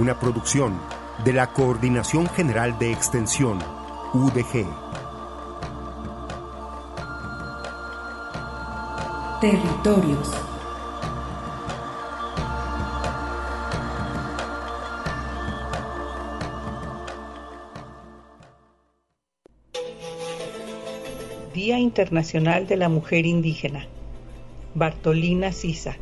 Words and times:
Una 0.00 0.18
producción 0.18 0.80
de 1.26 1.34
la 1.34 1.48
Coordinación 1.48 2.26
General 2.26 2.78
de 2.78 2.90
Extensión, 2.90 3.58
UDG. 4.14 4.66
Territorios. 9.42 10.32
Día 21.52 21.78
Internacional 21.78 22.66
de 22.66 22.78
la 22.78 22.88
Mujer 22.88 23.26
Indígena. 23.26 23.86
Bartolina 24.74 25.52
Sisa. 25.52 25.98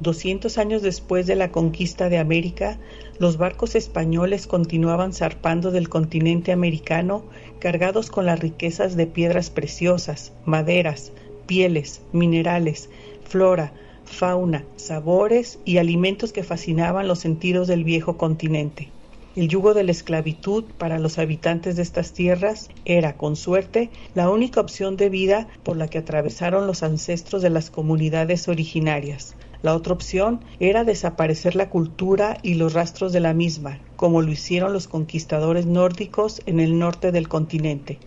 200 0.00 0.58
años 0.58 0.82
después 0.82 1.26
de 1.26 1.36
la 1.36 1.50
conquista 1.50 2.08
de 2.08 2.18
América, 2.18 2.78
los 3.18 3.36
barcos 3.36 3.74
españoles 3.74 4.46
continuaban 4.46 5.12
zarpando 5.12 5.70
del 5.70 5.88
continente 5.88 6.52
americano 6.52 7.24
cargados 7.60 8.10
con 8.10 8.26
las 8.26 8.40
riquezas 8.40 8.96
de 8.96 9.06
piedras 9.06 9.50
preciosas, 9.50 10.32
maderas, 10.44 11.12
pieles, 11.46 12.00
minerales, 12.12 12.90
flora, 13.24 13.72
fauna, 14.04 14.64
sabores 14.76 15.58
y 15.64 15.78
alimentos 15.78 16.32
que 16.32 16.42
fascinaban 16.42 17.08
los 17.08 17.20
sentidos 17.20 17.68
del 17.68 17.84
viejo 17.84 18.16
continente. 18.16 18.88
El 19.36 19.48
yugo 19.48 19.74
de 19.74 19.82
la 19.82 19.90
esclavitud 19.90 20.62
para 20.78 21.00
los 21.00 21.18
habitantes 21.18 21.74
de 21.74 21.82
estas 21.82 22.12
tierras 22.12 22.70
era, 22.84 23.16
con 23.16 23.34
suerte, 23.34 23.90
la 24.14 24.30
única 24.30 24.60
opción 24.60 24.96
de 24.96 25.08
vida 25.08 25.48
por 25.64 25.76
la 25.76 25.88
que 25.88 25.98
atravesaron 25.98 26.68
los 26.68 26.84
ancestros 26.84 27.42
de 27.42 27.50
las 27.50 27.70
comunidades 27.70 28.46
originarias. 28.46 29.34
La 29.64 29.74
otra 29.74 29.94
opción 29.94 30.40
era 30.60 30.84
desaparecer 30.84 31.56
la 31.56 31.70
cultura 31.70 32.36
y 32.42 32.52
los 32.52 32.74
rastros 32.74 33.14
de 33.14 33.20
la 33.20 33.32
misma, 33.32 33.80
como 33.96 34.20
lo 34.20 34.30
hicieron 34.30 34.74
los 34.74 34.88
conquistadores 34.88 35.64
nórdicos 35.64 36.42
en 36.44 36.60
el 36.60 36.78
norte 36.78 37.12
del 37.12 37.28
continente. 37.28 37.98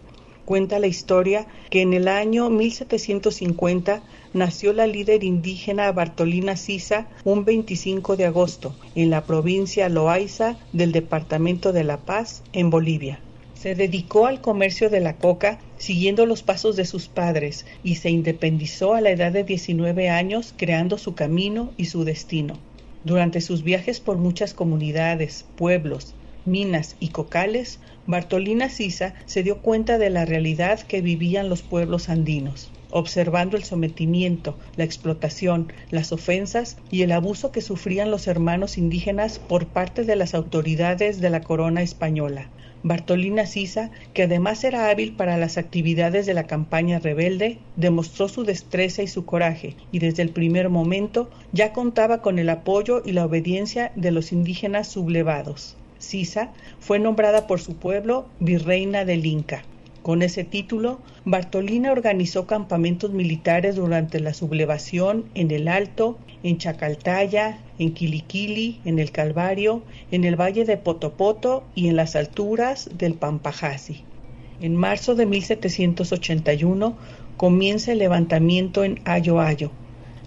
Cuenta 0.46 0.78
la 0.78 0.86
historia 0.86 1.48
que 1.72 1.82
en 1.82 1.94
el 1.94 2.10
año 2.10 2.52
1750 2.52 4.04
nació 4.36 4.72
la 4.72 4.86
líder 4.86 5.24
indígena 5.24 5.92
Bartolina 5.92 6.56
Sisa 6.58 7.08
un 7.24 7.44
25 7.44 8.18
de 8.18 8.26
agosto 8.26 8.76
en 8.94 9.10
la 9.10 9.26
provincia 9.26 9.90
Loaiza 9.90 10.60
del 10.74 10.92
departamento 10.92 11.74
de 11.74 11.84
La 11.84 11.98
Paz, 11.98 12.44
en 12.54 12.70
Bolivia. 12.70 13.20
Se 13.68 13.76
dedicó 13.76 14.28
al 14.28 14.40
comercio 14.40 14.90
de 14.90 15.02
la 15.02 15.18
coca 15.18 15.60
siguiendo 15.78 16.26
los 16.26 16.42
pasos 16.42 16.78
de 16.78 16.86
sus 16.86 17.10
padres 17.10 17.66
y 17.84 17.96
se 17.96 18.10
independizó 18.10 18.94
a 18.94 19.02
la 19.02 19.10
edad 19.10 19.34
de 19.34 19.44
19 19.44 20.10
años 20.10 20.54
creando 20.56 20.98
su 20.98 21.16
camino 21.16 21.74
y 21.76 21.84
su 21.84 22.06
destino. 22.06 22.58
Durante 23.04 23.42
sus 23.42 23.64
viajes 23.64 24.00
por 24.00 24.20
muchas 24.20 24.54
comunidades, 24.54 25.44
pueblos, 25.58 26.14
minas 26.46 26.96
y 27.02 27.10
cocales, 27.10 27.82
Bartolina 28.06 28.70
Sisa 28.70 29.16
se 29.26 29.44
dio 29.44 29.58
cuenta 29.62 29.98
de 29.98 30.12
la 30.12 30.24
realidad 30.24 30.80
que 30.80 31.02
vivían 31.02 31.50
los 31.50 31.62
pueblos 31.62 32.08
andinos 32.08 32.72
observando 32.92 33.58
el 33.58 33.64
sometimiento, 33.64 34.58
la 34.76 34.84
explotación, 34.84 35.72
las 35.92 36.12
ofensas 36.12 36.78
y 36.90 37.02
el 37.02 37.12
abuso 37.12 37.52
que 37.52 37.62
sufrían 37.62 38.12
los 38.12 38.28
hermanos 38.28 38.78
indígenas 38.78 39.40
por 39.40 39.68
parte 39.68 40.04
de 40.04 40.16
las 40.16 40.34
autoridades 40.34 41.20
de 41.20 41.30
la 41.30 41.42
corona 41.42 41.82
española. 41.82 42.50
Bartolina 42.84 43.46
Sisa, 43.46 43.92
que 44.14 44.24
además 44.24 44.64
era 44.64 44.90
hábil 44.90 45.16
para 45.16 45.38
las 45.38 45.58
actividades 45.58 46.26
de 46.26 46.34
la 46.34 46.46
campaña 46.46 47.00
rebelde, 47.00 47.58
demostró 47.76 48.30
su 48.30 48.44
destreza 48.44 49.02
y 49.02 49.08
su 49.08 49.26
coraje, 49.26 49.76
y 49.92 50.00
desde 50.00 50.22
el 50.22 50.30
primer 50.30 50.70
momento 50.70 51.30
ya 51.52 51.74
contaba 51.74 52.22
con 52.22 52.40
el 52.40 52.50
apoyo 52.50 53.02
y 53.04 53.14
la 53.14 53.26
obediencia 53.26 53.92
de 53.96 54.12
los 54.12 54.32
indígenas 54.32 54.88
sublevados. 54.88 55.76
Sisa 56.00 56.52
fue 56.80 57.00
nombrada 57.00 57.48
por 57.48 57.60
su 57.60 57.76
pueblo 57.76 58.28
virreina 58.40 59.04
del 59.06 59.26
Inca. 59.26 59.64
Con 60.08 60.22
ese 60.22 60.46
título, 60.46 61.02
Bartolina 61.26 61.92
organizó 61.92 62.48
campamentos 62.48 63.12
militares 63.12 63.76
durante 63.76 64.22
la 64.22 64.34
sublevación 64.34 65.26
en 65.36 65.52
el 65.52 65.68
Alto, 65.68 66.18
en 66.44 66.58
Chacaltaya, 66.60 67.60
en 67.78 67.94
Quiliquili, 67.94 68.80
en 68.86 69.00
el 69.00 69.12
Calvario, 69.12 69.84
en 70.10 70.24
el 70.24 70.40
Valle 70.40 70.64
de 70.64 70.78
Potopoto 70.78 71.66
y 71.76 71.90
en 71.90 71.98
las 71.98 72.16
alturas 72.16 72.90
del 72.98 73.16
Pampajasi. 73.16 74.06
En 74.62 74.78
marzo 74.78 75.14
de 75.14 75.26
1781 75.26 76.96
comienza 77.36 77.92
el 77.92 77.98
levantamiento 77.98 78.86
en 78.86 79.02
Ayo 79.04 79.42
Ayo. 79.42 79.72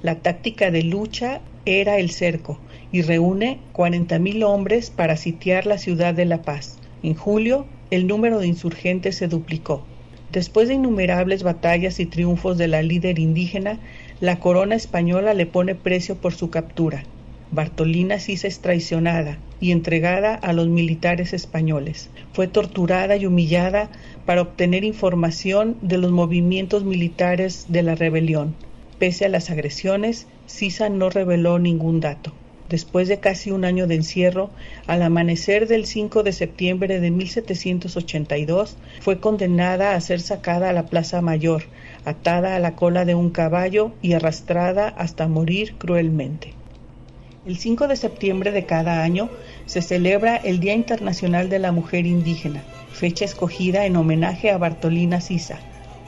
La 0.02 0.16
táctica 0.16 0.70
de 0.70 0.82
lucha 0.82 1.40
era 1.64 1.96
el 1.96 2.10
cerco 2.10 2.58
y 2.92 3.00
reúne 3.00 3.60
40.000 3.72 4.44
hombres 4.44 4.90
para 4.90 5.16
sitiar 5.16 5.64
la 5.64 5.78
ciudad 5.78 6.12
de 6.12 6.26
La 6.26 6.42
Paz. 6.42 6.76
En 7.02 7.14
julio, 7.14 7.64
el 7.90 8.06
número 8.06 8.38
de 8.38 8.46
insurgentes 8.46 9.16
se 9.16 9.28
duplicó. 9.28 9.84
Después 10.32 10.68
de 10.68 10.74
innumerables 10.74 11.42
batallas 11.42 11.98
y 11.98 12.06
triunfos 12.06 12.56
de 12.56 12.68
la 12.68 12.82
líder 12.82 13.18
indígena, 13.18 13.78
la 14.20 14.38
corona 14.38 14.76
española 14.76 15.34
le 15.34 15.46
pone 15.46 15.74
precio 15.74 16.14
por 16.16 16.32
su 16.34 16.50
captura. 16.50 17.02
Bartolina 17.52 18.20
Sisa 18.20 18.46
es 18.46 18.60
traicionada 18.60 19.38
y 19.60 19.72
entregada 19.72 20.36
a 20.36 20.52
los 20.52 20.68
militares 20.68 21.32
españoles. 21.32 22.10
Fue 22.32 22.46
torturada 22.46 23.16
y 23.16 23.26
humillada 23.26 23.90
para 24.24 24.42
obtener 24.42 24.84
información 24.84 25.76
de 25.82 25.98
los 25.98 26.12
movimientos 26.12 26.84
militares 26.84 27.66
de 27.68 27.82
la 27.82 27.96
rebelión. 27.96 28.54
Pese 29.00 29.24
a 29.24 29.28
las 29.28 29.50
agresiones, 29.50 30.28
Sisa 30.46 30.88
no 30.90 31.10
reveló 31.10 31.58
ningún 31.58 31.98
dato. 31.98 32.32
Después 32.70 33.08
de 33.08 33.18
casi 33.18 33.50
un 33.50 33.64
año 33.64 33.88
de 33.88 33.96
encierro, 33.96 34.48
al 34.86 35.02
amanecer 35.02 35.66
del 35.66 35.86
5 35.86 36.22
de 36.22 36.32
septiembre 36.32 37.00
de 37.00 37.10
1782, 37.10 38.76
fue 39.00 39.18
condenada 39.18 39.94
a 39.94 40.00
ser 40.00 40.20
sacada 40.20 40.70
a 40.70 40.72
la 40.72 40.86
Plaza 40.86 41.20
Mayor, 41.20 41.64
atada 42.04 42.54
a 42.54 42.60
la 42.60 42.76
cola 42.76 43.04
de 43.04 43.16
un 43.16 43.30
caballo 43.30 43.90
y 44.02 44.12
arrastrada 44.12 44.86
hasta 44.86 45.26
morir 45.26 45.74
cruelmente. 45.78 46.54
El 47.44 47.58
5 47.58 47.88
de 47.88 47.96
septiembre 47.96 48.52
de 48.52 48.64
cada 48.66 49.02
año 49.02 49.30
se 49.66 49.82
celebra 49.82 50.36
el 50.36 50.60
Día 50.60 50.74
Internacional 50.74 51.48
de 51.48 51.58
la 51.58 51.72
Mujer 51.72 52.06
Indígena, 52.06 52.62
fecha 52.92 53.24
escogida 53.24 53.84
en 53.84 53.96
homenaje 53.96 54.48
a 54.48 54.58
Bartolina 54.58 55.20
Sisa, 55.20 55.58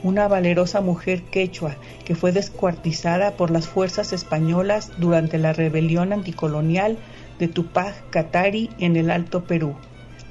una 0.02 0.28
valerosa 0.28 0.80
mujer 0.80 1.22
quechua 1.22 1.76
que 2.04 2.14
fue 2.14 2.32
descuartizada 2.32 3.36
por 3.36 3.50
las 3.50 3.68
fuerzas 3.68 4.12
españolas 4.12 4.90
durante 4.98 5.38
la 5.38 5.52
rebelión 5.52 6.12
anticolonial 6.12 6.98
de 7.38 7.48
Tupac 7.48 8.10
Katari 8.10 8.70
en 8.78 8.96
el 8.96 9.10
Alto 9.10 9.44
Perú. 9.44 9.74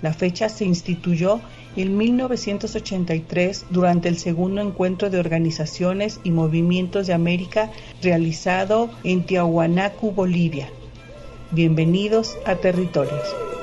La 0.01 0.13
fecha 0.13 0.49
se 0.49 0.65
instituyó 0.65 1.41
en 1.75 1.95
1983 1.95 3.67
durante 3.69 4.09
el 4.09 4.17
segundo 4.17 4.61
encuentro 4.61 5.09
de 5.09 5.19
organizaciones 5.19 6.19
y 6.23 6.31
movimientos 6.31 7.07
de 7.07 7.13
América 7.13 7.71
realizado 8.01 8.89
en 9.03 9.25
Tiahuanacu, 9.25 10.11
Bolivia. 10.11 10.69
Bienvenidos 11.51 12.37
a 12.45 12.55
Territorios. 12.55 13.60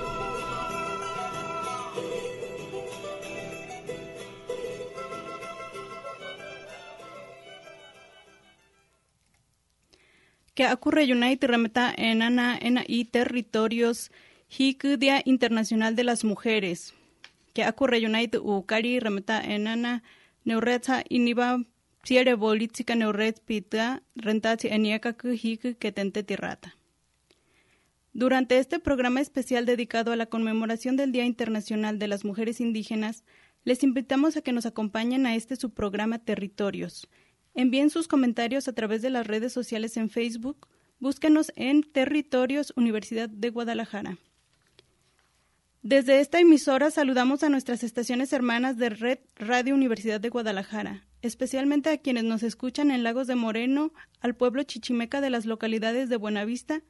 Que 10.59 10.67
ocurre 10.73 11.05
United 11.05 11.47
remeta 11.47 11.95
en 11.97 12.21
ana 12.21 12.59
en 12.61 12.81
y 12.89 13.05
territorios 13.05 14.11
Hik 14.49 14.99
Día 14.99 15.23
Internacional 15.25 15.95
de 15.95 16.03
las 16.03 16.25
Mujeres, 16.25 16.95
que 17.55 17.65
ocurre 17.69 18.05
United 18.05 18.41
Ukari 18.41 18.99
remeta 18.99 19.41
enana 19.41 20.03
neuretza 20.45 21.05
iniba 21.09 21.61
siere 22.03 22.35
bolítica 22.35 22.97
neuret 22.97 23.39
pita 23.39 24.03
rentati 24.17 24.67
eniaka 24.67 25.15
hik 25.31 25.79
que 25.79 25.93
tente 25.93 26.25
tirrata. 26.25 26.77
Durante 28.13 28.59
este 28.59 28.81
programa 28.81 29.21
especial 29.21 29.65
dedicado 29.65 30.11
a 30.11 30.17
la 30.17 30.27
conmemoración 30.27 30.97
del 30.97 31.13
Día 31.13 31.25
Internacional 31.25 32.01
de 32.01 32.09
las 32.09 32.25
Mujeres 32.25 32.61
Indígenas, 32.61 33.23
les 33.63 33.85
invitamos 33.85 34.37
a 34.37 34.41
que 34.43 34.51
nos 34.51 34.67
acompañen 34.67 35.25
a 35.25 35.37
este 35.37 35.55
subprograma 35.55 36.19
Territorios. 36.19 37.07
Envíen 37.59 37.91
sus 37.91 38.07
comentarios 38.07 38.69
a 38.69 38.73
través 38.73 39.03
de 39.03 39.11
las 39.11 39.27
redes 39.27 39.53
sociales 39.53 39.97
en 39.97 40.11
Facebook. 40.11 40.69
Búsquenos 41.01 41.51
en 41.57 41.83
Territorios 41.83 42.73
Universidad 42.77 43.29
de 43.29 43.51
Guadalajara. 43.51 44.17
Desde 45.83 46.21
esta 46.21 46.39
emisora 46.39 46.93
saludamos 46.93 47.43
a 47.43 47.49
nuestras 47.49 47.83
estaciones 47.83 48.33
hermanas 48.33 48.77
de 48.77 48.91
Red 48.91 49.19
Radio 49.35 49.75
Universidad 49.75 50.21
de 50.21 50.29
Guadalajara, 50.29 51.05
especialmente 51.21 51.91
a 51.91 51.99
quienes 51.99 52.23
nos 52.23 52.45
escuchan 52.45 52.93
en 52.93 53.03
Lagos 53.03 53.27
de 53.27 53.35
Moreno, 53.35 53.93
al 54.21 54.37
pueblo 54.37 54.63
chichimeca 54.63 55.21
de 55.21 55.31
las 55.31 55.45
localidades 55.45 56.09
de 56.09 56.17
Buenavista, 56.17 56.85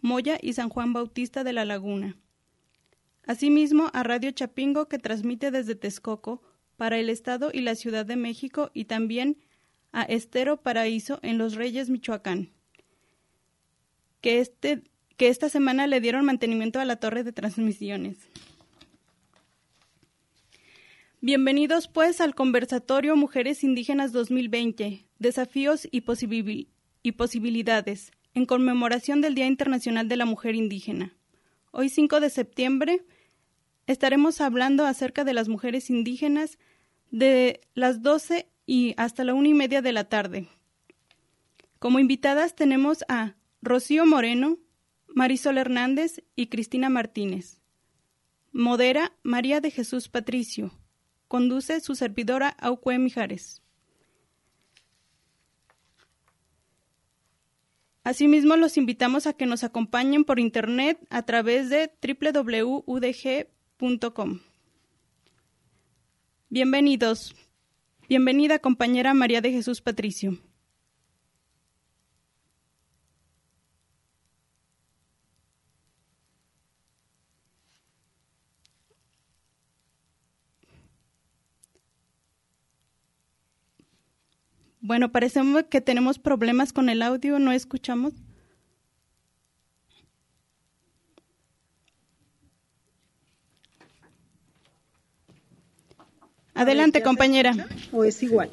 Moya 0.00 0.38
y 0.40 0.52
San 0.52 0.68
Juan 0.68 0.92
Bautista 0.92 1.42
de 1.42 1.54
la 1.54 1.64
Laguna. 1.64 2.16
Asimismo, 3.26 3.90
a 3.92 4.04
Radio 4.04 4.30
Chapingo, 4.30 4.86
que 4.86 5.00
transmite 5.00 5.50
desde 5.50 5.74
Texcoco 5.74 6.40
para 6.76 7.00
el 7.00 7.10
Estado 7.10 7.50
y 7.52 7.62
la 7.62 7.74
Ciudad 7.74 8.06
de 8.06 8.14
México, 8.14 8.70
y 8.74 8.84
también 8.84 9.38
a 9.94 10.02
Estero 10.02 10.56
Paraíso 10.56 11.20
en 11.22 11.38
Los 11.38 11.54
Reyes, 11.54 11.88
Michoacán, 11.88 12.50
que, 14.20 14.40
este, 14.40 14.82
que 15.16 15.28
esta 15.28 15.48
semana 15.48 15.86
le 15.86 16.00
dieron 16.00 16.24
mantenimiento 16.24 16.80
a 16.80 16.84
la 16.84 16.96
torre 16.96 17.22
de 17.22 17.32
transmisiones. 17.32 18.18
Bienvenidos 21.20 21.86
pues 21.86 22.20
al 22.20 22.34
conversatorio 22.34 23.14
Mujeres 23.14 23.62
Indígenas 23.62 24.10
2020, 24.10 25.06
Desafíos 25.20 25.86
y, 25.90 26.02
y 27.02 27.12
Posibilidades 27.12 28.10
en 28.34 28.46
conmemoración 28.46 29.20
del 29.20 29.36
Día 29.36 29.46
Internacional 29.46 30.08
de 30.08 30.16
la 30.16 30.26
Mujer 30.26 30.56
Indígena. 30.56 31.16
Hoy 31.70 31.88
5 31.88 32.18
de 32.18 32.30
septiembre 32.30 33.04
estaremos 33.86 34.40
hablando 34.40 34.86
acerca 34.86 35.22
de 35.22 35.34
las 35.34 35.48
mujeres 35.48 35.88
indígenas 35.88 36.58
de 37.12 37.60
las 37.74 38.02
12 38.02 38.48
y 38.66 38.94
hasta 38.96 39.24
la 39.24 39.34
una 39.34 39.48
y 39.48 39.54
media 39.54 39.82
de 39.82 39.92
la 39.92 40.04
tarde. 40.04 40.48
Como 41.78 41.98
invitadas 41.98 42.54
tenemos 42.54 43.04
a 43.08 43.34
Rocío 43.62 44.06
Moreno, 44.06 44.58
Marisol 45.08 45.58
Hernández 45.58 46.22
y 46.34 46.46
Cristina 46.46 46.88
Martínez. 46.88 47.60
Modera 48.52 49.12
María 49.22 49.60
de 49.60 49.70
Jesús 49.70 50.08
Patricio. 50.08 50.72
Conduce 51.28 51.80
su 51.80 51.94
servidora 51.94 52.48
Aucue 52.48 52.98
Mijares. 52.98 53.60
Asimismo, 58.04 58.56
los 58.56 58.76
invitamos 58.76 59.26
a 59.26 59.32
que 59.32 59.46
nos 59.46 59.64
acompañen 59.64 60.24
por 60.24 60.38
Internet 60.38 61.00
a 61.08 61.22
través 61.22 61.70
de 61.70 61.90
www.udg.com. 62.02 62.80
Bienvenidos. 66.50 67.34
Bienvenida, 68.14 68.60
compañera 68.60 69.12
María 69.12 69.40
de 69.40 69.50
Jesús 69.50 69.80
Patricio. 69.80 70.38
Bueno, 84.80 85.10
parece 85.10 85.40
que 85.68 85.80
tenemos 85.80 86.20
problemas 86.20 86.72
con 86.72 86.88
el 86.88 87.02
audio, 87.02 87.40
no 87.40 87.50
escuchamos. 87.50 88.12
Adelante, 96.54 97.02
compañera. 97.02 97.52
¿O 97.92 98.04
es 98.04 98.22
igual? 98.22 98.50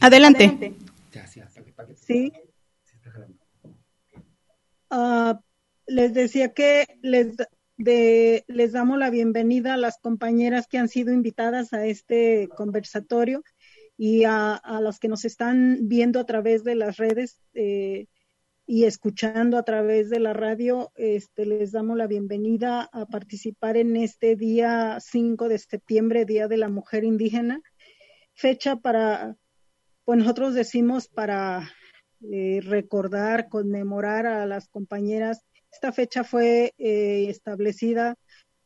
Adelante. 0.00 0.74
Sí. 1.96 2.32
Ah, 4.90 5.40
les 5.86 6.14
decía 6.14 6.52
que 6.52 6.86
les, 7.02 7.36
les 7.76 8.72
damos 8.72 8.98
la 8.98 9.10
bienvenida 9.10 9.74
a 9.74 9.76
las 9.76 9.98
compañeras 9.98 10.66
que 10.66 10.78
han 10.78 10.88
sido 10.88 11.12
invitadas 11.12 11.72
a 11.72 11.86
este 11.86 12.48
conversatorio 12.56 13.44
y 13.96 14.24
a, 14.24 14.54
a 14.54 14.80
los 14.80 14.98
que 14.98 15.08
nos 15.08 15.24
están 15.24 15.80
viendo 15.82 16.18
a 16.18 16.26
través 16.26 16.64
de 16.64 16.74
las 16.74 16.96
redes 16.96 17.40
eh, 17.54 18.06
y 18.66 18.84
escuchando 18.84 19.58
a 19.58 19.64
través 19.64 20.08
de 20.08 20.20
la 20.20 20.32
radio, 20.32 20.92
este, 20.94 21.46
les 21.46 21.72
damos 21.72 21.96
la 21.96 22.06
bienvenida 22.06 22.88
a 22.92 23.06
participar 23.06 23.76
en 23.76 23.96
este 23.96 24.36
día 24.36 24.98
5 25.00 25.48
de 25.48 25.58
septiembre, 25.58 26.24
Día 26.24 26.48
de 26.48 26.56
la 26.56 26.68
Mujer 26.68 27.04
Indígena, 27.04 27.60
fecha 28.34 28.76
para, 28.76 29.36
pues 30.04 30.18
nosotros 30.18 30.54
decimos 30.54 31.08
para 31.08 31.70
eh, 32.30 32.60
recordar, 32.62 33.48
conmemorar 33.48 34.26
a 34.26 34.46
las 34.46 34.68
compañeras. 34.68 35.44
Esta 35.72 35.92
fecha 35.92 36.22
fue 36.22 36.72
eh, 36.78 37.26
establecida 37.28 38.16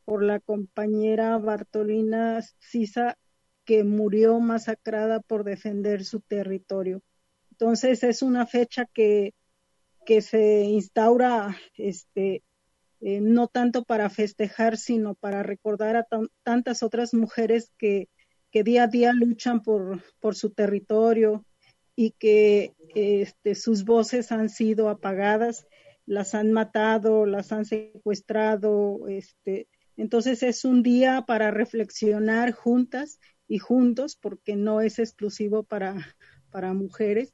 por 0.04 0.22
la 0.22 0.40
compañera 0.40 1.38
Bartolina 1.38 2.42
Sisa 2.58 3.16
que 3.64 3.82
murió 3.82 4.38
masacrada 4.40 5.20
por 5.20 5.42
defender 5.42 6.04
su 6.04 6.20
territorio. 6.20 7.02
Entonces 7.50 8.02
es 8.04 8.22
una 8.22 8.46
fecha 8.46 8.84
que, 8.84 9.32
que 10.06 10.22
se 10.22 10.62
instaura 10.62 11.54
este, 11.76 12.42
eh, 13.00 13.20
no 13.20 13.48
tanto 13.48 13.84
para 13.84 14.08
festejar, 14.08 14.78
sino 14.78 15.14
para 15.14 15.42
recordar 15.42 15.96
a 15.96 16.06
tantas 16.42 16.82
otras 16.82 17.12
mujeres 17.12 17.70
que, 17.76 18.08
que, 18.50 18.62
día 18.62 18.84
a 18.84 18.86
día 18.86 19.12
luchan 19.12 19.62
por, 19.62 20.02
por 20.18 20.34
su 20.34 20.50
territorio 20.50 21.44
y 21.94 22.12
que 22.12 22.74
este, 22.94 23.54
sus 23.54 23.84
voces 23.84 24.32
han 24.32 24.48
sido 24.48 24.88
apagadas, 24.88 25.66
las 26.06 26.34
han 26.34 26.52
matado, 26.52 27.26
las 27.26 27.52
han 27.52 27.64
secuestrado. 27.66 29.08
Este, 29.08 29.68
entonces 29.96 30.42
es 30.42 30.64
un 30.64 30.82
día 30.82 31.24
para 31.26 31.50
reflexionar 31.50 32.52
juntas 32.52 33.18
y 33.48 33.58
juntos, 33.58 34.16
porque 34.16 34.56
no 34.56 34.80
es 34.80 34.98
exclusivo 34.98 35.64
para, 35.64 36.16
para 36.50 36.72
mujeres. 36.72 37.32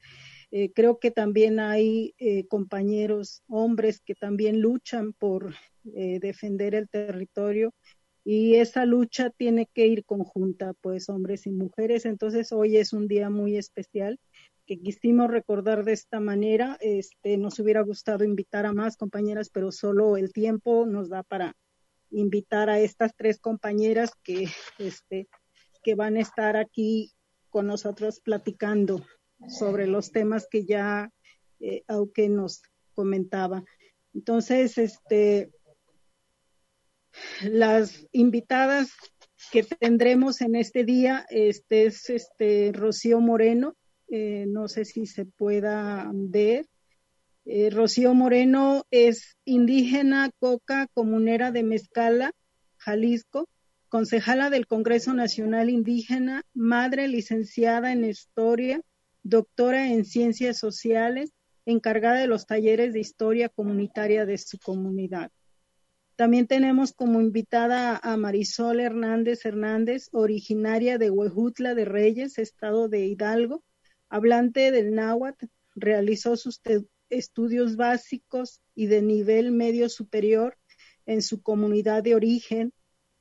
Eh, 0.55 0.71
creo 0.71 0.99
que 0.99 1.09
también 1.09 1.59
hay 1.59 2.13
eh, 2.19 2.45
compañeros 2.45 3.41
hombres 3.47 4.01
que 4.01 4.13
también 4.13 4.61
luchan 4.61 5.11
por 5.13 5.55
eh, 5.95 6.19
defender 6.19 6.75
el 6.75 6.87
territorio 6.89 7.73
y 8.23 8.57
esa 8.57 8.85
lucha 8.85 9.31
tiene 9.31 9.67
que 9.73 9.87
ir 9.87 10.05
conjunta, 10.05 10.73
pues 10.79 11.09
hombres 11.09 11.47
y 11.47 11.49
mujeres. 11.49 12.05
Entonces 12.05 12.51
hoy 12.51 12.77
es 12.77 12.93
un 12.93 13.07
día 13.07 13.31
muy 13.31 13.57
especial 13.57 14.19
que 14.67 14.79
quisimos 14.79 15.31
recordar 15.31 15.85
de 15.85 15.93
esta 15.93 16.19
manera. 16.19 16.77
Este, 16.81 17.35
nos 17.37 17.57
hubiera 17.57 17.81
gustado 17.81 18.23
invitar 18.23 18.67
a 18.67 18.73
más 18.73 18.95
compañeras, 18.95 19.49
pero 19.49 19.71
solo 19.71 20.17
el 20.17 20.31
tiempo 20.33 20.85
nos 20.85 21.09
da 21.09 21.23
para 21.23 21.57
invitar 22.11 22.69
a 22.69 22.79
estas 22.79 23.15
tres 23.15 23.39
compañeras 23.39 24.11
que 24.21 24.49
este, 24.77 25.27
que 25.81 25.95
van 25.95 26.17
a 26.17 26.21
estar 26.21 26.57
aquí 26.57 27.11
con 27.49 27.65
nosotros 27.65 28.19
platicando 28.19 29.03
sobre 29.47 29.87
los 29.87 30.11
temas 30.11 30.47
que 30.49 30.65
ya 30.65 31.11
eh, 31.59 31.83
aunque 31.87 32.29
nos 32.29 32.61
comentaba. 32.93 33.63
Entonces, 34.13 34.77
este, 34.77 35.51
las 37.41 38.07
invitadas 38.11 38.91
que 39.51 39.63
tendremos 39.63 40.41
en 40.41 40.55
este 40.55 40.83
día 40.83 41.25
este, 41.29 41.85
es 41.85 42.09
este, 42.09 42.71
Rocío 42.73 43.19
Moreno, 43.19 43.75
eh, 44.09 44.45
no 44.47 44.67
sé 44.67 44.85
si 44.85 45.05
se 45.05 45.25
pueda 45.25 46.09
ver. 46.13 46.67
Eh, 47.45 47.69
Rocío 47.69 48.13
Moreno 48.13 48.85
es 48.91 49.37
indígena 49.45 50.31
coca 50.39 50.87
comunera 50.93 51.51
de 51.51 51.63
Mezcala, 51.63 52.31
Jalisco 52.77 53.47
concejala 53.93 54.49
del 54.49 54.65
Congreso 54.65 55.13
Nacional 55.13 55.69
Indígena, 55.69 56.41
madre 56.55 57.07
licenciada 57.07 57.91
en 57.91 58.05
Historia, 58.05 58.81
doctora 59.23 59.91
en 59.91 60.05
Ciencias 60.05 60.57
Sociales, 60.57 61.31
encargada 61.65 62.19
de 62.19 62.27
los 62.27 62.45
talleres 62.45 62.93
de 62.93 62.99
historia 62.99 63.49
comunitaria 63.49 64.25
de 64.25 64.37
su 64.37 64.59
comunidad. 64.59 65.31
También 66.15 66.45
tenemos 66.45 66.93
como 66.93 67.21
invitada 67.21 67.97
a 67.97 68.17
Marisol 68.17 68.79
Hernández 68.79 69.45
Hernández, 69.45 70.09
originaria 70.11 70.97
de 70.97 71.09
Huejutla 71.09 71.73
de 71.73 71.85
Reyes, 71.85 72.37
estado 72.37 72.87
de 72.87 73.07
Hidalgo, 73.07 73.63
hablante 74.09 74.71
del 74.71 74.93
náhuatl, 74.93 75.47
realizó 75.75 76.37
sus 76.37 76.61
estudios 77.09 77.77
básicos 77.77 78.61
y 78.75 78.85
de 78.87 79.01
nivel 79.01 79.51
medio 79.51 79.89
superior 79.89 80.57
en 81.05 81.21
su 81.21 81.41
comunidad 81.41 82.03
de 82.03 82.15
origen, 82.15 82.73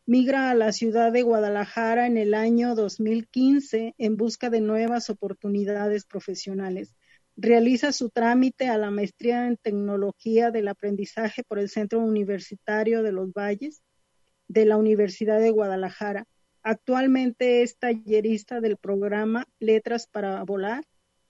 migra 0.05 0.51
a 0.51 0.55
la 0.55 0.73
ciudad 0.73 1.13
de 1.13 1.23
Guadalajara 1.23 2.07
en 2.07 2.17
el 2.17 2.35
año 2.35 2.75
2015 2.75 3.95
en 3.97 4.17
busca 4.17 4.51
de 4.51 4.61
nuevas 4.61 5.11
oportunidades 5.11 6.05
profesionales. 6.05 6.95
Realiza 7.37 7.93
su 7.93 8.11
trámite 8.11 8.69
a 8.69 8.79
la 8.79 8.91
maestría 8.91 9.47
en 9.47 9.57
tecnología 9.57 10.51
del 10.51 10.69
aprendizaje 10.69 11.45
por 11.45 11.59
el 11.59 11.69
Centro 11.69 12.01
Universitario 12.01 13.03
de 13.03 13.13
los 13.13 13.33
Valles 13.33 13.83
de 14.49 14.67
la 14.67 14.77
Universidad 14.77 15.41
de 15.41 15.51
Guadalajara. 15.51 16.27
Actualmente 16.63 17.63
es 17.63 17.79
tallerista 17.79 18.61
del 18.61 18.77
programa 18.77 19.47
Letras 19.61 20.09
para 20.09 20.43
Volar 20.43 20.85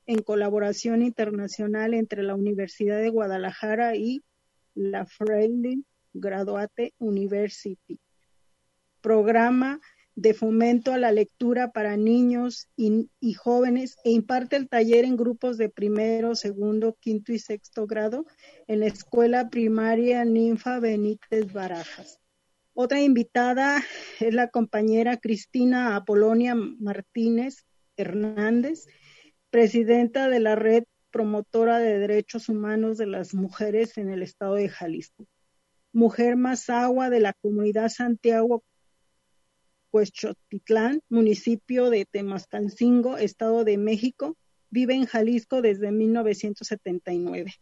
en 0.06 0.22
colaboración 0.22 1.02
internacional 1.02 1.94
entre 1.94 2.22
la 2.22 2.34
Universidad 2.34 2.98
de 2.98 3.10
Guadalajara 3.10 3.96
y 3.96 4.22
la 4.74 5.06
Freilich 5.06 5.84
Graduate 6.14 6.94
University. 6.98 8.00
Programa 9.02 9.80
de 10.14 10.34
fomento 10.34 10.92
a 10.92 10.98
la 10.98 11.10
lectura 11.10 11.72
para 11.72 11.96
niños 11.96 12.68
y, 12.76 13.08
jóvenes 13.34 13.96
e 14.04 14.10
imparte 14.10 14.56
el 14.56 14.68
taller 14.68 15.04
en 15.04 15.16
grupos 15.16 15.56
de 15.56 15.68
primero, 15.70 16.34
segundo, 16.34 16.96
quinto 17.00 17.32
y 17.32 17.38
sexto 17.38 17.86
grado 17.86 18.26
en 18.66 18.80
la 18.80 18.86
escuela 18.86 19.48
primaria 19.48 20.24
Ninfa 20.24 20.80
Benítez 20.80 21.52
Barajas. 21.52 22.18
Otra 22.74 23.00
invitada 23.00 23.82
es 24.20 24.34
la 24.34 24.48
compañera 24.48 25.16
Cristina 25.18 25.96
Apolonia 25.96 26.54
Martínez 26.54 27.64
Hernández, 27.96 28.86
presidenta 29.50 30.28
de 30.28 30.40
la 30.40 30.56
Red 30.56 30.84
Promotora 31.10 31.78
de 31.78 31.98
Derechos 31.98 32.48
Humanos 32.48 32.96
de 32.96 33.06
las 33.06 33.34
Mujeres 33.34 33.98
en 33.98 34.10
el 34.10 34.22
Estado 34.22 34.54
de 34.54 34.68
Jalisco. 34.68 35.26
Mujer 35.92 36.36
más 36.36 36.70
agua 36.70 37.10
de 37.10 37.20
la 37.20 37.34
comunidad 37.34 37.90
Santiago 37.90 38.64
Cuechotitlán, 39.92 41.02
municipio 41.10 41.90
de 41.90 42.06
Temascalcingo, 42.06 43.18
Estado 43.18 43.62
de 43.62 43.76
México, 43.76 44.38
vive 44.70 44.94
en 44.94 45.04
Jalisco 45.04 45.60
desde 45.60 45.92
1979. 45.92 47.52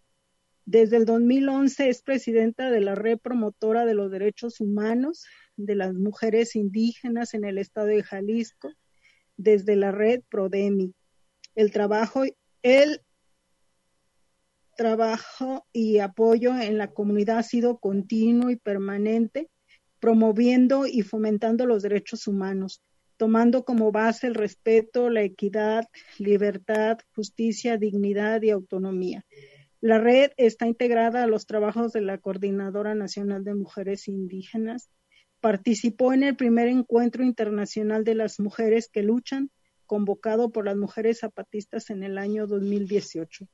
Desde 0.65 0.97
el 0.97 1.07
2011 1.07 1.89
es 1.89 2.03
presidenta 2.03 2.71
de 2.71 2.81
la 2.81 2.95
Red 2.95 3.19
Promotora 3.19 3.85
de 3.85 3.95
los 3.95 4.13
Derechos 4.13 4.61
Humanos 4.61 5.27
de 5.57 5.75
las 5.75 5.93
Mujeres 5.93 6.55
Indígenas 6.55 7.35
en 7.35 7.45
el 7.45 7.59
Estado 7.59 7.89
de 7.89 8.05
Jalisco, 8.05 8.71
desde 9.37 9.75
la 9.75 9.91
Red 9.91 10.23
Prodemi. 10.31 10.95
El 11.57 11.73
trabajo, 11.73 12.23
el 12.63 13.01
trabajo 14.77 15.67
y 15.73 15.99
apoyo 15.99 16.57
en 16.57 16.79
la 16.79 16.93
comunidad 16.93 17.39
ha 17.39 17.43
sido 17.43 17.79
continuo 17.79 18.51
y 18.51 18.57
permanente, 18.57 19.51
promoviendo 20.01 20.87
y 20.87 21.03
fomentando 21.03 21.67
los 21.67 21.83
derechos 21.83 22.27
humanos, 22.27 22.83
tomando 23.17 23.65
como 23.65 23.93
base 23.93 24.27
el 24.27 24.35
respeto, 24.35 25.11
la 25.11 25.23
equidad, 25.23 25.85
libertad, 26.19 26.99
justicia, 27.15 27.77
dignidad 27.77 28.43
y 28.43 28.51
autonomía. 28.51 29.25
La 29.83 29.99
red 29.99 30.33
está 30.37 30.67
integrada 30.67 31.23
a 31.23 31.27
los 31.27 31.47
trabajos 31.47 31.93
de 31.93 32.01
la 32.01 32.19
Coordinadora 32.19 32.95
Nacional 32.95 33.45
de 33.45 33.55
Mujeres 33.55 34.09
Indígenas. 34.09 34.91
Participó 35.41 36.13
en 36.13 36.23
el 36.23 36.37
primer 36.37 36.69
encuentro 36.69 37.23
internacional 37.23 38.05
de 38.05 38.15
las 38.15 38.41
mujeres 38.41 38.89
que 38.89 39.03
luchan, 39.03 39.51
convocado 39.87 40.51
por 40.51 40.67
las 40.67 40.77
mujeres 40.77 41.21
zapatistas 41.21 41.91
en 41.91 42.03
el 42.03 42.19
año 42.19 42.47
2018. 42.47 43.47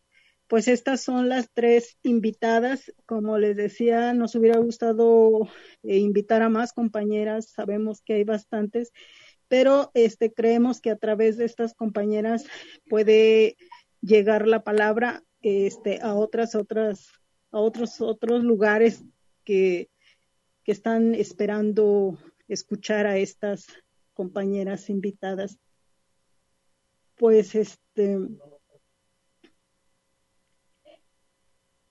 Pues 0.49 0.69
estas 0.69 1.01
son 1.01 1.29
las 1.29 1.51
tres 1.53 1.99
invitadas. 2.03 2.93
Como 3.05 3.39
les 3.39 3.57
decía, 3.57 4.13
nos 4.15 4.35
hubiera 4.35 4.59
gustado 4.59 5.49
eh, 5.83 5.99
invitar 5.99 6.43
a 6.43 6.49
más 6.49 6.73
compañeras. 6.73 7.51
Sabemos 7.51 8.01
que 8.03 8.15
hay 8.15 8.25
bastantes, 8.25 8.93
pero 9.49 9.91
este, 9.95 10.33
creemos 10.33 10.81
que 10.81 10.91
a 10.91 10.97
través 10.97 11.37
de 11.37 11.47
estas 11.47 11.75
compañeras 11.75 12.45
puede 12.89 13.57
llegar 14.01 14.47
la 14.47 14.63
palabra 14.63 15.25
este, 15.43 16.01
a 16.01 16.15
otras, 16.15 16.55
otras, 16.55 17.09
a 17.51 17.59
otros, 17.59 18.01
otros 18.01 18.45
lugares 18.45 19.05
que, 19.45 19.91
que 20.63 20.73
están 20.73 21.15
esperando 21.15 22.19
escuchar 22.47 23.07
a 23.07 23.19
estas 23.19 23.67
compañeras 24.15 24.91
invitadas. 24.91 25.59
Pues 27.17 27.55
este 27.55 28.19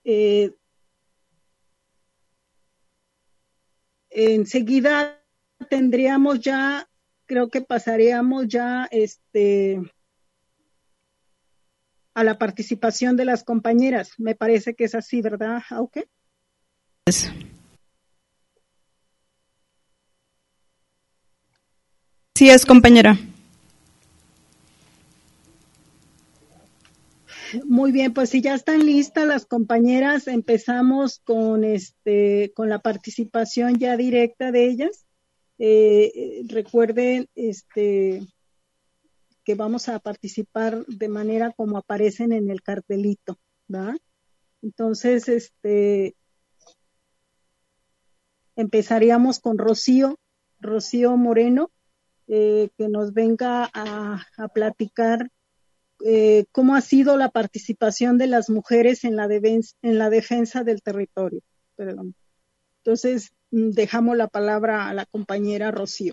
eh, 0.08 0.54
enseguida 4.10 5.20
tendríamos 5.68 6.40
ya, 6.40 6.88
creo 7.26 7.48
que 7.48 7.60
pasaríamos 7.60 8.46
ya 8.46 8.86
este 8.92 9.82
a 12.14 12.24
la 12.24 12.38
participación 12.38 13.16
de 13.16 13.24
las 13.24 13.42
compañeras. 13.42 14.12
Me 14.16 14.34
parece 14.36 14.74
que 14.74 14.84
es 14.84 14.94
así, 14.94 15.20
¿verdad, 15.20 15.62
Auke? 15.70 16.08
Sí 22.34 22.48
es, 22.48 22.64
compañera. 22.64 23.18
Muy 27.64 27.92
bien, 27.92 28.12
pues 28.12 28.30
si 28.30 28.40
ya 28.40 28.54
están 28.54 28.84
listas 28.84 29.26
las 29.26 29.46
compañeras, 29.46 30.26
empezamos 30.26 31.20
con 31.20 31.64
este 31.64 32.52
con 32.54 32.68
la 32.68 32.80
participación 32.80 33.78
ya 33.78 33.96
directa 33.96 34.52
de 34.52 34.66
ellas. 34.66 35.06
Eh, 35.58 36.42
recuerden 36.48 37.28
este 37.34 38.26
que 39.44 39.54
vamos 39.54 39.88
a 39.88 40.00
participar 40.00 40.84
de 40.86 41.08
manera 41.08 41.52
como 41.52 41.78
aparecen 41.78 42.32
en 42.32 42.50
el 42.50 42.62
cartelito. 42.62 43.38
Entonces, 44.62 45.28
este, 45.28 46.16
empezaríamos 48.56 49.38
con 49.38 49.58
Rocío, 49.58 50.18
Rocío 50.58 51.16
Moreno, 51.16 51.70
eh, 52.26 52.70
que 52.76 52.88
nos 52.88 53.12
venga 53.12 53.70
a, 53.72 54.26
platicar 54.52 55.30
eh, 56.04 56.44
cómo 56.52 56.74
ha 56.74 56.80
sido 56.80 57.16
la 57.16 57.30
participación 57.30 58.18
de 58.18 58.26
las 58.26 58.50
mujeres 58.50 59.04
en 59.04 59.16
la, 59.16 59.26
en 59.26 59.98
la 59.98 60.10
defensa 60.10 60.62
del 60.62 60.82
territorio. 60.82 61.40
Perdón. 61.76 62.14
Entonces, 62.84 63.32
mm, 63.50 63.70
dejamos 63.70 64.16
la 64.16 64.28
palabra 64.28 64.88
a 64.88 64.94
la 64.94 65.06
compañera 65.06 65.70
Rocío. 65.70 66.12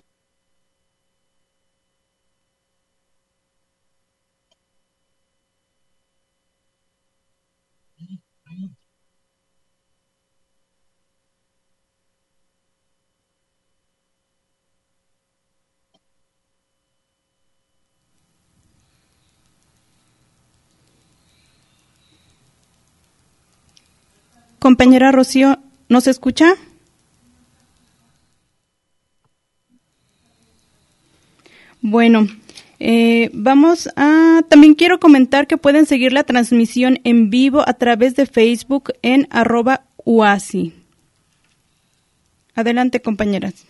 Compañera 24.64 25.12
Rocío, 25.12 25.58
¿nos 25.90 26.06
escucha? 26.06 26.54
Bueno, 31.82 32.26
eh, 32.78 33.28
vamos 33.34 33.90
a, 33.94 34.40
también 34.48 34.72
quiero 34.72 34.98
comentar 34.98 35.46
que 35.46 35.58
pueden 35.58 35.84
seguir 35.84 36.14
la 36.14 36.24
transmisión 36.24 36.98
en 37.04 37.28
vivo 37.28 37.62
a 37.68 37.74
través 37.74 38.16
de 38.16 38.24
Facebook 38.24 38.94
en 39.02 39.28
arroba 39.28 39.84
UASI. 40.06 40.72
Adelante, 42.54 43.02
compañeras. 43.02 43.66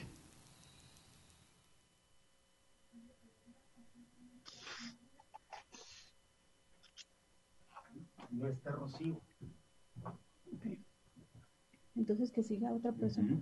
No 8.30 8.46
está 8.46 8.70
Rocío. 8.70 9.20
Entonces 11.96 12.30
que 12.30 12.42
siga 12.42 12.72
otra 12.72 12.92
persona. 12.92 13.38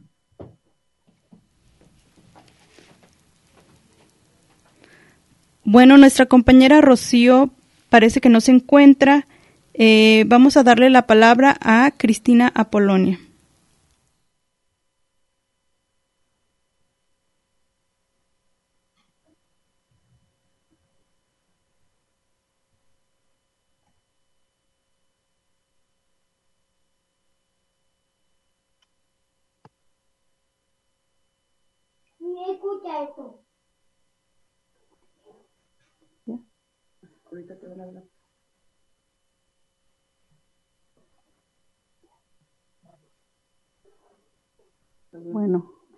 Bueno, 5.65 5.97
nuestra 5.97 6.27
compañera 6.27 6.81
Rocío 6.81 7.51
parece 7.89 8.21
que 8.21 8.29
no 8.29 8.41
se 8.41 8.53
encuentra. 8.53 9.27
Eh, 9.75 10.25
vamos 10.27 10.57
a 10.57 10.65
darle 10.65 10.91
la 10.91 11.07
palabra 11.07 11.57
a 11.61 11.93
Cristina 11.97 12.51
Apolonia. 12.55 13.19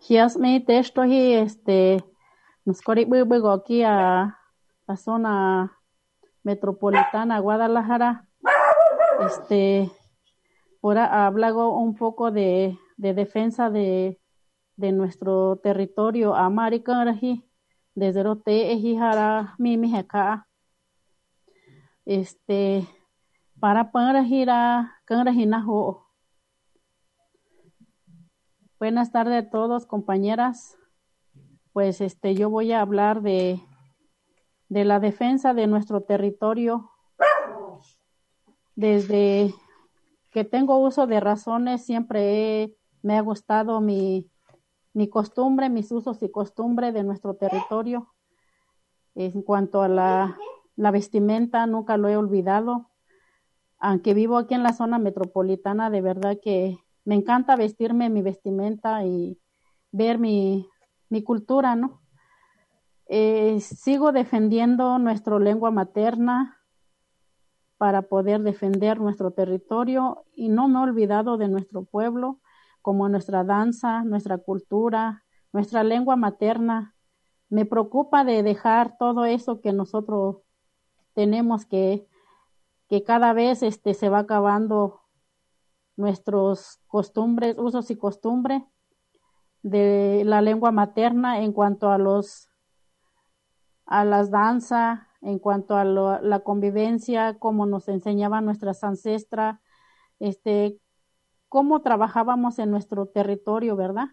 Bueno, 0.06 0.28
me 0.38 0.60
texto 0.60 1.04
y 1.04 1.32
este 1.32 2.04
nos 2.64 2.82
corribo 2.82 3.50
aquí 3.50 3.82
a 3.82 4.38
la 4.86 4.96
zona 4.96 5.78
metropolitana 6.42 7.38
Guadalajara. 7.38 8.28
Este 9.26 9.90
por 10.80 10.98
hablado 10.98 11.70
un 11.70 11.94
poco 11.94 12.30
de, 12.30 12.78
de 12.98 13.14
defensa 13.14 13.70
de, 13.70 14.20
de 14.76 14.92
nuestro 14.92 15.56
territorio. 15.56 16.34
Amaricaraji 16.34 17.48
desde 17.94 18.22
rote 18.22 18.72
ejijara 18.72 19.54
mi 19.58 19.96
acá 19.96 20.46
este 22.04 22.86
para 23.58 23.90
pangrajira 23.90 25.00
kangrajinajo 25.06 26.03
Buenas 28.80 29.12
tardes 29.12 29.46
a 29.46 29.50
todos, 29.50 29.86
compañeras. 29.86 30.76
Pues 31.72 32.00
este, 32.00 32.34
yo 32.34 32.50
voy 32.50 32.72
a 32.72 32.80
hablar 32.80 33.22
de, 33.22 33.60
de 34.68 34.84
la 34.84 34.98
defensa 34.98 35.54
de 35.54 35.68
nuestro 35.68 36.00
territorio. 36.02 36.90
Desde 38.74 39.54
que 40.32 40.44
tengo 40.44 40.78
uso 40.78 41.06
de 41.06 41.20
razones, 41.20 41.86
siempre 41.86 42.76
me 43.00 43.16
ha 43.16 43.20
gustado 43.20 43.80
mi, 43.80 44.28
mi 44.92 45.08
costumbre, 45.08 45.70
mis 45.70 45.92
usos 45.92 46.20
y 46.24 46.30
costumbres 46.32 46.92
de 46.94 47.04
nuestro 47.04 47.36
territorio. 47.36 48.12
En 49.14 49.42
cuanto 49.42 49.82
a 49.82 49.88
la, 49.88 50.36
la 50.74 50.90
vestimenta, 50.90 51.64
nunca 51.68 51.96
lo 51.96 52.08
he 52.08 52.16
olvidado. 52.16 52.90
Aunque 53.78 54.14
vivo 54.14 54.36
aquí 54.36 54.54
en 54.54 54.64
la 54.64 54.72
zona 54.72 54.98
metropolitana, 54.98 55.90
de 55.90 56.00
verdad 56.00 56.38
que 56.42 56.83
me 57.04 57.14
encanta 57.14 57.56
vestirme 57.56 58.10
mi 58.10 58.22
vestimenta 58.22 59.04
y 59.04 59.38
ver 59.92 60.18
mi, 60.18 60.68
mi 61.08 61.22
cultura, 61.22 61.76
¿no? 61.76 62.02
Eh, 63.06 63.60
sigo 63.60 64.12
defendiendo 64.12 64.98
nuestra 64.98 65.38
lengua 65.38 65.70
materna 65.70 66.58
para 67.76 68.02
poder 68.02 68.42
defender 68.42 68.98
nuestro 68.98 69.32
territorio 69.32 70.24
y 70.34 70.48
no 70.48 70.68
me 70.68 70.78
he 70.78 70.82
olvidado 70.82 71.36
de 71.36 71.48
nuestro 71.48 71.84
pueblo, 71.84 72.40
como 72.80 73.08
nuestra 73.08 73.44
danza, 73.44 74.04
nuestra 74.04 74.38
cultura, 74.38 75.24
nuestra 75.52 75.84
lengua 75.84 76.16
materna. 76.16 76.94
Me 77.50 77.66
preocupa 77.66 78.24
de 78.24 78.42
dejar 78.42 78.96
todo 78.96 79.26
eso 79.26 79.60
que 79.60 79.72
nosotros 79.72 80.38
tenemos 81.12 81.66
que, 81.66 82.08
que 82.88 83.02
cada 83.02 83.34
vez 83.34 83.62
este, 83.62 83.92
se 83.92 84.08
va 84.08 84.20
acabando 84.20 85.03
nuestros 85.96 86.80
costumbres, 86.86 87.56
usos 87.58 87.90
y 87.90 87.96
costumbres 87.96 88.62
de 89.62 90.22
la 90.24 90.42
lengua 90.42 90.72
materna 90.72 91.40
en 91.40 91.52
cuanto 91.52 91.90
a 91.90 91.98
los 91.98 92.48
a 93.86 94.04
las 94.04 94.30
danzas, 94.30 95.00
en 95.20 95.38
cuanto 95.38 95.76
a 95.76 95.84
la 95.84 96.40
convivencia, 96.40 97.38
como 97.38 97.66
nos 97.66 97.88
enseñaban 97.88 98.44
nuestras 98.44 98.82
ancestras, 98.82 99.60
este, 100.20 100.78
cómo 101.48 101.82
trabajábamos 101.82 102.58
en 102.58 102.70
nuestro 102.70 103.06
territorio, 103.06 103.76
¿verdad? 103.76 104.08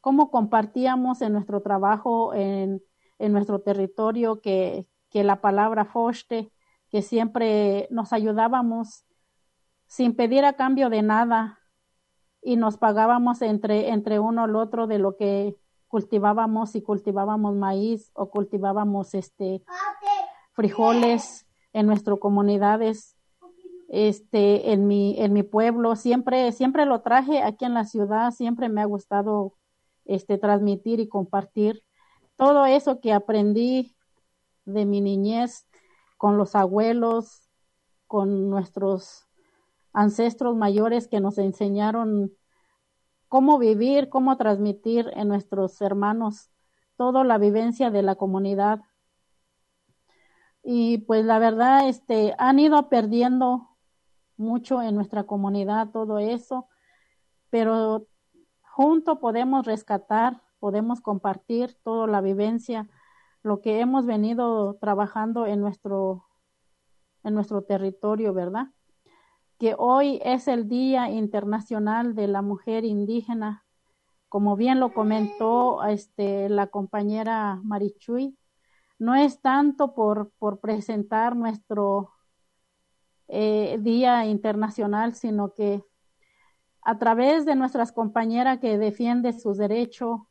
Cómo 0.00 0.30
compartíamos 0.30 1.22
en 1.22 1.32
nuestro 1.32 1.62
trabajo 1.62 2.34
en, 2.34 2.82
en 3.18 3.32
nuestro 3.32 3.60
territorio 3.60 4.40
que, 4.40 4.86
que 5.10 5.24
la 5.24 5.40
palabra 5.40 5.84
foste, 5.84 6.50
que 6.90 7.02
siempre 7.02 7.86
nos 7.90 8.12
ayudábamos 8.12 9.04
sin 9.92 10.16
pedir 10.16 10.46
a 10.46 10.54
cambio 10.54 10.88
de 10.88 11.02
nada. 11.02 11.60
Y 12.40 12.56
nos 12.56 12.78
pagábamos 12.78 13.42
entre, 13.42 13.90
entre 13.90 14.20
uno 14.20 14.44
al 14.44 14.56
otro 14.56 14.86
de 14.86 14.98
lo 14.98 15.18
que 15.18 15.54
cultivábamos 15.86 16.74
y 16.74 16.80
cultivábamos 16.80 17.54
maíz 17.54 18.10
o 18.14 18.30
cultivábamos 18.30 19.12
este 19.12 19.62
frijoles 20.54 21.46
en 21.74 21.86
nuestras 21.86 22.18
comunidades 22.18 23.16
este 23.88 24.72
en 24.72 24.86
mi 24.86 25.20
en 25.20 25.34
mi 25.34 25.42
pueblo. 25.42 25.94
Siempre 25.94 26.50
siempre 26.52 26.86
lo 26.86 27.02
traje 27.02 27.42
aquí 27.42 27.66
en 27.66 27.74
la 27.74 27.84
ciudad 27.84 28.30
siempre 28.30 28.70
me 28.70 28.80
ha 28.80 28.86
gustado 28.86 29.58
este 30.06 30.38
transmitir 30.38 31.00
y 31.00 31.08
compartir 31.08 31.84
todo 32.36 32.64
eso 32.64 32.98
que 33.00 33.12
aprendí 33.12 33.94
de 34.64 34.86
mi 34.86 35.02
niñez 35.02 35.66
con 36.16 36.38
los 36.38 36.54
abuelos 36.54 37.50
con 38.06 38.48
nuestros 38.48 39.28
ancestros 39.92 40.56
mayores 40.56 41.08
que 41.08 41.20
nos 41.20 41.38
enseñaron 41.38 42.32
cómo 43.28 43.58
vivir, 43.58 44.08
cómo 44.08 44.36
transmitir 44.36 45.10
en 45.14 45.28
nuestros 45.28 45.80
hermanos 45.80 46.50
toda 46.96 47.24
la 47.24 47.38
vivencia 47.38 47.90
de 47.90 48.02
la 48.02 48.14
comunidad. 48.14 48.82
Y 50.62 50.98
pues 50.98 51.24
la 51.24 51.38
verdad, 51.38 51.88
este, 51.88 52.34
han 52.38 52.58
ido 52.58 52.88
perdiendo 52.88 53.70
mucho 54.36 54.82
en 54.82 54.94
nuestra 54.94 55.24
comunidad 55.24 55.90
todo 55.90 56.18
eso, 56.18 56.68
pero 57.50 58.06
junto 58.62 59.18
podemos 59.18 59.66
rescatar, 59.66 60.42
podemos 60.58 61.00
compartir 61.00 61.76
toda 61.82 62.06
la 62.06 62.20
vivencia, 62.20 62.88
lo 63.42 63.60
que 63.60 63.80
hemos 63.80 64.06
venido 64.06 64.74
trabajando 64.74 65.46
en 65.46 65.60
nuestro, 65.60 66.26
en 67.24 67.34
nuestro 67.34 67.62
territorio, 67.62 68.32
¿verdad? 68.32 68.68
Que 69.62 69.76
hoy 69.78 70.20
es 70.24 70.48
el 70.48 70.68
Día 70.68 71.08
Internacional 71.08 72.16
de 72.16 72.26
la 72.26 72.42
Mujer 72.42 72.84
Indígena. 72.84 73.64
Como 74.28 74.56
bien 74.56 74.80
lo 74.80 74.92
comentó 74.92 75.84
este, 75.84 76.48
la 76.48 76.66
compañera 76.66 77.60
Marichuy, 77.62 78.36
no 78.98 79.14
es 79.14 79.40
tanto 79.40 79.94
por, 79.94 80.32
presentar 80.60 81.36
nuestro 81.36 82.10
eh, 83.28 83.78
Día 83.80 84.26
Internacional, 84.26 85.14
sino 85.14 85.54
que 85.54 85.84
a 86.82 86.98
través 86.98 87.44
de 87.44 87.54
nuestras 87.54 87.92
compañeras 87.92 88.58
que 88.58 88.78
defienden 88.78 89.38
sus 89.38 89.58
derechos, 89.58 90.22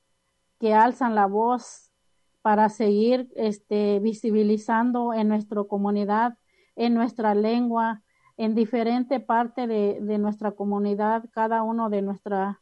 que 0.60 0.74
alzan 0.74 1.16
la 1.16 1.26
voz 1.26 1.94
para 2.42 2.68
seguir 2.68 3.32
este, 3.38 4.02
visibilizando 4.02 5.14
en 5.14 5.30
nuestra 5.30 5.64
comunidad, 5.64 6.38
en 6.76 6.94
nuestra 6.94 7.34
lengua, 7.34 8.04
en 8.42 8.56
diferente 8.56 9.20
parte 9.20 9.68
de, 9.68 10.00
de 10.02 10.18
nuestra 10.18 10.54
comunidad, 10.54 11.26
cada 11.32 11.62
uno 11.62 11.92
de 11.92 12.02
nuestra 12.02 12.60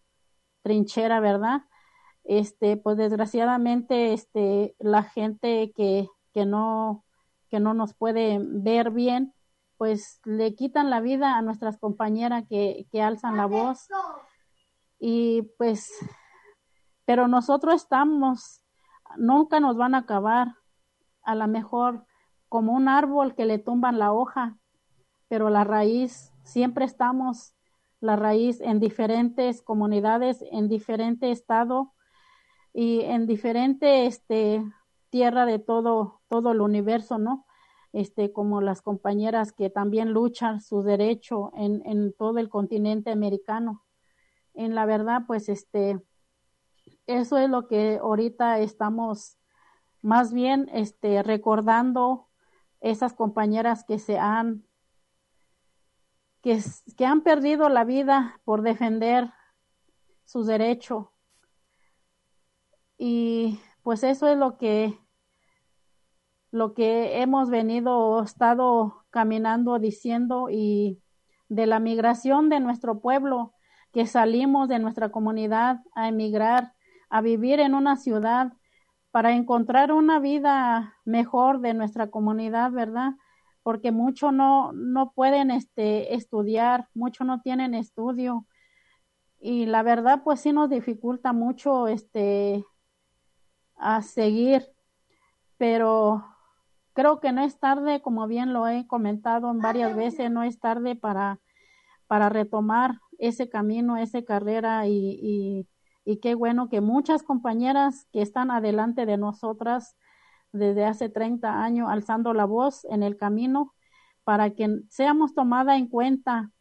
trinchera, 0.61 1.21
¿verdad? 1.21 1.61
Este, 2.25 2.75
pues 2.75 2.97
desgraciadamente, 2.97 4.11
este, 4.11 4.75
la 4.79 5.03
gente 5.03 5.71
que, 5.73 6.09
que 6.33 6.45
no, 6.45 7.05
que 7.49 7.61
no 7.61 7.73
nos 7.73 7.93
puede 7.93 8.39
ver 8.41 8.91
bien, 8.91 9.33
pues 9.77 10.19
le 10.25 10.53
quitan 10.53 10.89
la 10.89 10.99
vida 10.99 11.37
a 11.37 11.41
nuestras 11.41 11.77
compañeras 11.77 12.43
que, 12.49 12.85
que 12.91 13.01
alzan 13.01 13.37
la 13.37 13.45
voz. 13.45 13.87
Y 14.99 15.43
pues, 15.57 15.93
pero 17.05 17.29
nosotros 17.29 17.75
estamos, 17.75 18.61
nunca 19.15 19.61
nos 19.61 19.77
van 19.77 19.95
a 19.95 19.99
acabar, 19.99 20.55
a 21.23 21.35
lo 21.35 21.47
mejor 21.47 22.05
como 22.49 22.73
un 22.73 22.89
árbol 22.89 23.33
que 23.33 23.45
le 23.45 23.59
tumban 23.59 23.97
la 23.97 24.11
hoja, 24.11 24.57
pero 25.29 25.49
la 25.49 25.63
raíz, 25.63 26.33
siempre 26.43 26.83
estamos 26.83 27.53
la 28.01 28.15
raíz 28.15 28.59
en 28.61 28.79
diferentes 28.79 29.61
comunidades, 29.61 30.43
en 30.51 30.67
diferente 30.67 31.31
estado 31.31 31.93
y 32.73 33.01
en 33.01 33.27
diferente 33.27 34.05
este, 34.05 34.63
tierra 35.09 35.45
de 35.45 35.59
todo, 35.59 36.21
todo 36.27 36.51
el 36.51 36.61
universo, 36.61 37.17
¿no? 37.17 37.45
Este, 37.91 38.31
como 38.31 38.61
las 38.61 38.81
compañeras 38.81 39.51
que 39.51 39.69
también 39.69 40.11
luchan 40.11 40.61
su 40.61 40.83
derecho 40.83 41.51
en, 41.55 41.81
en 41.85 42.13
todo 42.13 42.37
el 42.37 42.49
continente 42.49 43.11
americano. 43.11 43.83
En 44.53 44.75
la 44.75 44.85
verdad, 44.85 45.23
pues 45.25 45.49
este, 45.49 45.99
eso 47.07 47.37
es 47.37 47.49
lo 47.49 47.67
que 47.67 47.97
ahorita 48.01 48.59
estamos 48.59 49.37
más 50.01 50.31
bien 50.31 50.69
este, 50.71 51.23
recordando 51.23 52.27
esas 52.79 53.13
compañeras 53.13 53.83
que 53.83 53.99
se 53.99 54.17
han 54.17 54.68
que, 56.41 56.61
han 57.05 57.21
perdido 57.21 57.69
la 57.69 57.83
vida 57.83 58.39
por 58.43 58.61
defender 58.61 59.31
sus 60.25 60.47
derechos. 60.47 61.07
Y 62.97 63.59
pues 63.83 64.03
eso 64.03 64.27
es 64.27 64.37
lo 64.37 64.57
que 64.57 64.99
lo 66.51 66.73
que 66.73 67.21
hemos 67.21 67.51
venido 67.51 68.23
estado 68.23 69.05
caminando 69.11 69.77
diciendo 69.77 70.49
y 70.49 70.99
de 71.47 71.67
la 71.67 71.79
migración 71.79 72.49
de 72.49 72.59
nuestro 72.59 73.01
pueblo 73.01 73.53
que 73.93 74.07
salimos 74.07 74.67
de 74.67 74.79
nuestra 74.79 75.09
comunidad 75.09 75.81
a 75.93 76.07
emigrar 76.07 76.73
a 77.09 77.21
vivir 77.21 77.59
en 77.59 77.73
una 77.73 77.95
ciudad 77.97 78.53
para 79.11 79.33
encontrar 79.33 79.91
una 79.91 80.19
vida 80.19 80.95
mejor 81.05 81.59
de 81.59 81.73
nuestra 81.73 82.09
comunidad, 82.11 82.71
¿verdad? 82.71 83.13
Porque 83.63 83.91
muchos 83.91 84.33
no, 84.33 84.71
no 84.73 85.11
pueden 85.11 85.51
este, 85.51 86.15
estudiar, 86.15 86.87
muchos 86.93 87.27
no 87.27 87.41
tienen 87.41 87.73
estudio. 87.73 88.45
Y 89.39 89.65
la 89.65 89.83
verdad, 89.83 90.21
pues 90.23 90.41
sí 90.41 90.51
nos 90.51 90.69
dificulta 90.69 91.33
mucho 91.33 91.87
este, 91.87 92.63
a 93.75 94.01
seguir. 94.01 94.65
Pero 95.57 96.25
creo 96.93 97.19
que 97.19 97.31
no 97.31 97.43
es 97.43 97.59
tarde, 97.59 98.01
como 98.01 98.27
bien 98.27 98.53
lo 98.53 98.67
he 98.67 98.87
comentado 98.87 99.51
en 99.51 99.59
varias 99.59 99.95
veces, 99.95 100.31
no 100.31 100.43
es 100.43 100.59
tarde 100.59 100.95
para, 100.95 101.39
para 102.07 102.29
retomar 102.29 102.99
ese 103.17 103.49
camino, 103.49 103.97
esa 103.97 104.21
carrera 104.23 104.87
y 104.87 105.67
y 106.09 106.17
qué 106.17 106.33
bueno 106.33 106.69
que 106.69 106.81
muchas 106.81 107.21
compañeras 107.21 108.07
que 108.11 108.23
están 108.23 108.49
adelante 108.49 109.05
de 109.05 109.17
nosotras 109.17 109.95
desde 110.51 110.85
hace 110.85 111.09
30 111.09 111.63
años 111.63 111.89
alzando 111.89 112.33
la 112.33 112.45
voz 112.45 112.85
en 112.85 113.03
el 113.03 113.17
camino 113.17 113.73
para 114.23 114.51
que 114.51 114.81
seamos 114.89 115.33
tomadas 115.33 115.77
en 115.77 115.87
cuenta 115.87 116.51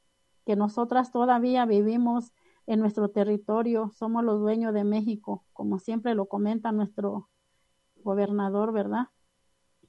que 0.45 0.57
nosotras 0.57 1.13
todavía 1.13 1.67
vivimos 1.67 2.33
en 2.67 2.81
nuestro 2.81 3.11
territorio, 3.11 3.91
somos 3.95 4.25
los 4.25 4.41
dueños 4.41 4.75
de 4.75 4.85
México, 4.85 5.45
como 5.53 5.79
siempre 5.79 6.15
lo 6.15 6.27
comenta 6.27 6.71
nuestro 6.71 7.29
gobernador, 7.97 8.73
¿verdad? 8.73 9.09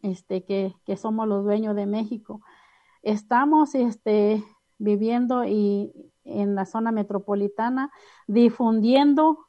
Este, 0.02 0.46
que, 0.46 0.76
que 0.86 0.96
somos 0.96 1.28
los 1.28 1.44
dueños 1.44 1.76
de 1.76 1.86
México. 1.86 2.42
Estamos 3.02 3.76
este, 3.76 4.44
viviendo 4.78 5.44
y 5.44 5.92
en 6.24 6.56
la 6.56 6.66
zona 6.66 6.92
metropolitana 6.92 7.92
difundiendo 8.28 9.48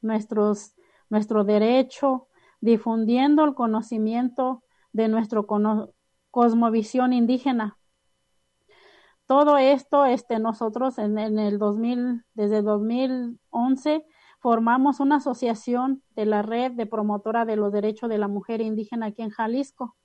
nuestros, 0.00 0.74
nuestro 1.10 1.44
derecho, 1.44 2.27
difundiendo 2.60 3.44
el 3.44 3.54
conocimiento 3.54 4.62
de 4.92 5.08
nuestra 5.08 5.42
cosmovisión 6.30 7.12
indígena. 7.12 7.78
Todo 9.26 9.58
esto, 9.58 10.06
este, 10.06 10.38
nosotros 10.38 10.98
en, 10.98 11.18
en 11.18 11.38
el 11.38 11.58
2000, 11.58 12.24
desde 12.34 12.62
2011, 12.62 14.04
formamos 14.40 15.00
una 15.00 15.16
asociación 15.16 16.02
de 16.16 16.26
la 16.26 16.42
red 16.42 16.72
de 16.72 16.86
promotora 16.86 17.44
de 17.44 17.56
los 17.56 17.72
derechos 17.72 18.08
de 18.08 18.18
la 18.18 18.28
mujer 18.28 18.60
indígena 18.60 19.06
aquí 19.06 19.22
en 19.22 19.30
Jalisco 19.30 19.96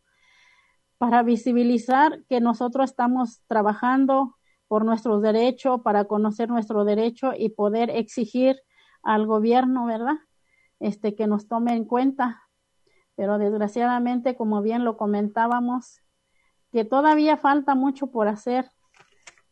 para 1.04 1.22
visibilizar 1.22 2.24
que 2.30 2.40
nosotros 2.40 2.90
estamos 2.90 3.42
trabajando 3.48 4.38
por 4.70 4.86
nuestros 4.86 5.22
derechos, 5.22 5.82
para 5.82 6.06
conocer 6.06 6.48
nuestro 6.48 6.86
derecho 6.86 7.32
y 7.38 7.50
poder 7.50 7.90
exigir 7.90 8.56
al 9.04 9.28
gobierno, 9.28 9.86
¿verdad? 9.86 10.16
Este, 10.80 11.14
que 11.14 11.28
nos 11.28 11.50
tome 11.50 11.76
en 11.76 11.84
cuenta. 11.84 12.43
Pero 13.16 13.38
desgraciadamente, 13.38 14.36
como 14.36 14.62
bien 14.62 14.84
lo 14.84 14.98
comentábamos, 14.98 16.02
que 16.72 16.86
todavía 16.86 17.38
falta 17.38 17.76
mucho 17.76 18.08
por 18.08 18.28
hacer, 18.28 18.70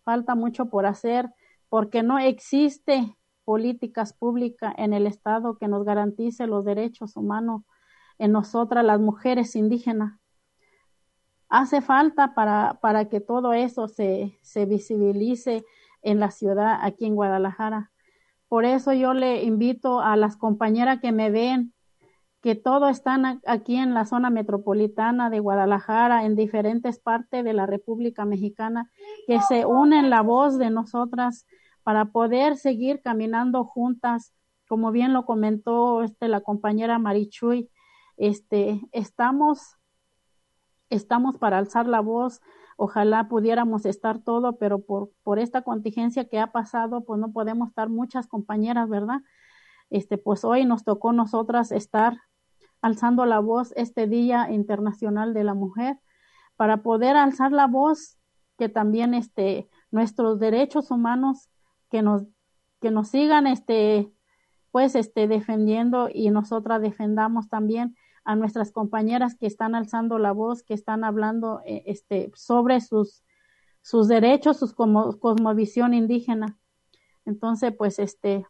falta 0.04 0.36
mucho 0.36 0.70
por 0.70 0.86
hacer, 0.86 1.30
porque 1.70 2.04
no 2.04 2.20
existe 2.20 3.16
políticas 3.46 4.14
públicas 4.14 4.74
en 4.78 4.94
el 4.94 5.08
Estado 5.08 5.58
que 5.58 5.68
nos 5.68 5.86
garantice 5.86 6.48
los 6.48 6.66
derechos 6.66 7.16
humanos 7.16 7.64
en 8.18 8.32
nosotras, 8.32 8.84
las 8.86 9.00
mujeres 9.00 9.56
indígenas. 9.56 10.20
Hace 11.50 11.82
falta 11.82 12.34
para, 12.34 12.80
para 12.82 13.10
que 13.10 13.20
todo 13.20 13.54
eso 13.54 13.88
se, 13.88 14.38
se 14.42 14.66
visibilice 14.66 15.66
en 16.02 16.20
la 16.20 16.32
ciudad, 16.32 16.80
aquí 16.82 17.06
en 17.06 17.16
Guadalajara. 17.16 17.92
Por 18.48 18.66
eso 18.66 18.94
yo 18.94 19.14
le 19.14 19.44
invito 19.44 20.02
a 20.02 20.16
las 20.16 20.38
compañeras 20.38 21.00
que 21.00 21.12
me 21.12 21.30
ven, 21.30 21.74
que 22.42 22.56
todos 22.56 22.90
están 22.92 23.42
aquí 23.46 23.76
en 23.76 23.94
la 23.94 24.06
zona 24.06 24.30
metropolitana 24.30 25.30
de 25.30 25.40
Guadalajara, 25.40 26.26
en 26.26 26.36
diferentes 26.36 27.00
partes 27.00 27.44
de 27.44 27.54
la 27.54 27.66
República 27.66 28.26
Mexicana, 28.26 28.90
que 29.28 29.40
se 29.42 29.66
unen 29.66 30.10
la 30.10 30.22
voz 30.22 30.58
de 30.58 30.70
nosotras 30.70 31.46
para 31.84 32.06
poder 32.06 32.58
seguir 32.58 33.02
caminando 33.02 33.64
juntas, 33.64 34.34
como 34.68 34.92
bien 34.92 35.14
lo 35.14 35.26
comentó 35.26 36.04
este 36.04 36.28
la 36.28 36.42
compañera 36.42 37.00
Marichuy, 37.00 37.70
este 38.18 38.82
estamos 38.92 39.78
estamos 40.90 41.38
para 41.38 41.58
alzar 41.58 41.88
la 41.88 42.02
voz 42.02 42.42
Ojalá 42.84 43.28
pudiéramos 43.28 43.86
estar 43.86 44.24
todo, 44.24 44.58
pero 44.58 44.80
por, 44.80 45.12
por 45.22 45.38
esta 45.38 45.62
contingencia 45.62 46.28
que 46.28 46.40
ha 46.40 46.52
pasado, 46.52 47.04
pues 47.04 47.20
no 47.20 47.32
podemos 47.32 47.70
estar 47.70 47.90
muchas 47.90 48.26
compañeras, 48.26 48.90
¿verdad? 48.90 49.20
Este, 49.92 50.18
pues 50.18 50.44
hoy 50.44 50.66
nos 50.66 50.84
tocó 50.84 51.14
nosotras 51.14 51.72
estar 51.72 52.18
alzando 52.82 53.26
la 53.26 53.40
voz 53.40 53.74
este 53.76 54.08
Día 54.08 54.52
Internacional 54.52 55.34
de 55.34 55.44
la 55.44 55.54
Mujer 55.54 55.98
para 56.56 56.78
poder 56.84 57.16
alzar 57.16 57.52
la 57.52 57.68
voz 57.68 58.18
que 58.58 58.70
también 58.70 59.14
este 59.14 59.70
nuestros 59.92 60.40
derechos 60.40 60.92
humanos 60.92 61.50
que 61.90 62.02
nos 62.02 62.24
que 62.80 62.92
nos 62.92 63.10
sigan 63.10 63.48
este 63.48 64.12
pues 64.72 64.96
este 64.96 65.28
defendiendo 65.28 66.10
y 66.12 66.30
nosotras 66.30 66.82
defendamos 66.82 67.50
también 67.50 67.96
a 68.24 68.36
nuestras 68.36 68.72
compañeras 68.72 69.36
que 69.36 69.48
están 69.48 69.76
alzando 69.76 70.20
la 70.20 70.32
voz, 70.32 70.64
que 70.64 70.74
están 70.74 71.04
hablando 71.04 71.62
eh, 71.66 71.84
este, 71.88 72.32
sobre 72.36 72.82
sus, 72.82 73.24
sus 73.82 74.08
derechos, 74.08 74.60
su 74.60 74.74
cosmovisión 74.76 75.94
indígena. 75.94 76.58
Entonces, 77.26 77.74
pues, 77.76 78.00
este, 78.00 78.46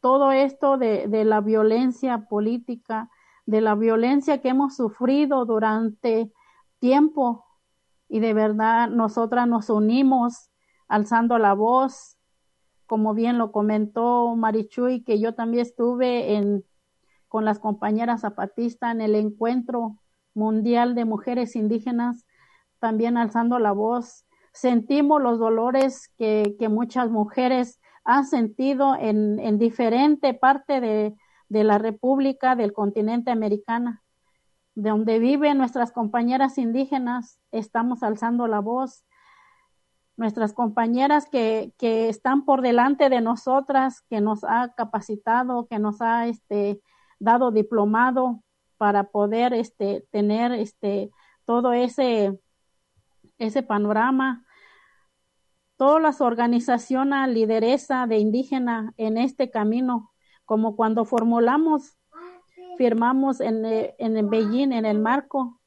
todo 0.00 0.32
esto 0.32 0.78
de, 0.78 1.08
de 1.08 1.24
la 1.24 1.40
violencia 1.40 2.26
política, 2.28 3.10
de 3.46 3.60
la 3.60 3.74
violencia 3.74 4.40
que 4.40 4.48
hemos 4.48 4.76
sufrido 4.76 5.44
durante 5.44 6.32
tiempo, 6.78 7.44
y 8.08 8.20
de 8.20 8.34
verdad 8.34 8.88
nosotras 8.88 9.46
nos 9.46 9.70
unimos 9.70 10.50
alzando 10.88 11.38
la 11.38 11.54
voz, 11.54 12.16
como 12.86 13.14
bien 13.14 13.38
lo 13.38 13.52
comentó 13.52 14.34
Marichuy, 14.34 15.04
que 15.04 15.20
yo 15.20 15.34
también 15.34 15.62
estuve 15.62 16.34
en, 16.34 16.64
con 17.28 17.44
las 17.44 17.60
compañeras 17.60 18.22
zapatistas 18.22 18.92
en 18.92 19.00
el 19.00 19.14
encuentro 19.14 20.00
mundial 20.34 20.96
de 20.96 21.04
mujeres 21.04 21.54
indígenas, 21.54 22.26
también 22.80 23.16
alzando 23.16 23.60
la 23.60 23.70
voz. 23.70 24.26
Sentimos 24.52 25.22
los 25.22 25.38
dolores 25.38 26.12
que, 26.18 26.56
que 26.58 26.68
muchas 26.68 27.10
mujeres 27.10 27.79
han 28.10 28.26
sentido 28.26 28.96
en, 28.96 29.38
en 29.38 29.58
diferente 29.58 30.34
parte 30.34 30.80
de, 30.80 31.16
de 31.48 31.64
la 31.64 31.78
República 31.78 32.56
del 32.56 32.72
continente 32.72 33.30
americana, 33.30 34.02
de 34.74 34.90
donde 34.90 35.18
viven 35.18 35.58
nuestras 35.58 35.92
compañeras 35.92 36.58
indígenas, 36.58 37.38
estamos 37.50 38.02
alzando 38.02 38.46
la 38.46 38.60
voz. 38.60 39.04
Nuestras 40.16 40.52
compañeras 40.52 41.26
que, 41.30 41.72
que 41.78 42.08
están 42.08 42.44
por 42.44 42.62
delante 42.62 43.08
de 43.08 43.20
nosotras, 43.20 44.02
que 44.02 44.20
nos 44.20 44.44
ha 44.44 44.74
capacitado, 44.76 45.66
que 45.66 45.78
nos 45.78 46.00
ha 46.00 46.26
este, 46.26 46.80
dado 47.18 47.50
diplomado 47.50 48.42
para 48.76 49.04
poder 49.04 49.52
este, 49.54 50.06
tener 50.10 50.52
este, 50.52 51.10
todo 51.44 51.72
ese, 51.72 52.38
ese 53.38 53.62
panorama. 53.62 54.44
Todas 55.80 56.02
las 56.02 56.20
organizaciones, 56.20 57.30
lideresa 57.30 58.06
de 58.06 58.18
indígena 58.18 58.92
en 58.98 59.16
este 59.16 59.50
camino, 59.50 60.12
como 60.44 60.76
cuando 60.76 61.06
formulamos, 61.06 61.96
firmamos 62.76 63.40
en, 63.40 63.64
en 63.64 64.28
Beijing, 64.28 64.72
en 64.72 64.84
el 64.84 64.98
marco 64.98 65.58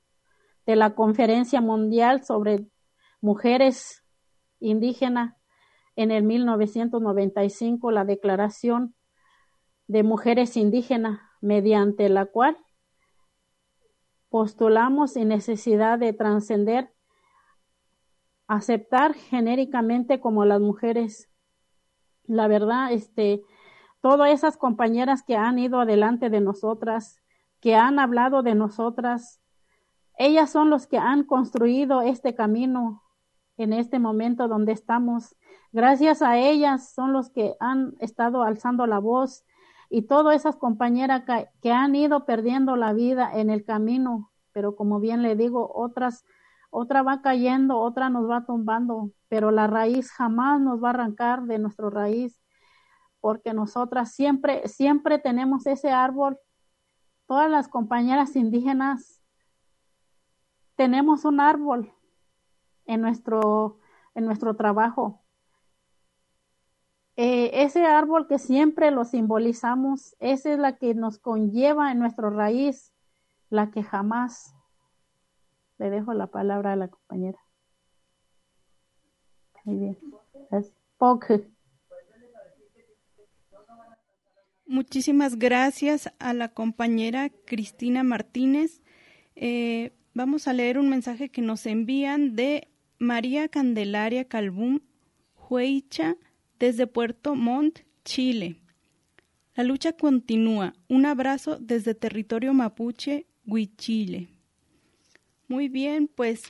de 0.68 0.76
la 0.76 0.94
Conferencia 0.94 1.62
Mundial 1.62 2.24
sobre 2.24 2.68
Mujeres 3.22 4.04
Indígenas 4.60 5.36
en 5.96 6.12
el 6.12 6.22
1995, 6.22 7.90
la 7.90 8.06
Declaración 8.06 8.94
de 9.88 10.04
Mujeres 10.04 10.58
Indígenas 10.58 11.22
mediante 11.42 12.08
la 12.10 12.28
cual 12.28 12.56
postulamos 14.30 15.14
sin 15.14 15.30
necesidad 15.30 15.98
de 15.98 16.14
trascender, 16.14 16.94
aceptar 18.56 19.14
genéricamente 19.14 20.20
como 20.20 20.46
las 20.46 20.62
mujeres. 20.62 21.30
La 22.26 22.48
verdad, 22.48 22.92
este, 22.92 23.44
todas 24.02 24.32
esas 24.32 24.58
compañeras 24.58 25.24
que 25.24 25.36
han 25.36 25.60
ido 25.60 25.80
adelante 25.80 26.30
de 26.30 26.42
nosotras, 26.42 27.22
que 27.60 27.76
han 27.76 28.00
hablado 28.00 28.44
de 28.44 28.56
nosotras, 28.56 29.42
ellas 30.18 30.52
son 30.52 30.70
los 30.70 30.88
que 30.88 30.98
han 30.98 31.24
construido 31.24 32.02
este 32.02 32.36
camino 32.36 33.04
en 33.58 33.74
este 33.74 34.00
momento 34.00 34.48
donde 34.48 34.72
estamos. 34.72 35.36
Gracias 35.72 36.22
a 36.22 36.38
ellas 36.38 36.94
son 36.94 37.14
los 37.14 37.30
que 37.30 37.56
han 37.60 37.96
estado 38.00 38.44
alzando 38.44 38.86
la 38.88 39.00
voz, 39.00 39.46
y 39.96 40.02
todas 40.02 40.36
esas 40.36 40.56
compañeras 40.56 41.22
que, 41.62 41.72
han 41.72 41.94
ido 41.94 42.26
perdiendo 42.26 42.76
la 42.76 42.94
vida 42.94 43.30
en 43.32 43.52
el 43.52 43.64
camino, 43.64 44.32
pero 44.52 44.76
como 44.76 45.00
bien 45.00 45.22
le 45.22 45.36
digo, 45.36 45.72
otras, 45.72 46.26
otra 46.74 47.04
va 47.04 47.22
cayendo, 47.22 47.80
otra 47.80 48.10
nos 48.10 48.30
va 48.30 48.46
tumbando, 48.46 49.12
pero 49.30 49.52
la 49.52 49.68
raíz 49.68 50.12
jamás 50.12 50.60
nos 50.60 50.84
va 50.84 50.88
a 50.88 50.94
arrancar 50.94 51.44
de 51.44 51.60
nuestra 51.60 51.90
raíz. 51.90 52.40
porque 53.22 53.54
nosotras 53.54 54.12
siempre, 54.12 54.68
siempre 54.68 55.18
tenemos 55.18 55.66
ese 55.66 55.92
árbol. 55.92 56.38
Todas 57.26 57.50
las 57.50 57.70
compañeras 57.70 58.36
indígenas 58.36 59.22
tenemos 60.76 61.24
un 61.24 61.40
árbol 61.40 61.94
en 62.86 63.02
nuestro, 63.02 63.80
en 64.14 64.26
nuestro 64.26 64.56
trabajo. 64.56 65.24
Eh, 67.16 67.64
ese 67.64 67.86
árbol 67.86 68.28
que 68.28 68.40
siempre 68.40 68.92
lo 68.92 69.06
simbolizamos, 69.06 70.16
esa 70.20 70.52
es 70.52 70.60
la 70.60 70.78
que 70.78 70.96
nos 70.96 71.20
conlleva 71.20 71.92
en 71.94 72.00
nuestra 72.00 72.30
raíz, 72.30 72.92
la 73.50 73.72
que 73.72 73.84
jamás. 73.84 74.53
Le 75.78 75.90
dejo 75.90 76.14
la 76.14 76.28
palabra 76.28 76.74
a 76.74 76.76
la 76.76 76.88
compañera. 76.88 77.40
Muy 79.66 79.78
bien. 79.78 79.98
Muchísimas 84.66 85.38
gracias 85.38 86.12
a 86.20 86.34
la 86.34 86.50
compañera 86.50 87.30
Cristina 87.46 88.04
Martínez. 88.04 88.82
Eh, 89.36 89.94
vamos 90.14 90.48
a 90.48 90.54
leer 90.54 90.80
un 90.80 90.90
mensaje 90.90 91.30
que 91.30 91.42
nos 91.42 91.66
envían 91.66 92.36
de 92.36 92.70
María 92.98 93.50
Candelaria 93.50 94.28
Calvum 94.28 94.80
Hueicha 95.50 96.16
desde 96.60 96.88
Puerto 96.88 97.36
Montt, 97.36 97.82
Chile. 98.04 98.62
La 99.56 99.64
lucha 99.64 99.94
continúa. 99.94 100.74
Un 100.90 101.06
abrazo 101.06 101.58
desde 101.60 101.94
territorio 101.94 102.54
mapuche, 102.54 103.28
Huichile. 103.46 104.33
Muy 105.54 105.70
bien, 105.70 106.08
pues 106.08 106.42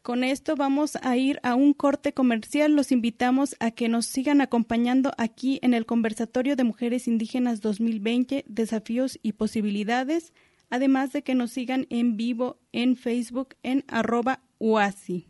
con 0.00 0.24
esto 0.24 0.56
vamos 0.56 0.96
a 1.02 1.18
ir 1.18 1.38
a 1.42 1.54
un 1.54 1.74
corte 1.74 2.14
comercial. 2.14 2.74
Los 2.74 2.92
invitamos 2.92 3.54
a 3.60 3.72
que 3.72 3.90
nos 3.90 4.06
sigan 4.06 4.40
acompañando 4.40 5.12
aquí 5.18 5.58
en 5.60 5.74
el 5.74 5.84
Conversatorio 5.84 6.56
de 6.56 6.64
Mujeres 6.64 7.08
Indígenas 7.08 7.60
2020, 7.60 8.46
Desafíos 8.48 9.18
y 9.22 9.32
Posibilidades, 9.32 10.32
además 10.70 11.12
de 11.12 11.22
que 11.22 11.34
nos 11.34 11.50
sigan 11.50 11.86
en 11.90 12.16
vivo 12.16 12.56
en 12.72 12.96
Facebook 12.96 13.54
en 13.62 13.84
arroba 13.86 14.40
UASI. 14.58 15.26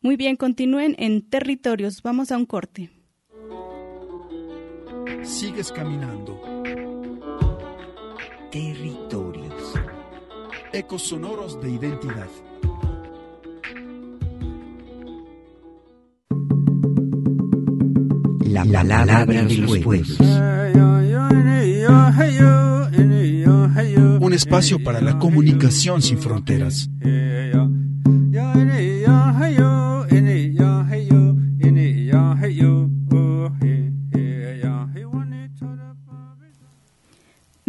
Muy 0.00 0.14
bien, 0.14 0.36
continúen 0.36 0.94
en 1.00 1.28
territorios. 1.28 2.02
Vamos 2.02 2.30
a 2.30 2.36
un 2.36 2.46
corte. 2.46 2.90
Sigues 5.24 5.72
caminando. 5.72 6.40
Territorios. 8.52 9.47
Ecos 10.72 11.02
sonoros 11.02 11.60
de 11.62 11.70
identidad. 11.70 12.28
La 18.40 18.64
palabra 18.64 19.24
de 19.44 19.56
los 19.56 19.78
pueblos. 19.78 20.18
Un 24.20 24.32
espacio 24.34 24.82
para 24.84 25.00
la 25.00 25.18
comunicación 25.18 26.02
sin 26.02 26.18
fronteras. 26.18 26.90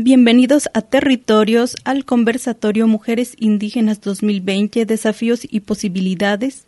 Bienvenidos 0.01 0.69
a 0.73 0.81
Territorios, 0.81 1.75
al 1.83 2.05
conversatorio 2.05 2.87
Mujeres 2.87 3.35
Indígenas 3.37 3.99
2020, 3.99 4.85
Desafíos 4.85 5.41
y 5.43 5.59
Posibilidades. 5.59 6.63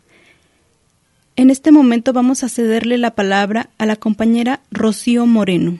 En 1.36 1.48
este 1.48 1.72
momento 1.72 2.12
vamos 2.12 2.44
a 2.44 2.50
cederle 2.50 2.98
la 2.98 3.14
palabra 3.14 3.70
a 3.78 3.86
la 3.86 3.96
compañera 3.96 4.60
Rocío 4.70 5.24
Moreno. 5.24 5.78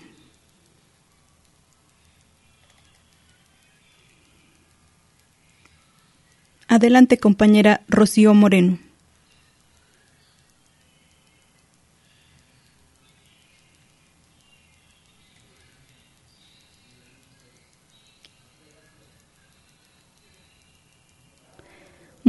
Adelante, 6.68 7.18
compañera 7.18 7.82
Rocío 7.86 8.32
Moreno. 8.32 8.78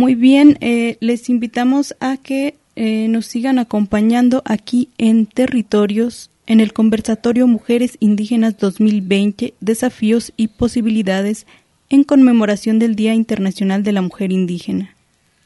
Muy 0.04 0.16
bien, 0.16 0.58
eh, 0.60 0.98
les 1.00 1.30
invitamos 1.30 1.96
a 2.02 2.18
que 2.18 2.56
eh, 2.76 3.08
nos 3.08 3.26
sigan 3.26 3.58
acompañando 3.58 4.42
aquí 4.44 4.90
en 4.98 5.26
Territorios, 5.26 6.30
en 6.46 6.60
el 6.60 6.74
conversatorio 6.74 7.48
Mujeres 7.48 7.96
Indígenas 8.02 8.58
2020, 8.58 9.54
Desafíos 9.62 10.34
y 10.36 10.50
Posibilidades 10.50 11.48
en 11.90 12.04
conmemoración 12.04 12.80
del 12.80 12.98
Día 12.98 13.14
Internacional 13.14 13.84
de 13.84 13.94
la 13.94 14.02
Mujer 14.02 14.34
Indígena. 14.34 14.94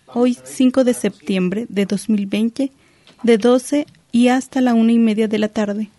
Hoy, 0.07 0.35
5 0.43 0.83
de 0.83 0.95
septiembre 0.95 1.67
de 1.69 1.85
2020, 1.85 2.71
de 3.21 3.37
12 3.37 3.85
y 4.11 4.29
hasta 4.29 4.59
la 4.59 4.73
una 4.73 4.91
y 4.91 4.97
media 4.97 5.27
de 5.27 5.37
la 5.37 5.49
tarde. 5.49 5.89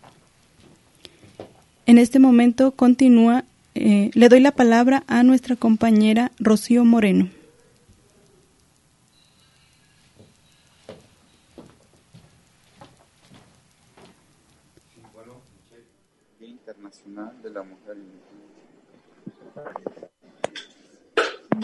En 1.87 1.99
este 1.99 2.19
momento 2.19 2.73
continúa, 2.73 3.45
eh, 3.77 4.11
le 4.15 4.29
doy 4.29 4.41
la 4.41 4.51
palabra 4.51 5.05
a 5.07 5.23
nuestra 5.23 5.55
compañera 5.55 6.33
Rocío 6.41 6.85
Moreno. 6.85 7.38
De 17.43 17.51
la 17.51 17.63
Mujer 17.63 17.97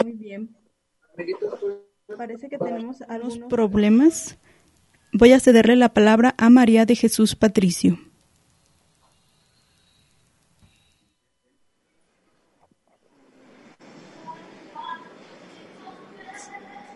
Muy 0.03 0.11
bien. 0.13 0.55
Parece 2.17 2.49
que 2.49 2.57
tenemos 2.57 3.01
algunos 3.03 3.37
problemas. 3.49 4.37
Voy 5.13 5.31
a 5.33 5.39
cederle 5.39 5.75
la 5.75 5.89
palabra 5.89 6.35
a 6.37 6.49
María 6.49 6.85
de 6.85 6.95
Jesús 6.95 7.35
Patricio. 7.35 7.97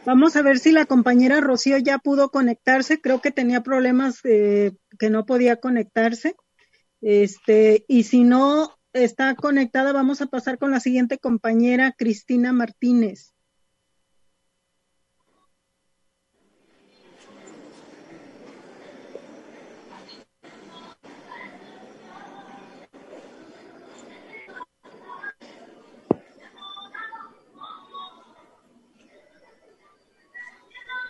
Vamos 0.05 0.35
a 0.35 0.41
ver 0.41 0.57
si 0.57 0.71
la 0.71 0.85
compañera 0.85 1.39
Rocío 1.39 1.77
ya 1.77 1.99
pudo 1.99 2.29
conectarse. 2.29 2.99
Creo 2.99 3.21
que 3.21 3.31
tenía 3.31 3.61
problemas 3.61 4.19
eh, 4.25 4.71
que 4.97 5.09
no 5.09 5.25
podía 5.25 5.57
conectarse. 5.57 6.35
Este, 7.01 7.85
y 7.87 8.03
si 8.03 8.23
no 8.23 8.77
está 8.93 9.35
conectada, 9.35 9.93
vamos 9.93 10.21
a 10.21 10.27
pasar 10.27 10.57
con 10.57 10.71
la 10.71 10.79
siguiente 10.79 11.17
compañera, 11.17 11.93
Cristina 11.97 12.51
Martínez. 12.51 13.33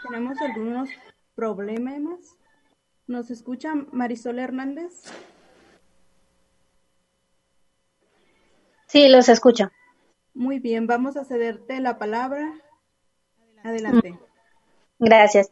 Tenemos 0.04 0.41
algunos 0.41 0.89
problemas. 1.36 2.36
¿Nos 3.06 3.32
escucha 3.32 3.73
Marisol 3.91 4.39
Hernández? 4.39 5.04
Sí, 8.89 9.08
los 9.08 9.30
escucho. 9.30 9.71
Muy 10.34 10.58
bien, 10.60 10.88
vamos 10.88 11.15
a 11.15 11.23
cederte 11.23 11.80
la 11.80 11.99
palabra. 11.99 12.52
Adelante. 13.63 14.17
Gracias. 14.97 15.49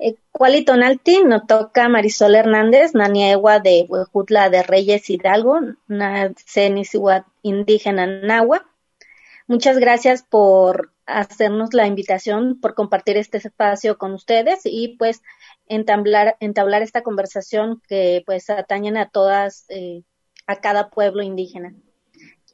Eh, 0.00 0.16
Cualitonalti 0.32 1.22
no 1.22 1.46
toca 1.46 1.88
Marisol 1.88 2.34
Hernández, 2.34 2.94
Naniegua 2.94 3.60
de 3.60 3.86
Huejutla 3.88 4.50
de 4.50 4.64
Reyes 4.64 5.08
Hidalgo, 5.08 5.60
Cenisihuat 6.46 7.26
indígena 7.42 8.06
Nahua. 8.06 8.66
Muchas 9.46 9.78
gracias 9.78 10.24
por 10.24 10.92
hacernos 11.06 11.72
la 11.72 11.86
invitación, 11.86 12.60
por 12.60 12.74
compartir 12.74 13.16
este 13.16 13.38
espacio 13.38 13.98
con 13.98 14.14
ustedes 14.14 14.62
y 14.64 14.96
pues 14.98 15.22
entablar, 15.66 16.36
entablar 16.40 16.82
esta 16.82 17.02
conversación 17.02 17.80
que 17.88 18.24
pues 18.26 18.50
atañen 18.50 18.96
a 18.96 19.08
todas, 19.08 19.64
eh, 19.68 20.02
a 20.48 20.56
cada 20.56 20.90
pueblo 20.90 21.22
indígena. 21.22 21.72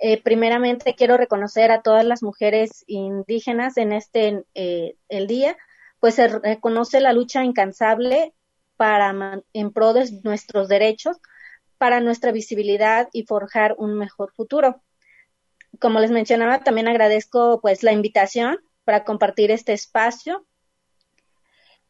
Eh, 0.00 0.22
primeramente 0.22 0.94
quiero 0.94 1.16
reconocer 1.16 1.70
a 1.70 1.82
todas 1.82 2.04
las 2.04 2.22
mujeres 2.22 2.84
indígenas 2.86 3.76
en 3.76 3.92
este 3.92 4.44
eh, 4.54 4.96
el 5.08 5.26
día, 5.26 5.56
pues 6.00 6.14
se 6.16 6.28
reconoce 6.28 7.00
la 7.00 7.12
lucha 7.12 7.44
incansable 7.44 8.34
para 8.76 9.42
en 9.52 9.72
pro 9.72 9.92
de 9.94 10.10
nuestros 10.22 10.68
derechos, 10.68 11.16
para 11.78 12.00
nuestra 12.00 12.32
visibilidad 12.32 13.08
y 13.12 13.24
forjar 13.24 13.74
un 13.78 13.94
mejor 13.94 14.32
futuro. 14.32 14.82
Como 15.80 16.00
les 16.00 16.10
mencionaba, 16.10 16.62
también 16.62 16.88
agradezco 16.88 17.60
pues 17.60 17.82
la 17.82 17.92
invitación 17.92 18.58
para 18.84 19.04
compartir 19.04 19.50
este 19.50 19.72
espacio 19.72 20.46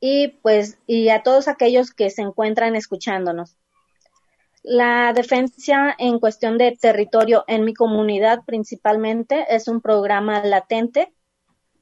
y 0.00 0.28
pues 0.42 0.78
y 0.86 1.08
a 1.08 1.22
todos 1.22 1.48
aquellos 1.48 1.92
que 1.92 2.10
se 2.10 2.22
encuentran 2.22 2.76
escuchándonos. 2.76 3.56
La 4.68 5.12
defensa 5.12 5.94
en 5.96 6.18
cuestión 6.18 6.59
de 6.59 6.76
territorio 6.76 7.44
en 7.46 7.64
mi 7.64 7.72
comunidad 7.72 8.40
principalmente 8.44 9.46
es 9.48 9.68
un 9.68 9.81
programa 9.81 10.42
latente, 10.44 11.14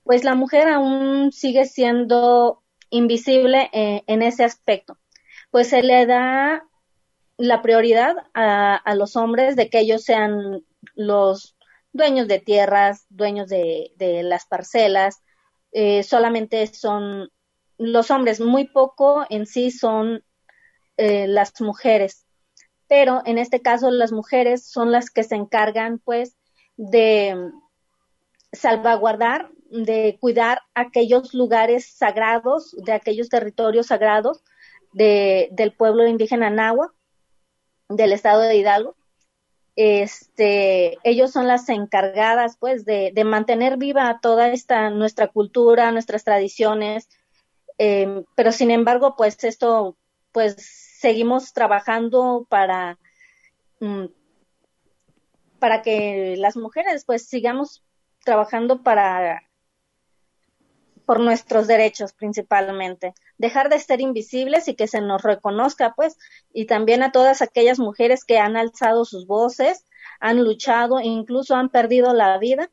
pues 0.03 0.23
la 0.23 0.35
mujer 0.35 0.69
aún 0.69 1.33
sigue 1.33 1.65
siendo 1.65 2.63
invisible 2.91 3.71
eh, 3.73 4.03
en 4.07 4.21
ese 4.21 4.45
aspecto, 4.45 4.99
pues 5.51 5.71
se 5.71 5.83
le 5.83 6.05
da 6.05 6.69
la 7.39 7.63
prioridad 7.63 8.17
a, 8.35 8.95
los 8.97 9.17
hombres 9.17 9.57
de 9.57 9.71
que 9.71 9.79
ellos 9.79 10.05
sean 10.05 10.63
los 10.95 11.57
dueños 11.95 12.29
de 12.29 12.39
tierras, 12.39 13.07
dueños 13.09 13.49
de, 13.49 13.95
las 14.25 14.45
parcelas, 14.45 15.23
eh, 15.73 16.03
solamente 16.03 16.67
son 16.67 17.31
los 17.79 18.11
hombres, 18.11 18.43
muy 18.43 18.69
poco 18.69 19.25
en 19.31 19.47
sí 19.47 19.71
son 19.71 20.23
eh, 20.99 21.27
las 21.27 21.59
mujeres, 21.63 22.24
pero 22.89 23.23
en 23.25 23.39
este 23.39 23.61
caso 23.61 23.91
las 23.91 24.13
mujeres 24.13 24.67
son 24.67 24.93
las 24.93 25.11
que 25.11 25.23
se 25.23 25.35
encargan 25.35 25.99
pues 25.99 26.37
de 26.77 27.51
salvaguardar, 28.53 29.51
de 29.71 30.17
cuidar 30.21 30.63
aquellos 30.75 31.35
lugares 31.35 31.87
sagrados, 31.87 32.75
de 32.85 32.93
aquellos 32.93 33.29
territorios 33.29 33.87
sagrados 33.87 34.43
de, 34.93 35.49
del 35.53 35.73
pueblo 35.73 36.07
indígena 36.07 36.51
Nahua, 36.51 36.93
del 37.89 38.13
estado 38.13 38.43
de 38.43 38.57
Hidalgo. 38.57 38.97
Este, 39.77 40.99
ellos 41.03 41.33
son 41.33 41.49
las 41.49 41.69
encargadas, 41.69 42.57
pues, 42.59 42.85
de, 42.85 43.13
mantener 43.25 43.77
viva 43.77 44.21
toda 44.23 44.49
esta 44.51 44.91
nuestra 44.91 45.29
cultura, 45.29 45.91
nuestras 45.91 46.23
tradiciones, 46.23 47.09
eh, 47.79 48.23
pero 48.37 48.53
sin 48.53 48.71
embargo, 48.71 49.17
pues 49.17 49.43
esto, 49.43 49.97
pues 50.31 50.84
seguimos 51.05 51.53
trabajando 51.53 52.47
para, 52.49 52.99
mm, 53.79 54.07
para 55.59 55.83
que 55.83 56.35
las 56.39 56.57
mujeres, 56.57 57.05
pues 57.05 57.27
sigamos 57.29 57.85
trabajando 58.25 58.83
para 58.83 59.43
por 61.05 61.21
nuestros 61.21 61.67
derechos 61.67 62.15
principalmente, 62.15 63.13
dejar 63.37 63.69
de 63.69 63.81
ser 63.81 64.01
invisibles 64.01 64.67
y 64.67 64.77
que 64.77 64.87
se 64.87 65.03
nos 65.03 65.21
reconozca, 65.21 65.93
pues, 65.95 66.17
y 66.55 66.65
también 66.65 67.03
a 67.03 67.13
todas 67.13 67.43
aquellas 67.43 67.79
mujeres 67.79 68.25
que 68.25 68.39
han 68.39 68.57
alzado 68.57 69.05
sus 69.05 69.27
voces, 69.27 69.85
han 70.21 70.43
luchado 70.43 70.99
e 71.01 71.05
incluso 71.05 71.55
han 71.55 71.69
perdido 71.69 72.15
la 72.15 72.39
vida 72.39 72.71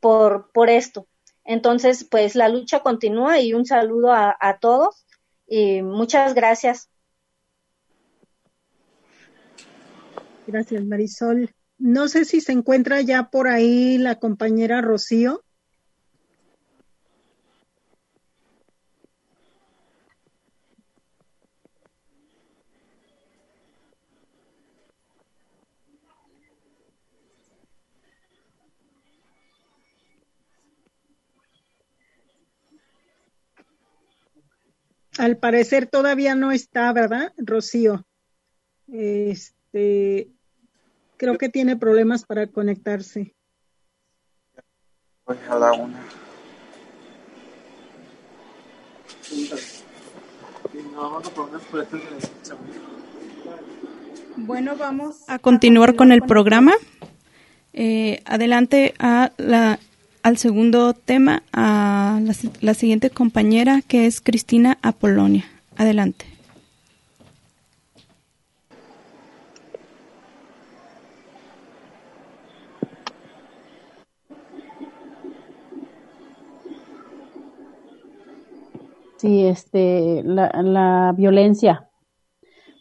por, 0.00 0.50
por 0.52 0.70
esto. 0.70 1.06
Entonces, 1.44 2.04
pues 2.10 2.34
la 2.34 2.48
lucha 2.48 2.80
continúa 2.80 3.40
y 3.40 3.52
un 3.52 3.66
saludo 3.66 4.14
a, 4.14 4.58
todos 4.58 5.04
y 5.46 5.82
muchas 5.82 6.32
gracias. 6.32 6.88
Gracias, 10.48 10.82
Marisol. 10.82 11.50
No 11.76 12.08
sé 12.08 12.24
si 12.24 12.40
se 12.40 12.52
encuentra 12.52 13.02
ya 13.02 13.28
por 13.28 13.48
ahí 13.48 13.98
la 13.98 14.14
compañera 14.14 14.80
Rocío. 14.80 15.44
Al 35.18 35.36
parecer 35.36 35.88
todavía 35.88 36.34
no 36.34 36.52
está, 36.52 36.90
¿verdad, 36.94 37.34
Rocío? 37.36 38.06
Este, 38.86 40.37
creo 41.18 41.36
que 41.36 41.48
tiene 41.50 41.76
problemas 41.76 42.24
para 42.24 42.46
conectarse. 42.46 43.34
Voy 45.26 45.36
a 45.50 45.58
la 45.58 45.72
una. 45.72 46.00
Bueno, 54.36 54.76
vamos 54.76 55.16
a 55.28 55.38
continuar 55.38 55.96
con 55.96 56.12
el 56.12 56.22
programa. 56.22 56.72
Eh, 57.74 58.22
adelante 58.24 58.94
a 58.98 59.32
la 59.36 59.78
al 60.22 60.36
segundo 60.36 60.94
tema 60.94 61.42
a 61.52 62.20
la, 62.60 62.74
siguiente 62.74 63.10
compañera 63.10 63.82
que 63.86 64.06
es 64.06 64.20
Cristina 64.20 64.78
Apolonia. 64.82 65.44
Adelante. 65.76 66.26
Sí, 79.18 79.44
este, 79.46 80.22
la, 80.24 80.48
la 80.62 81.12
violencia 81.16 81.90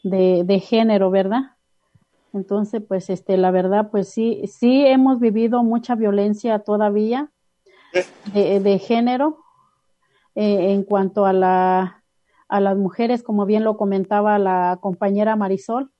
de, 0.04 0.43
de, 0.45 0.60
género, 0.60 1.10
¿verdad? 1.10 1.56
Entonces, 2.32 2.84
pues, 2.88 3.10
este, 3.10 3.38
la 3.38 3.50
verdad, 3.50 3.89
pues 3.89 4.10
sí, 4.10 4.43
sí 4.45 4.86
hemos 4.86 5.19
vivido 5.19 5.63
mucha 5.63 5.95
violencia 5.95 6.60
todavía, 6.60 7.32
de, 8.34 8.80
género 8.80 9.39
eh, 10.36 10.73
en 10.73 10.84
cuanto 10.84 11.26
a, 11.26 11.34
la, 11.34 12.04
a 12.47 12.60
las 12.60 12.78
mujeres, 12.78 13.23
como 13.23 13.47
bien 13.47 13.63
lo 13.63 13.76
comentaba 13.76 14.38
la 14.38 14.78
compañera 14.80 15.36
Marisol. 15.36 15.91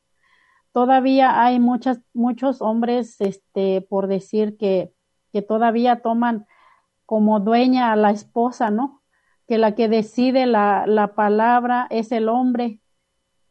Todavía 0.71 1.43
hay 1.43 1.60
muchas, 1.60 2.00
muchos 2.13 2.62
hombres, 2.62 3.19
este, 3.21 3.82
por 3.82 4.06
decir 4.06 4.56
que, 4.58 4.93
que 5.32 5.41
todavía 5.41 6.02
toman 6.04 6.45
como 7.08 7.39
dueña 7.39 7.91
a 7.91 7.95
la 7.95 8.12
esposa, 8.12 8.69
¿no? 8.69 8.96
Que 9.47 9.57
la 9.57 9.75
que 9.75 9.88
decide 9.88 10.45
la, 10.45 10.86
la 10.88 11.15
palabra 11.15 11.88
es 11.89 12.12
el 12.12 12.29
hombre. 12.29 12.81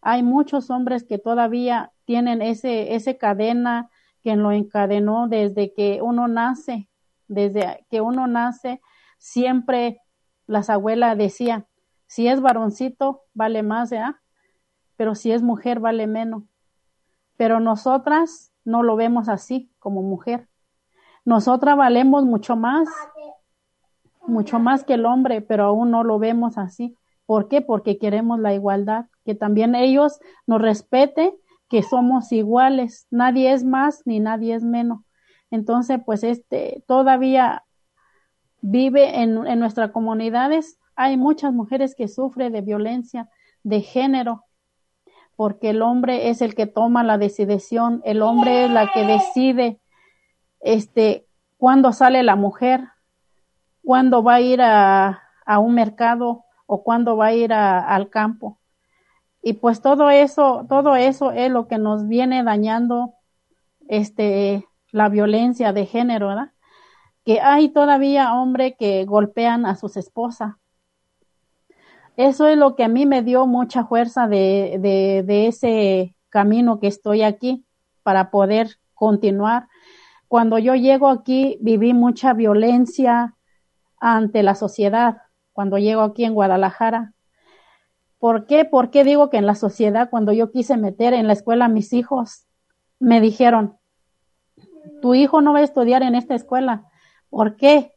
Hay 0.03 0.23
muchos 0.23 0.71
hombres 0.71 1.05
que 1.05 1.19
todavía 1.19 1.93
tienen 2.05 2.43
ese, 2.43 2.95
ese 2.95 3.17
cadena 3.17 3.91
que 4.23 4.37
lo 4.37 4.53
encadenó 4.53 5.29
desde 5.29 5.73
que 5.73 6.01
uno 6.03 6.29
nace 6.29 6.89
desde 7.29 7.85
que 7.91 8.01
uno 8.01 8.27
nace, 8.27 8.81
siempre 9.19 10.01
las 10.47 10.71
abuelas 10.71 11.19
decían, 11.19 11.67
si 12.07 12.29
es 12.29 12.41
varoncito, 12.41 13.23
vale 13.35 13.63
más, 13.63 13.91
¿eh? 13.93 14.03
Pero 14.97 15.15
si 15.15 15.33
es 15.33 15.43
mujer, 15.43 15.81
vale 15.81 16.07
menos. 16.07 16.45
Pero 17.37 17.61
nosotras 17.61 18.53
no 18.65 18.83
lo 18.83 18.97
vemos 18.97 19.29
así 19.29 19.71
como 19.79 20.03
mujer. 20.03 20.49
Nosotras 21.25 21.77
valemos 21.77 22.25
mucho 22.25 22.57
más, 22.57 22.89
mucho 24.29 24.59
más 24.59 24.85
que 24.85 24.95
el 24.95 25.07
hombre, 25.07 25.41
pero 25.41 25.65
aún 25.65 25.91
no 25.91 26.05
lo 26.05 26.19
vemos 26.19 26.59
así. 26.59 26.97
¿Por 27.27 27.49
qué? 27.49 27.61
Porque 27.61 27.99
queremos 27.99 28.39
la 28.39 28.55
igualdad, 28.55 29.07
que 29.25 29.35
también 29.35 29.75
ellos 29.75 30.21
nos 30.47 30.63
respeten, 30.63 31.33
que 31.69 31.83
somos 31.83 32.31
iguales, 32.31 33.07
nadie 33.11 33.53
es 33.53 33.65
más 33.65 34.03
ni 34.05 34.21
nadie 34.21 34.55
es 34.55 34.63
menos. 34.63 35.01
Entonces, 35.51 36.01
pues 36.05 36.23
este 36.23 36.85
todavía 36.87 37.65
vive 38.61 39.23
en, 39.23 39.47
en 39.47 39.59
nuestras 39.59 39.91
comunidades. 39.91 40.79
Hay 40.95 41.17
muchas 41.17 41.53
mujeres 41.53 41.95
que 41.95 42.09
sufren 42.09 42.53
de 42.53 42.61
violencia 42.61 43.29
de 43.65 43.81
género, 43.81 44.45
porque 45.35 45.71
el 45.71 45.83
hombre 45.83 46.31
es 46.31 46.41
el 46.41 46.55
que 46.55 46.67
toma 46.67 47.03
la 47.03 47.19
decisión, 47.19 48.01
el 48.05 48.23
hombre 48.23 48.65
es 48.65 48.71
la 48.71 48.91
que 48.93 49.05
decide 49.05 49.81
este 50.61 51.27
cuándo 51.57 51.93
sale 51.93 52.23
la 52.23 52.37
mujer, 52.37 52.89
cuándo 53.87 54.25
va 54.25 54.35
a 54.35 54.41
ir 54.41 54.61
a, 54.63 55.23
a 55.47 55.59
un 55.61 55.75
mercado 55.75 56.45
o 56.67 56.83
cuándo 56.83 57.17
va 57.17 57.27
a 57.27 57.35
ir 57.35 57.53
al 57.53 58.11
campo. 58.11 58.59
Y 59.43 59.53
pues 59.53 59.81
todo 59.81 60.11
eso, 60.11 60.67
todo 60.69 60.97
eso 60.97 61.31
es 61.31 61.53
lo 61.53 61.69
que 61.69 61.79
nos 61.79 62.09
viene 62.09 62.43
dañando 62.43 63.15
este 63.87 64.67
la 64.91 65.09
violencia 65.09 65.73
de 65.73 65.87
género, 65.87 66.29
¿verdad? 66.29 66.51
Que 67.25 67.41
hay 67.41 67.69
todavía 67.69 68.35
hombres 68.35 68.75
que 68.77 69.05
golpean 69.05 69.65
a 69.67 69.77
sus 69.77 69.97
esposas. 69.97 70.55
Eso 72.17 72.49
es 72.49 72.59
lo 72.59 72.75
que 72.75 72.83
a 72.83 72.89
mí 72.89 73.07
me 73.07 73.23
dio 73.23 73.47
mucha 73.47 73.85
fuerza 73.85 74.27
de, 74.27 74.81
de 75.25 75.47
ese 75.47 76.17
camino 76.29 76.81
que 76.81 76.89
estoy 76.89 77.23
aquí 77.23 77.65
para 78.03 78.33
poder 78.33 78.79
continuar. 78.95 79.69
Cuando 80.27 80.59
yo 80.59 80.75
llego 80.75 81.09
aquí 81.09 81.57
viví 81.61 81.95
mucha 81.95 82.33
violencia 82.33 83.36
ante 84.15 84.43
la 84.43 84.55
sociedad, 84.55 85.19
cuando 85.53 85.79
llego 85.79 86.03
aquí 86.03 86.25
en 86.25 86.35
Guadalajara. 86.35 87.13
¿Por 88.19 88.47
qué? 88.47 88.65
¿Por 88.65 88.91
qué 88.91 89.03
digo 89.03 89.31
que 89.31 89.39
en 89.39 89.47
la 89.47 89.57
sociedad, 89.57 90.11
cuando 90.11 90.33
yo 90.33 90.53
quise 90.53 90.77
meter 90.77 91.13
en 91.13 91.27
la 91.27 91.33
escuela 91.33 91.65
a 91.65 91.69
mis 91.69 91.93
hijos, 91.93 92.47
me 93.01 93.21
dijeron, 93.21 93.79
tu 95.03 95.15
hijo 95.15 95.41
no 95.41 95.53
va 95.53 95.59
a 95.59 95.65
estudiar 95.65 96.03
en 96.03 96.15
esta 96.15 96.35
escuela. 96.35 96.85
¿Por 97.31 97.57
qué? 97.57 97.93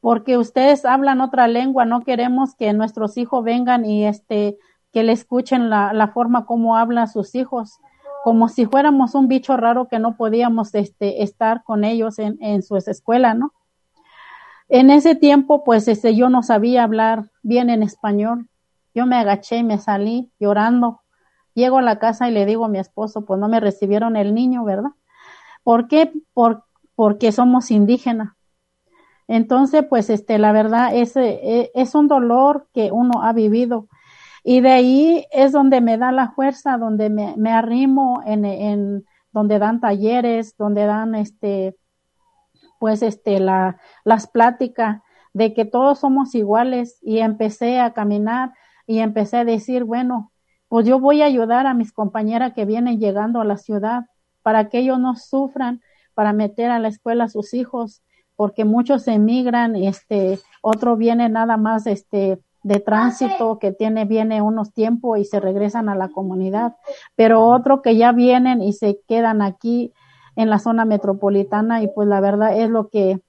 Porque 0.00 0.38
ustedes 0.38 0.84
hablan 0.84 1.20
otra 1.20 1.48
lengua, 1.48 1.84
no 1.84 2.02
queremos 2.02 2.54
que 2.54 2.72
nuestros 2.72 3.16
hijos 3.16 3.42
vengan 3.42 3.84
y 3.84 4.06
este, 4.06 4.56
que 4.92 5.02
le 5.02 5.12
escuchen 5.12 5.70
la, 5.70 6.10
forma 6.14 6.46
como 6.46 6.76
hablan 6.76 7.08
sus 7.08 7.34
hijos. 7.34 7.78
como 8.22 8.48
si 8.48 8.66
fuéramos 8.66 9.14
un 9.14 9.28
bicho 9.28 9.56
raro 9.56 9.88
que 9.88 9.98
no 9.98 10.16
podíamos 10.16 10.74
este, 10.74 11.22
estar 11.22 11.62
con 11.64 11.84
ellos 11.84 12.18
en, 12.18 12.38
en 12.40 12.62
su 12.62 12.76
escuela, 12.76 13.34
¿no? 13.34 13.52
En 14.74 14.90
ese 14.90 15.14
tiempo, 15.14 15.62
pues 15.62 15.86
este, 15.86 16.16
yo 16.16 16.28
no 16.28 16.42
sabía 16.42 16.82
hablar 16.82 17.30
bien 17.44 17.70
en 17.70 17.84
español. 17.84 18.48
Yo 18.92 19.06
me 19.06 19.14
agaché 19.14 19.58
y 19.58 19.62
me 19.62 19.78
salí 19.78 20.32
llorando. 20.40 21.00
Llego 21.54 21.78
a 21.78 21.82
la 21.82 22.00
casa 22.00 22.28
y 22.28 22.32
le 22.32 22.44
digo 22.44 22.64
a 22.64 22.68
mi 22.68 22.80
esposo, 22.80 23.24
pues 23.24 23.38
no 23.38 23.46
me 23.46 23.60
recibieron 23.60 24.16
el 24.16 24.34
niño, 24.34 24.64
¿verdad? 24.64 24.90
¿Por 25.62 25.86
qué? 25.86 26.12
Por, 26.32 26.64
porque 26.96 27.30
somos 27.30 27.70
indígenas. 27.70 28.32
Entonces, 29.28 29.84
pues 29.88 30.10
este, 30.10 30.38
la 30.38 30.50
verdad 30.50 30.92
es, 30.92 31.16
e, 31.16 31.70
es 31.72 31.94
un 31.94 32.08
dolor 32.08 32.66
que 32.74 32.90
uno 32.90 33.22
ha 33.22 33.32
vivido. 33.32 33.86
Y 34.42 34.60
de 34.60 34.72
ahí 34.72 35.24
es 35.30 35.52
donde 35.52 35.82
me 35.82 35.98
da 35.98 36.10
la 36.10 36.32
fuerza, 36.32 36.78
donde 36.78 37.10
me, 37.10 37.36
me 37.36 37.52
arrimo 37.52 38.22
en, 38.26 39.04
donde 39.30 39.60
dan 39.60 39.78
talleres, 39.78 40.56
donde 40.56 40.84
dan 40.84 41.14
este, 41.14 41.76
pues 42.84 43.00
este, 43.00 43.40
la, 43.40 43.78
las 44.04 44.26
pláticas 44.26 45.00
de 45.32 45.54
que 45.54 45.64
todos 45.64 46.00
somos 46.00 46.34
iguales 46.34 46.98
y 47.00 47.20
empecé 47.20 47.80
a 47.80 47.94
caminar 47.94 48.52
y 48.86 48.98
empecé 48.98 49.38
a 49.38 49.44
decir, 49.46 49.84
bueno, 49.84 50.32
pues 50.68 50.84
yo 50.84 51.00
voy 51.00 51.22
a 51.22 51.24
ayudar 51.24 51.66
a 51.66 51.72
mis 51.72 51.94
compañeras 51.94 52.52
que 52.52 52.66
vienen 52.66 53.00
llegando 53.00 53.40
a 53.40 53.46
la 53.46 53.56
ciudad 53.56 54.02
para 54.42 54.68
que 54.68 54.80
ellos 54.80 55.00
no 55.00 55.16
sufran, 55.16 55.80
para 56.12 56.34
meter 56.34 56.70
a 56.70 56.78
la 56.78 56.88
escuela 56.88 57.24
a 57.24 57.28
sus 57.30 57.54
hijos, 57.54 58.02
porque 58.36 58.66
muchos 58.66 59.08
emigran, 59.08 59.76
este, 59.76 60.38
otro 60.60 60.98
viene 60.98 61.30
nada 61.30 61.56
más, 61.56 61.86
este, 61.86 62.38
de 62.64 62.80
tránsito 62.80 63.58
que 63.58 63.72
tiene, 63.72 64.04
viene 64.04 64.42
unos 64.42 64.74
tiempos 64.74 65.18
y 65.18 65.24
se 65.24 65.40
regresan 65.40 65.88
a 65.88 65.94
la 65.94 66.08
comunidad, 66.10 66.76
pero 67.16 67.46
otro 67.46 67.80
que 67.80 67.96
ya 67.96 68.12
vienen 68.12 68.60
y 68.60 68.74
se 68.74 69.00
quedan 69.08 69.40
aquí 69.40 69.94
en 70.36 70.50
la 70.50 70.58
zona 70.58 70.84
metropolitana 70.84 71.82
y 71.82 71.88
pues 71.88 72.08
la 72.08 72.20
verdad 72.20 72.58
es 72.58 72.68
lo 72.68 72.88
que, 72.88 73.20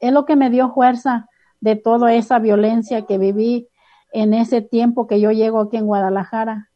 es 0.00 0.12
lo 0.12 0.24
que 0.24 0.36
me 0.36 0.50
dio 0.50 0.72
fuerza 0.72 1.28
de 1.60 1.76
toda 1.76 2.14
esa 2.14 2.38
violencia 2.38 3.02
que 3.02 3.18
viví 3.18 3.68
en 4.12 4.34
ese 4.34 4.62
tiempo 4.62 5.06
que 5.06 5.20
yo 5.20 5.30
llego 5.30 5.60
aquí 5.60 5.76
en 5.76 5.86
Guadalajara. 5.86 6.70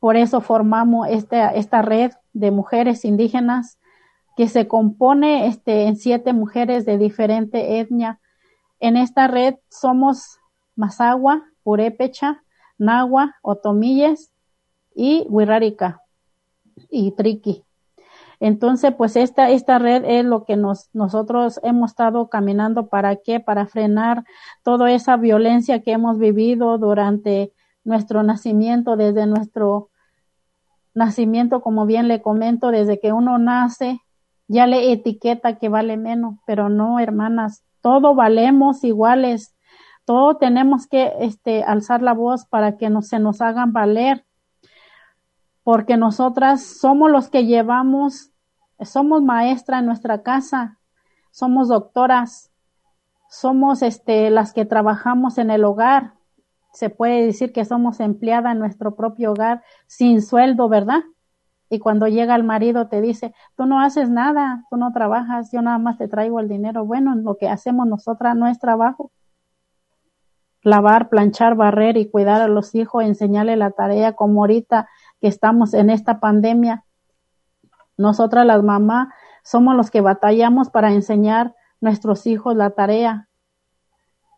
Por 0.00 0.16
eso 0.16 0.40
formamos 0.40 1.08
esta, 1.08 1.50
esta 1.50 1.82
red 1.82 2.12
de 2.32 2.50
mujeres 2.50 3.04
indígenas 3.04 3.78
que 4.36 4.48
se 4.48 4.68
compone 4.68 5.46
este, 5.46 5.86
en 5.86 5.96
siete 5.96 6.32
mujeres 6.32 6.84
de 6.84 6.98
diferente 6.98 7.80
etnia. 7.80 8.20
En 8.80 8.96
esta 8.96 9.26
red 9.26 9.56
somos 9.70 10.38
Mazagua, 10.76 11.42
Purépecha, 11.62 12.42
Nahua, 12.78 13.34
Otomilles 13.42 14.30
y 14.94 15.26
Huirrárica 15.28 16.02
y 16.90 17.12
Triqui. 17.12 17.65
Entonces, 18.40 18.94
pues 18.94 19.16
esta, 19.16 19.50
esta 19.50 19.78
red 19.78 20.04
es 20.04 20.24
lo 20.24 20.44
que 20.44 20.56
nos, 20.56 20.90
nosotros 20.92 21.60
hemos 21.62 21.92
estado 21.92 22.28
caminando. 22.28 22.88
Para 22.88 23.16
qué, 23.16 23.40
para 23.40 23.66
frenar 23.66 24.24
toda 24.62 24.90
esa 24.92 25.16
violencia 25.16 25.82
que 25.82 25.92
hemos 25.92 26.18
vivido 26.18 26.78
durante 26.78 27.52
nuestro 27.84 28.22
nacimiento, 28.22 28.96
desde 28.96 29.26
nuestro 29.26 29.90
nacimiento, 30.92 31.60
como 31.60 31.86
bien 31.86 32.08
le 32.08 32.20
comento, 32.20 32.70
desde 32.70 32.98
que 32.98 33.12
uno 33.12 33.38
nace, 33.38 34.00
ya 34.48 34.66
le 34.66 34.92
etiqueta 34.92 35.56
que 35.56 35.68
vale 35.68 35.96
menos, 35.96 36.36
pero 36.46 36.68
no, 36.68 36.98
hermanas, 36.98 37.64
todo 37.80 38.14
valemos 38.14 38.82
iguales. 38.84 39.54
Todo 40.04 40.36
tenemos 40.36 40.86
que 40.86 41.12
este, 41.20 41.64
alzar 41.64 42.02
la 42.02 42.12
voz 42.12 42.44
para 42.46 42.76
que 42.76 42.90
no, 42.90 43.02
se 43.02 43.18
nos 43.18 43.40
hagan 43.40 43.72
valer, 43.72 44.24
porque 45.66 45.96
nosotras 45.96 46.62
somos 46.62 47.10
los 47.10 47.28
que 47.28 47.44
llevamos, 47.44 48.30
somos 48.82 49.20
maestra 49.20 49.80
en 49.80 49.86
nuestra 49.86 50.22
casa, 50.22 50.78
somos 51.32 51.66
doctoras, 51.66 52.52
somos 53.28 53.82
este, 53.82 54.30
las 54.30 54.52
que 54.52 54.64
trabajamos 54.64 55.38
en 55.38 55.50
el 55.50 55.64
hogar. 55.64 56.12
Se 56.72 56.88
puede 56.88 57.26
decir 57.26 57.52
que 57.52 57.64
somos 57.64 57.98
empleada 57.98 58.52
en 58.52 58.60
nuestro 58.60 58.94
propio 58.94 59.32
hogar 59.32 59.64
sin 59.88 60.22
sueldo, 60.22 60.68
¿verdad? 60.68 61.02
Y 61.68 61.80
cuando 61.80 62.06
llega 62.06 62.36
el 62.36 62.44
marido 62.44 62.86
te 62.86 63.00
dice, 63.00 63.34
tú 63.56 63.66
no 63.66 63.80
haces 63.80 64.08
nada, 64.08 64.62
tú 64.70 64.76
no 64.76 64.92
trabajas, 64.92 65.50
yo 65.50 65.62
nada 65.62 65.78
más 65.78 65.98
te 65.98 66.06
traigo 66.06 66.38
el 66.38 66.46
dinero. 66.46 66.84
Bueno, 66.84 67.16
lo 67.16 67.38
que 67.38 67.48
hacemos 67.48 67.88
nosotras 67.88 68.36
no 68.36 68.46
es 68.46 68.60
trabajo 68.60 69.10
lavar, 70.66 71.08
planchar, 71.08 71.54
barrer 71.54 71.96
y 71.96 72.10
cuidar 72.10 72.42
a 72.42 72.48
los 72.48 72.74
hijos, 72.74 73.04
enseñarle 73.04 73.56
la 73.56 73.70
tarea 73.70 74.14
como 74.14 74.42
ahorita 74.42 74.88
que 75.20 75.28
estamos 75.28 75.74
en 75.74 75.90
esta 75.90 76.20
pandemia. 76.20 76.84
Nosotras 77.96 78.46
las 78.46 78.62
mamás 78.62 79.08
somos 79.42 79.76
los 79.76 79.90
que 79.90 80.00
batallamos 80.00 80.70
para 80.70 80.92
enseñar 80.92 81.54
nuestros 81.80 82.26
hijos 82.26 82.56
la 82.56 82.70
tarea. 82.70 83.28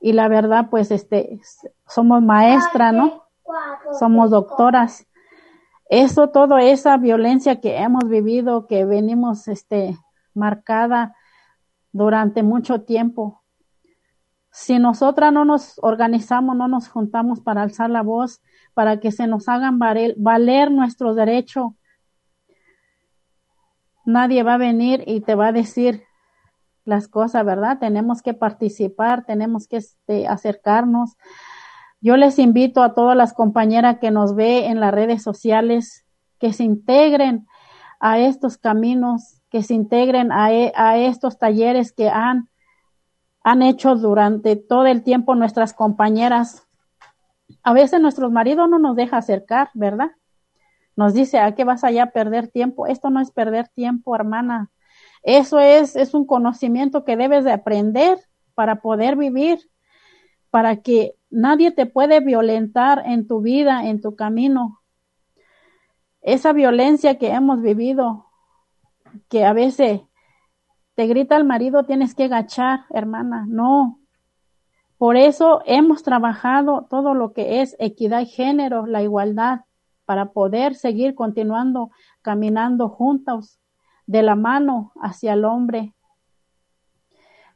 Y 0.00 0.12
la 0.12 0.28
verdad, 0.28 0.68
pues, 0.70 0.90
este, 0.90 1.40
somos 1.86 2.22
maestras, 2.22 2.94
¿no? 2.94 3.24
Somos 3.98 4.30
doctoras. 4.30 5.06
Eso, 5.88 6.28
toda 6.28 6.62
esa 6.62 6.96
violencia 6.98 7.60
que 7.60 7.78
hemos 7.78 8.08
vivido, 8.08 8.66
que 8.66 8.84
venimos, 8.84 9.48
este, 9.48 9.96
marcada 10.34 11.16
durante 11.92 12.42
mucho 12.42 12.82
tiempo, 12.82 13.42
si 14.50 14.78
nosotras 14.78 15.32
no 15.32 15.44
nos 15.44 15.78
organizamos, 15.82 16.56
no 16.56 16.68
nos 16.68 16.88
juntamos 16.88 17.40
para 17.40 17.62
alzar 17.62 17.90
la 17.90 18.02
voz, 18.02 18.40
para 18.78 19.00
que 19.00 19.10
se 19.10 19.26
nos 19.26 19.48
hagan 19.48 19.80
valer, 19.80 20.70
nuestro 20.70 21.12
derecho, 21.16 21.74
nadie 24.06 24.44
va 24.44 24.54
a 24.54 24.58
venir 24.58 25.02
y 25.04 25.20
te 25.20 25.34
va 25.34 25.48
a 25.48 25.52
decir 25.52 26.04
las 26.84 27.08
cosas, 27.08 27.44
¿verdad? 27.44 27.80
Tenemos 27.80 28.22
que 28.22 28.34
participar, 28.34 29.24
tenemos 29.24 29.66
que 29.66 29.78
este, 29.78 30.28
acercarnos. 30.28 31.16
Yo 32.00 32.16
les 32.16 32.38
invito 32.38 32.84
a 32.84 32.94
todas 32.94 33.16
las 33.16 33.32
compañeras 33.32 33.98
que 33.98 34.12
nos 34.12 34.36
ve 34.36 34.66
en 34.66 34.78
las 34.78 34.94
redes 34.94 35.24
sociales 35.24 36.06
que 36.38 36.52
se 36.52 36.62
integren 36.62 37.48
a 37.98 38.20
estos 38.20 38.58
caminos, 38.58 39.42
que 39.50 39.64
se 39.64 39.74
integren 39.74 40.30
a, 40.30 40.52
e, 40.52 40.72
a 40.76 40.98
estos 40.98 41.36
talleres 41.36 41.90
que 41.90 42.08
han 42.10 42.48
han 43.42 43.62
hecho 43.62 43.96
durante 43.96 44.54
todo 44.54 44.86
el 44.86 45.02
tiempo 45.02 45.34
nuestras 45.34 45.72
compañeras. 45.72 46.67
A 47.62 47.72
veces 47.72 48.00
nuestros 48.00 48.30
maridos 48.30 48.68
no 48.68 48.78
nos 48.78 48.96
deja 48.96 49.18
acercar, 49.18 49.70
¿verdad? 49.74 50.10
Nos 50.96 51.14
dice, 51.14 51.38
¿a 51.38 51.54
qué 51.54 51.64
vas 51.64 51.84
allá 51.84 52.04
a 52.04 52.10
perder 52.10 52.48
tiempo? 52.48 52.86
Esto 52.86 53.10
no 53.10 53.20
es 53.20 53.30
perder 53.30 53.68
tiempo, 53.68 54.14
hermana. 54.14 54.70
Eso 55.22 55.60
es, 55.60 55.96
es 55.96 56.14
un 56.14 56.26
conocimiento 56.26 57.04
que 57.04 57.16
debes 57.16 57.44
de 57.44 57.52
aprender 57.52 58.18
para 58.54 58.80
poder 58.80 59.16
vivir, 59.16 59.70
para 60.50 60.76
que 60.76 61.14
nadie 61.30 61.70
te 61.70 61.86
puede 61.86 62.20
violentar 62.20 63.02
en 63.06 63.26
tu 63.26 63.40
vida, 63.40 63.86
en 63.86 64.00
tu 64.00 64.16
camino. 64.16 64.80
Esa 66.20 66.52
violencia 66.52 67.18
que 67.18 67.30
hemos 67.30 67.62
vivido, 67.62 68.26
que 69.28 69.44
a 69.44 69.52
veces 69.52 70.00
te 70.94 71.06
grita 71.06 71.36
el 71.36 71.44
marido, 71.44 71.84
tienes 71.84 72.14
que 72.14 72.24
agachar, 72.24 72.86
hermana. 72.90 73.46
No. 73.48 73.97
Por 74.98 75.16
eso 75.16 75.62
hemos 75.64 76.02
trabajado 76.02 76.86
todo 76.90 77.14
lo 77.14 77.32
que 77.32 77.62
es 77.62 77.76
equidad 77.78 78.20
y 78.20 78.26
género, 78.26 78.86
la 78.86 79.02
igualdad, 79.02 79.60
para 80.04 80.32
poder 80.32 80.74
seguir 80.74 81.14
continuando 81.14 81.90
caminando 82.22 82.88
juntos 82.88 83.60
de 84.06 84.22
la 84.22 84.34
mano 84.34 84.92
hacia 85.00 85.34
el 85.34 85.44
hombre 85.44 85.94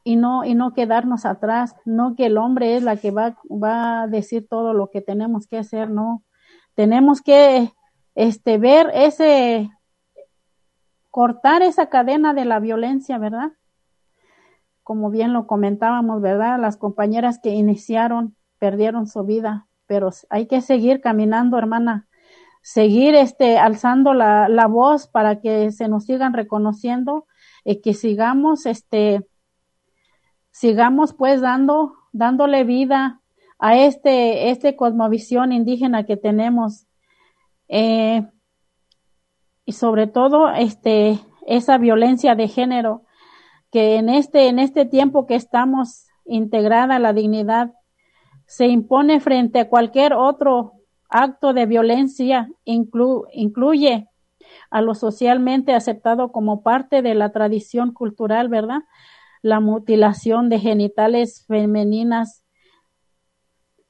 y 0.04 0.16
no 0.16 0.44
y 0.44 0.54
no 0.54 0.74
quedarnos 0.74 1.24
atrás, 1.24 1.74
no 1.84 2.14
que 2.14 2.26
el 2.26 2.36
hombre 2.36 2.76
es 2.76 2.82
la 2.82 2.96
que 2.96 3.10
va, 3.10 3.36
va 3.50 4.02
a 4.02 4.06
decir 4.06 4.46
todo 4.48 4.72
lo 4.72 4.90
que 4.90 5.00
tenemos 5.00 5.46
que 5.46 5.58
hacer, 5.58 5.90
no. 5.90 6.22
Tenemos 6.74 7.22
que 7.22 7.72
este 8.14 8.58
ver 8.58 8.90
ese 8.94 9.70
cortar 11.10 11.62
esa 11.62 11.86
cadena 11.86 12.34
de 12.34 12.44
la 12.44 12.60
violencia, 12.60 13.18
¿verdad? 13.18 13.52
Como 14.82 15.10
bien 15.10 15.32
lo 15.32 15.46
comentábamos, 15.46 16.20
¿verdad? 16.20 16.58
Las 16.60 16.76
compañeras 16.76 17.38
que 17.42 17.50
iniciaron 17.50 18.36
perdieron 18.58 19.06
su 19.06 19.24
vida, 19.24 19.66
pero 19.86 20.10
hay 20.30 20.46
que 20.46 20.60
seguir 20.60 21.00
caminando, 21.00 21.58
hermana, 21.58 22.08
seguir 22.62 23.14
este 23.14 23.58
alzando 23.58 24.14
la, 24.14 24.48
la 24.48 24.66
voz 24.66 25.08
para 25.08 25.40
que 25.40 25.72
se 25.72 25.88
nos 25.88 26.04
sigan 26.04 26.32
reconociendo 26.32 27.26
y 27.64 27.80
que 27.80 27.94
sigamos 27.94 28.66
este 28.66 29.26
sigamos 30.50 31.12
pues 31.12 31.40
dando 31.40 31.94
dándole 32.12 32.64
vida 32.64 33.20
a 33.58 33.76
este 33.76 34.50
este 34.50 34.76
cosmovisión 34.76 35.52
indígena 35.52 36.04
que 36.04 36.16
tenemos 36.16 36.86
eh, 37.68 38.28
y 39.64 39.72
sobre 39.72 40.06
todo 40.06 40.50
este 40.50 41.18
esa 41.46 41.78
violencia 41.78 42.34
de 42.34 42.48
género 42.48 43.02
que 43.72 43.96
en 43.96 44.08
este 44.08 44.48
en 44.48 44.58
este 44.60 44.84
tiempo 44.84 45.26
que 45.26 45.34
estamos 45.34 46.06
integrada 46.24 47.00
la 47.00 47.12
dignidad 47.12 47.72
se 48.46 48.66
impone 48.68 49.18
frente 49.18 49.60
a 49.60 49.68
cualquier 49.68 50.12
otro 50.12 50.74
acto 51.08 51.52
de 51.52 51.66
violencia 51.66 52.48
incluye 52.64 54.08
a 54.70 54.80
lo 54.82 54.94
socialmente 54.94 55.74
aceptado 55.74 56.32
como 56.32 56.62
parte 56.62 57.02
de 57.02 57.14
la 57.14 57.30
tradición 57.32 57.92
cultural, 57.92 58.48
¿verdad? 58.48 58.82
La 59.40 59.60
mutilación 59.60 60.48
de 60.48 60.58
genitales 60.58 61.44
femeninas, 61.46 62.44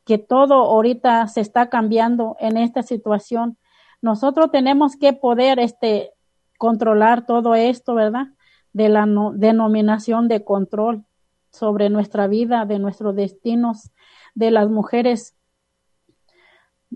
que 0.05 0.19
todo 0.19 0.55
ahorita 0.55 1.27
se 1.29 1.41
está 1.41 1.69
cambiando 1.69 2.37
en 2.41 2.57
esta 2.57 2.83
situación. 2.83 3.59
Nosotros 4.01 4.51
tenemos 4.51 4.97
que 4.97 5.13
poder 5.13 5.59
este, 5.61 6.13
controlar 6.59 7.27
todo 7.27 7.55
esto, 7.55 7.95
¿verdad? 7.95 8.27
De 8.73 8.89
la 8.89 9.07
denominación 9.35 10.29
de 10.29 10.45
control 10.45 11.05
sobre 11.51 11.91
nuestra 11.91 12.27
vida, 12.27 12.65
de 12.65 12.79
nuestros 12.79 13.15
destinos, 13.15 13.91
de 14.35 14.51
las 14.51 14.71
mujeres, 14.71 15.37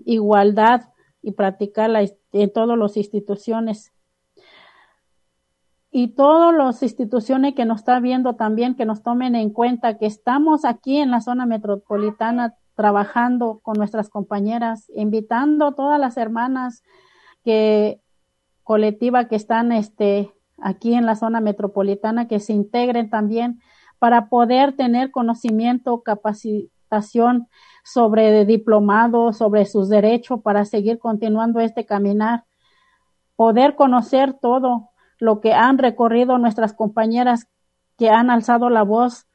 igualdad 0.05 0.89
y 1.21 1.31
practicarla 1.31 2.01
en 2.31 2.53
todas 2.53 2.77
las 2.77 2.97
instituciones. 2.97 3.93
Y 5.91 6.09
todas 6.09 6.55
las 6.55 6.83
instituciones 6.83 7.55
que 7.55 7.65
nos 7.65 7.79
están 7.79 8.03
viendo 8.03 8.35
también, 8.35 8.75
que 8.75 8.85
nos 8.85 9.01
tomen 9.03 9.35
en 9.35 9.51
cuenta 9.51 9.97
que 9.97 10.05
estamos 10.05 10.65
aquí 10.65 10.97
en 10.97 11.11
la 11.11 11.21
zona 11.21 11.45
metropolitana 11.45 12.55
trabajando 12.75 13.59
con 13.63 13.77
nuestras 13.77 14.09
compañeras, 14.09 14.91
invitando 14.95 15.67
a 15.67 15.75
todas 15.75 15.99
las 15.99 16.17
hermanas 16.17 16.83
que 17.43 17.99
colectiva 18.63 19.27
que 19.27 19.35
están 19.35 19.71
este, 19.71 20.31
aquí 20.59 20.93
en 20.93 21.05
la 21.05 21.15
zona 21.15 21.41
metropolitana 21.41 22.27
que 22.27 22.39
se 22.39 22.53
integren 22.53 23.09
también 23.09 23.61
para 23.99 24.29
poder 24.29 24.75
tener 24.75 25.11
conocimiento, 25.11 26.01
capacitación 26.03 27.47
sobre 27.83 28.45
diplomado, 28.45 29.33
sobre 29.33 29.65
sus 29.65 29.89
derechos 29.89 30.41
para 30.41 30.65
seguir 30.65 30.99
continuando 30.99 31.59
este 31.59 31.85
caminar, 31.85 32.45
poder 33.35 33.75
conocer 33.75 34.33
todo 34.33 34.89
lo 35.19 35.41
que 35.41 35.53
han 35.53 35.77
recorrido 35.77 36.37
nuestras 36.37 36.73
compañeras 36.73 37.47
que 37.97 38.09
han 38.09 38.29
alzado 38.29 38.69
la 38.69 38.83
voz 38.83 39.27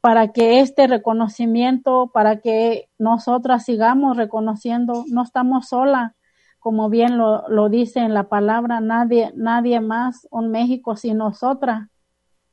para 0.00 0.28
que 0.32 0.60
este 0.60 0.86
reconocimiento, 0.86 2.10
para 2.12 2.40
que 2.40 2.88
nosotras 2.98 3.64
sigamos 3.64 4.16
reconociendo, 4.16 5.04
no 5.08 5.22
estamos 5.22 5.68
solas, 5.68 6.12
como 6.60 6.90
bien 6.90 7.16
lo, 7.18 7.48
lo 7.48 7.70
dice 7.70 8.00
en 8.00 8.14
la 8.14 8.28
palabra, 8.28 8.80
nadie, 8.80 9.32
nadie 9.34 9.80
más, 9.80 10.28
un 10.30 10.50
México 10.50 10.94
sin 10.94 11.16
nosotras, 11.16 11.88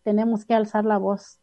tenemos 0.04 0.46
que 0.46 0.54
alzar 0.54 0.86
la 0.86 0.98
voz. 0.98 1.40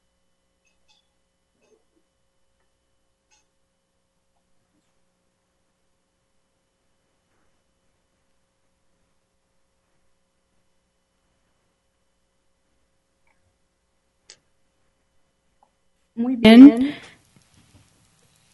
Muy 16.14 16.36
bien. 16.36 16.94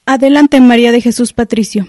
Adelante, 0.06 0.60
María 0.60 0.92
de 0.92 1.00
Jesús 1.00 1.32
Patricio. 1.32 1.86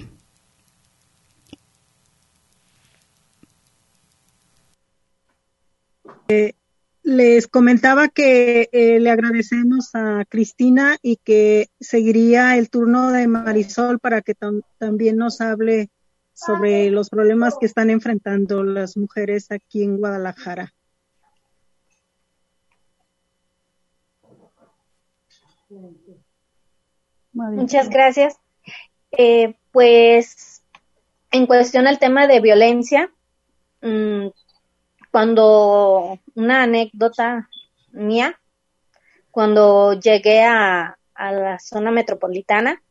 Eh, 6.32 6.56
les 7.04 7.48
comentaba 7.48 8.08
que 8.08 8.70
eh, 8.72 9.00
le 9.00 9.10
agradecemos 9.10 9.90
a 9.96 10.24
Cristina 10.30 10.98
y 11.02 11.18
que 11.18 11.68
seguiría 11.80 12.58
el 12.58 12.70
turno 12.70 13.12
de 13.12 13.28
Marisol 13.28 14.00
para 14.00 14.22
que 14.22 14.34
también 14.78 15.18
nos 15.18 15.42
hable 15.42 15.90
sobre 16.34 16.90
los 16.90 17.10
problemas 17.10 17.58
que 17.60 17.66
están 17.66 17.90
enfrentando 17.90 18.64
las 18.64 18.96
mujeres 18.96 19.52
aquí 19.52 19.84
en 19.84 19.98
Guadalajara. 19.98 20.74
Muchas 27.34 27.90
gracias. 27.90 28.36
Eh, 29.12 29.56
pues 29.72 30.62
en 31.32 31.46
cuestión 31.46 31.88
al 31.88 32.00
tema 32.00 32.28
de 32.28 32.40
violencia, 32.40 33.12
mm, 33.82 34.28
cuando 35.12 36.20
una 36.36 36.64
anécdota 36.64 37.50
mía, 37.92 38.40
cuando 39.30 39.94
llegué 39.94 40.44
a, 40.44 40.98
a 41.14 41.32
la 41.32 41.60
zona 41.60 41.92
metropolitana, 41.92 42.82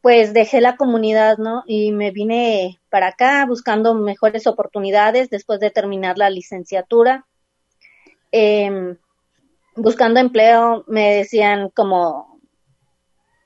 pues 0.00 0.34
dejé 0.34 0.60
la 0.60 0.76
comunidad, 0.76 1.38
¿no? 1.38 1.62
Y 1.66 1.92
me 1.92 2.10
vine 2.10 2.78
para 2.90 3.08
acá 3.08 3.46
buscando 3.46 3.94
mejores 3.94 4.46
oportunidades 4.46 5.30
después 5.30 5.60
de 5.60 5.70
terminar 5.70 6.18
la 6.18 6.28
licenciatura. 6.28 7.26
Eh, 8.30 8.96
buscando 9.76 10.20
empleo 10.20 10.84
me 10.88 11.14
decían 11.14 11.70
como, 11.70 12.33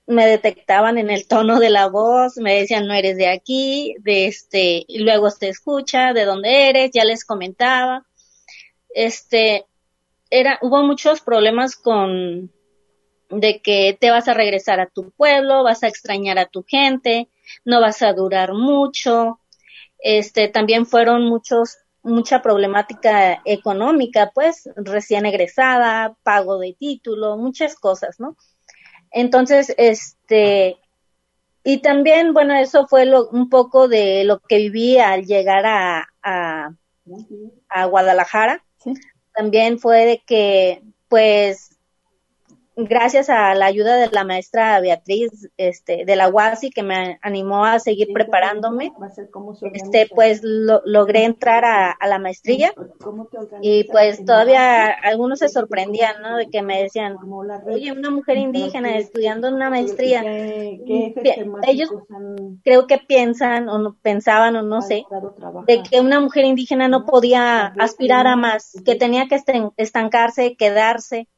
me 0.08 0.26
detectaban 0.26 0.96
en 0.96 1.10
el 1.10 1.28
tono 1.28 1.60
de 1.60 1.68
la 1.68 1.86
voz, 1.86 2.38
me 2.38 2.54
decían 2.54 2.86
no 2.86 2.94
eres 2.94 3.18
de 3.18 3.28
aquí, 3.28 3.94
de 4.00 4.26
este, 4.26 4.84
y 4.88 5.00
luego 5.00 5.30
se 5.30 5.50
escucha, 5.50 6.14
de 6.14 6.24
dónde 6.24 6.70
eres, 6.70 6.90
ya 6.94 7.04
les 7.04 7.26
comentaba. 7.26 8.06
Este, 8.88 9.66
era, 10.30 10.58
hubo 10.62 10.82
muchos 10.82 11.20
problemas 11.20 11.76
con, 11.76 12.50
de 13.28 13.60
que 13.60 13.98
te 14.00 14.10
vas 14.10 14.28
a 14.28 14.34
regresar 14.34 14.80
a 14.80 14.88
tu 14.88 15.10
pueblo, 15.10 15.62
vas 15.62 15.82
a 15.82 15.88
extrañar 15.88 16.38
a 16.38 16.46
tu 16.46 16.64
gente, 16.66 17.28
no 17.66 17.82
vas 17.82 18.00
a 18.00 18.14
durar 18.14 18.54
mucho. 18.54 19.40
Este, 19.98 20.48
también 20.48 20.86
fueron 20.86 21.26
muchos 21.26 21.76
mucha 22.02 22.40
problemática 22.40 23.42
económica, 23.44 24.30
pues 24.34 24.70
recién 24.76 25.26
egresada, 25.26 26.16
pago 26.22 26.58
de 26.58 26.72
título, 26.72 27.36
muchas 27.36 27.74
cosas, 27.74 28.18
¿no? 28.18 28.36
Entonces, 29.10 29.74
este, 29.78 30.76
y 31.64 31.78
también, 31.78 32.32
bueno, 32.32 32.54
eso 32.54 32.86
fue 32.86 33.04
lo, 33.06 33.28
un 33.28 33.48
poco 33.48 33.88
de 33.88 34.24
lo 34.24 34.40
que 34.40 34.56
viví 34.56 34.98
al 34.98 35.26
llegar 35.26 35.66
a, 35.66 36.08
a, 36.22 36.70
a 37.68 37.84
Guadalajara. 37.86 38.64
También 39.34 39.78
fue 39.78 40.04
de 40.04 40.22
que, 40.26 40.82
pues, 41.08 41.77
gracias 42.78 43.28
a 43.28 43.54
la 43.54 43.66
ayuda 43.66 43.96
de 43.96 44.08
la 44.12 44.24
maestra 44.24 44.80
Beatriz 44.80 45.50
este, 45.56 46.04
de 46.04 46.16
la 46.16 46.28
UASI 46.28 46.70
que 46.70 46.84
me 46.84 47.18
animó 47.22 47.64
a 47.64 47.80
seguir 47.80 48.12
preparándome, 48.12 48.92
este, 49.72 50.08
pues 50.14 50.40
lo, 50.44 50.80
logré 50.84 51.24
entrar 51.24 51.64
a, 51.64 51.96
la 52.06 52.18
maestría. 52.18 52.72
Y 53.60 53.84
pues 53.84 54.24
todavía 54.24 54.86
algunos 54.86 55.40
se 55.40 55.48
sorprendían, 55.48 56.22
¿no? 56.22 56.36
De 56.36 56.48
que 56.48 56.62
me 56.62 56.82
decían, 56.82 57.16
oye, 57.66 57.92
una 57.92 58.10
mujer 58.10 58.36
indígena 58.36 58.96
estudiando 58.96 59.48
una 59.48 59.70
maestría. 59.70 60.22
Ellos 60.24 61.90
creo 62.62 62.86
que 62.86 62.98
piensan 62.98 63.68
o 63.68 63.78
no, 63.78 63.96
pensaban 64.00 64.54
o 64.56 64.62
no 64.62 64.82
sé, 64.82 65.04
de 65.66 65.82
que 65.82 66.00
una 66.00 66.20
mujer 66.20 66.44
indígena 66.44 66.86
no 66.86 67.04
podía 67.04 67.66
aspirar 67.78 68.26
a 68.28 68.36
más, 68.36 68.72
que 68.84 68.94
tenía 68.94 69.26
que 69.26 69.40
estancarse, 69.76 70.56
quedarse 70.56 71.28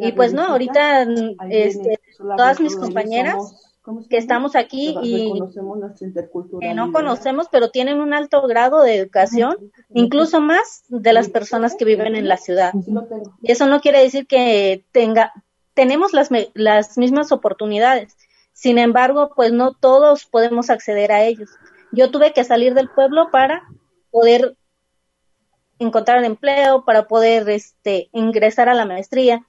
y 0.00 0.12
pues 0.12 0.32
no, 0.32 0.42
ahorita 0.42 1.06
este, 1.48 2.00
todas 2.18 2.60
mis 2.60 2.76
compañeras 2.76 3.36
que 4.10 4.16
estamos 4.16 4.56
aquí 4.56 4.96
y 5.02 5.32
que 6.60 6.74
no 6.74 6.92
conocemos, 6.92 7.46
pero 7.50 7.70
tienen 7.70 8.00
un 8.00 8.12
alto 8.12 8.42
grado 8.46 8.82
de 8.82 8.96
educación, 8.96 9.56
incluso 9.94 10.40
más 10.40 10.84
de 10.88 11.12
las 11.12 11.28
personas 11.28 11.76
que 11.76 11.84
viven 11.84 12.16
en 12.16 12.28
la 12.28 12.36
ciudad. 12.36 12.72
Y 13.42 13.52
eso 13.52 13.66
no 13.66 13.80
quiere 13.80 14.02
decir 14.02 14.26
que 14.26 14.84
tenga, 14.90 15.32
tenemos 15.74 16.12
las, 16.12 16.30
las 16.54 16.98
mismas 16.98 17.30
oportunidades. 17.30 18.16
Sin 18.52 18.78
embargo, 18.78 19.30
pues 19.36 19.52
no 19.52 19.74
todos 19.74 20.24
podemos 20.24 20.70
acceder 20.70 21.12
a 21.12 21.22
ellos. 21.22 21.50
Yo 21.92 22.10
tuve 22.10 22.32
que 22.32 22.42
salir 22.42 22.74
del 22.74 22.88
pueblo 22.88 23.30
para 23.30 23.62
poder 24.10 24.56
encontrar 25.78 26.24
empleo, 26.24 26.84
para 26.84 27.06
poder 27.06 27.48
este, 27.50 28.08
ingresar 28.12 28.68
a 28.68 28.74
la 28.74 28.86
maestría. 28.86 29.46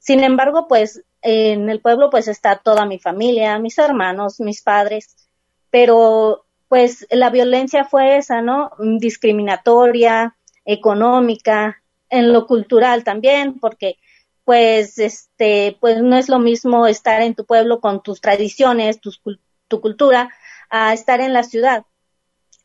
Sin 0.00 0.24
embargo, 0.24 0.66
pues 0.66 1.04
en 1.22 1.68
el 1.68 1.80
pueblo 1.80 2.08
pues 2.10 2.26
está 2.26 2.56
toda 2.56 2.86
mi 2.86 2.98
familia, 2.98 3.58
mis 3.58 3.78
hermanos, 3.78 4.40
mis 4.40 4.62
padres, 4.62 5.28
pero 5.70 6.46
pues 6.68 7.06
la 7.10 7.28
violencia 7.30 7.84
fue 7.84 8.16
esa, 8.16 8.40
¿no? 8.40 8.70
Discriminatoria, 8.98 10.36
económica, 10.64 11.82
en 12.08 12.32
lo 12.32 12.46
cultural 12.46 13.04
también, 13.04 13.60
porque 13.60 13.98
pues 14.44 14.98
este 14.98 15.76
pues 15.80 16.02
no 16.02 16.16
es 16.16 16.28
lo 16.30 16.38
mismo 16.38 16.86
estar 16.86 17.20
en 17.20 17.34
tu 17.34 17.44
pueblo 17.44 17.80
con 17.80 18.02
tus 18.02 18.20
tradiciones, 18.22 19.00
tu 19.00 19.80
cultura, 19.80 20.30
a 20.70 20.94
estar 20.94 21.20
en 21.20 21.34
la 21.34 21.42
ciudad. 21.42 21.84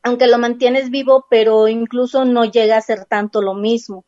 Aunque 0.02 0.26
lo 0.26 0.38
mantienes 0.38 0.90
vivo, 0.90 1.26
pero 1.28 1.68
incluso 1.68 2.24
no 2.24 2.46
llega 2.46 2.78
a 2.78 2.80
ser 2.80 3.04
tanto 3.04 3.42
lo 3.42 3.54
mismo. 3.54 4.06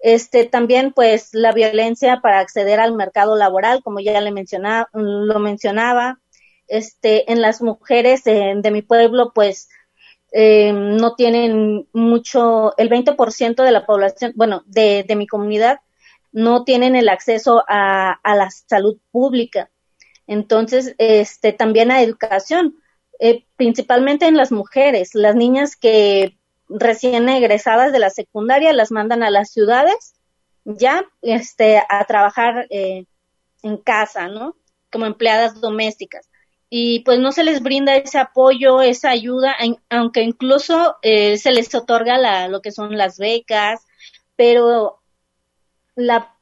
Este, 0.00 0.44
también, 0.44 0.92
pues, 0.92 1.30
la 1.32 1.52
violencia 1.52 2.20
para 2.20 2.40
acceder 2.40 2.80
al 2.80 2.94
mercado 2.94 3.36
laboral, 3.36 3.82
como 3.82 4.00
ya 4.00 4.20
le 4.20 4.32
mencionaba, 4.32 4.88
lo 4.92 5.38
mencionaba. 5.38 6.20
Este, 6.68 7.30
en 7.32 7.42
las 7.42 7.62
mujeres 7.62 8.24
de, 8.24 8.70
mi 8.70 8.82
pueblo, 8.82 9.32
pues, 9.34 9.68
eh, 10.32 10.72
no 10.72 11.14
tienen 11.14 11.88
mucho, 11.92 12.76
el 12.76 12.90
20% 12.90 13.62
de 13.62 13.72
la 13.72 13.86
población, 13.86 14.32
bueno, 14.36 14.62
de, 14.66 15.04
de 15.06 15.16
mi 15.16 15.26
comunidad 15.26 15.78
no 16.32 16.64
tienen 16.64 16.96
el 16.96 17.08
acceso 17.08 17.62
a, 17.68 18.12
a, 18.12 18.34
la 18.34 18.50
salud 18.50 18.98
pública. 19.12 19.70
Entonces, 20.26 20.94
este, 20.98 21.52
también 21.52 21.92
a 21.92 22.02
educación, 22.02 22.74
eh, 23.20 23.44
principalmente 23.56 24.26
en 24.26 24.36
las 24.36 24.50
mujeres, 24.50 25.14
las 25.14 25.36
niñas 25.36 25.76
que 25.76 26.36
recién 26.68 27.28
egresadas 27.28 27.92
de 27.92 27.98
la 27.98 28.10
secundaria 28.10 28.72
las 28.72 28.90
mandan 28.90 29.22
a 29.22 29.30
las 29.30 29.50
ciudades 29.50 30.14
ya 30.64 31.04
este, 31.22 31.82
a 31.88 32.04
trabajar 32.04 32.66
eh, 32.70 33.04
en 33.62 33.76
casa, 33.78 34.28
¿no? 34.28 34.56
Como 34.90 35.06
empleadas 35.06 35.60
domésticas. 35.60 36.28
Y 36.70 37.00
pues 37.00 37.20
no 37.20 37.30
se 37.32 37.44
les 37.44 37.62
brinda 37.62 37.94
ese 37.94 38.18
apoyo, 38.18 38.80
esa 38.80 39.10
ayuda, 39.10 39.54
aunque 39.90 40.22
incluso 40.22 40.96
eh, 41.02 41.38
se 41.38 41.52
les 41.52 41.72
otorga 41.74 42.18
la, 42.18 42.48
lo 42.48 42.60
que 42.62 42.72
son 42.72 42.96
las 42.96 43.18
becas, 43.18 43.80
pero 44.34 45.00
la 45.94 46.34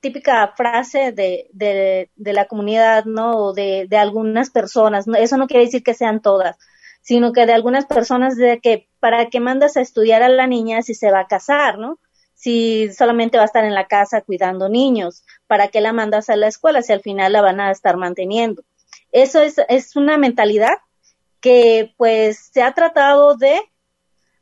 típica 0.00 0.54
frase 0.56 1.12
de, 1.12 1.48
de, 1.52 2.10
de 2.16 2.32
la 2.32 2.46
comunidad, 2.46 3.04
¿no? 3.04 3.36
O 3.36 3.52
de, 3.52 3.86
de 3.88 3.96
algunas 3.96 4.50
personas, 4.50 5.06
eso 5.18 5.36
no 5.36 5.46
quiere 5.46 5.66
decir 5.66 5.82
que 5.82 5.94
sean 5.94 6.20
todas, 6.20 6.56
sino 7.00 7.32
que 7.32 7.46
de 7.46 7.52
algunas 7.52 7.86
personas 7.86 8.36
de 8.36 8.60
que 8.60 8.88
para 9.00 9.28
qué 9.30 9.40
mandas 9.40 9.76
a 9.76 9.80
estudiar 9.80 10.22
a 10.22 10.28
la 10.28 10.46
niña 10.46 10.82
si 10.82 10.94
se 10.94 11.10
va 11.10 11.20
a 11.20 11.26
casar, 11.26 11.78
¿no? 11.78 11.98
Si 12.34 12.90
solamente 12.92 13.36
va 13.36 13.44
a 13.44 13.46
estar 13.46 13.64
en 13.64 13.74
la 13.74 13.86
casa 13.86 14.22
cuidando 14.22 14.68
niños, 14.68 15.24
¿para 15.46 15.68
qué 15.68 15.80
la 15.80 15.92
mandas 15.92 16.30
a 16.30 16.36
la 16.36 16.48
escuela 16.48 16.82
si 16.82 16.92
al 16.92 17.02
final 17.02 17.32
la 17.32 17.42
van 17.42 17.60
a 17.60 17.70
estar 17.70 17.96
manteniendo? 17.96 18.62
Eso 19.12 19.42
es, 19.42 19.56
es 19.68 19.96
una 19.96 20.16
mentalidad 20.16 20.78
que 21.40 21.94
pues 21.96 22.50
se 22.52 22.62
ha 22.62 22.72
tratado 22.72 23.36
de 23.36 23.60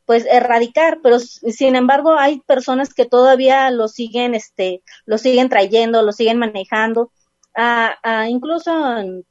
pues 0.08 0.24
erradicar, 0.24 1.00
pero 1.02 1.18
sin 1.18 1.76
embargo 1.76 2.14
hay 2.18 2.40
personas 2.40 2.94
que 2.94 3.04
todavía 3.04 3.70
lo 3.70 3.88
siguen, 3.88 4.34
este, 4.34 4.82
lo 5.04 5.18
siguen 5.18 5.50
trayendo, 5.50 6.02
lo 6.02 6.12
siguen 6.12 6.38
manejando, 6.38 7.12
a, 7.54 7.98
a 8.02 8.28
incluso 8.28 8.70
en, 8.96 9.26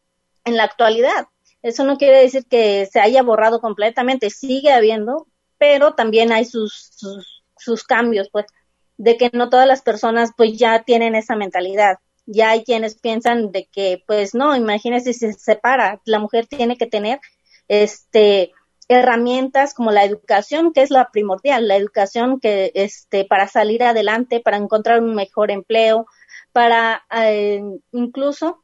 en, 0.45 0.55
la 0.55 0.65
actualidad. 0.65 1.29
Eso 1.61 1.83
no 1.83 1.97
quiere 1.97 2.19
decir 2.19 2.45
que 2.45 2.85
se 2.85 2.99
haya 2.99 3.23
borrado 3.23 3.59
completamente, 3.59 4.29
sigue 4.29 4.71
habiendo, 4.71 5.27
pero 5.57 5.93
también 5.93 6.31
hay 6.31 6.45
sus, 6.45 6.91
sus, 7.57 7.83
cambios, 7.83 8.29
pues, 8.31 8.45
de 8.97 9.17
que 9.17 9.29
no 9.33 9.49
todas 9.49 9.67
las 9.67 9.81
personas 9.81 10.31
pues 10.35 10.57
ya 10.57 10.83
tienen 10.83 11.15
esa 11.15 11.35
mentalidad. 11.35 11.97
Ya 12.25 12.51
hay 12.51 12.63
quienes 12.63 12.95
piensan 12.95 13.51
de 13.51 13.65
que, 13.65 14.03
pues 14.05 14.35
no, 14.35 14.55
imagínese 14.55 15.13
si 15.13 15.19
se 15.19 15.33
separa, 15.33 16.01
la 16.05 16.19
mujer 16.19 16.47
tiene 16.47 16.77
que 16.77 16.87
tener, 16.87 17.19
este, 17.67 18.51
herramientas 18.89 19.73
como 19.73 19.91
la 19.91 20.05
educación, 20.05 20.71
que 20.73 20.81
es 20.81 20.91
la 20.91 21.09
primordial, 21.11 21.67
la 21.67 21.75
educación 21.75 22.39
que 22.39 22.71
este 22.73 23.25
para 23.25 23.47
salir 23.47 23.83
adelante, 23.83 24.39
para 24.39 24.57
encontrar 24.57 25.01
un 25.01 25.13
mejor 25.13 25.51
empleo, 25.51 26.07
para 26.53 27.03
eh, 27.15 27.61
incluso 27.91 28.63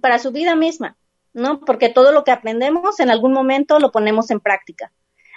para 0.00 0.18
su 0.18 0.32
vida 0.32 0.54
misma, 0.56 0.96
¿no? 1.38 1.60
Porque 1.60 1.88
todo 1.88 2.12
lo 2.12 2.24
que 2.24 2.30
aprendemos 2.30 3.00
en 3.00 3.10
algún 3.10 3.32
momento 3.32 3.78
lo 3.78 3.90
ponemos 3.90 4.30
en 4.30 4.40
práctica. 4.40 4.92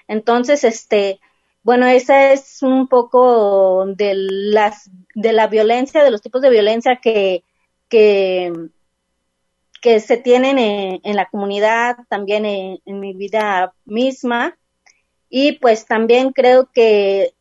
Entonces, 0.07 0.63
este, 0.63 1.19
bueno, 1.63 1.85
esa 1.85 2.31
es 2.31 2.61
un 2.63 2.87
poco 2.87 3.85
de 3.87 4.13
las 4.15 4.89
de 5.15 5.33
la 5.33 5.47
violencia, 5.47 6.03
de 6.03 6.11
los 6.11 6.21
tipos 6.21 6.41
de 6.41 6.49
violencia 6.49 6.97
que 7.01 7.43
que 7.87 8.51
que 9.81 9.99
se 9.99 10.17
tienen 10.17 10.57
en, 11.03 11.15
la 11.15 11.27
comunidad, 11.27 11.97
también 12.07 12.45
en, 12.45 12.99
mi 12.99 13.13
vida 13.13 13.73
misma. 13.83 14.55
Y 15.27 15.53
pues 15.53 15.87
también 15.87 16.33
creo 16.33 16.69
que 16.71 17.33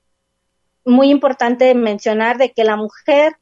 muy 0.84 1.10
importante 1.10 1.74
mencionar 1.74 2.38
de 2.38 2.52
que 2.52 2.64
la 2.64 2.76
mujer 2.76 3.36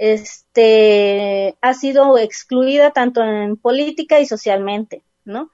este, 0.00 1.58
ha 1.60 1.74
sido 1.74 2.16
excluida 2.16 2.90
tanto 2.90 3.22
en 3.22 3.58
política 3.58 4.18
y 4.18 4.24
socialmente, 4.24 5.04
¿no? 5.26 5.50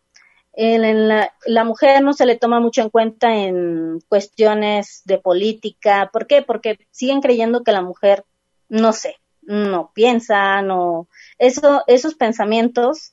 En 0.53 1.09
la, 1.09 1.65
mujer 1.65 2.01
no 2.01 2.13
se 2.13 2.27
le 2.27 2.37
toma 2.37 2.61
mucho 2.61 2.81
en 2.81 2.91
cuenta 2.91 3.35
en 3.35 3.99
cuestiones 4.09 5.03
de 5.05 5.19
política. 5.19 6.11
¿Por 6.13 6.29
qué? 6.29 6.43
Porque 6.43 6.79
siguen 6.93 7.21
creyendo 7.21 7.65
que 7.65 7.73
la 7.73 7.83
mujer, 7.83 8.25
no 8.69 8.93
sé, 8.93 9.17
no 9.43 9.91
piensa, 9.95 10.63
no, 10.63 11.09
eso, 11.39 11.83
esos 11.89 12.15
pensamientos 12.15 13.11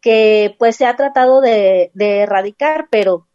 que 0.00 0.56
pues 0.58 0.76
se 0.76 0.86
ha 0.86 0.96
tratado 0.96 1.42
de, 1.42 1.90
de 1.92 2.20
erradicar, 2.20 2.88
pero 2.90 3.28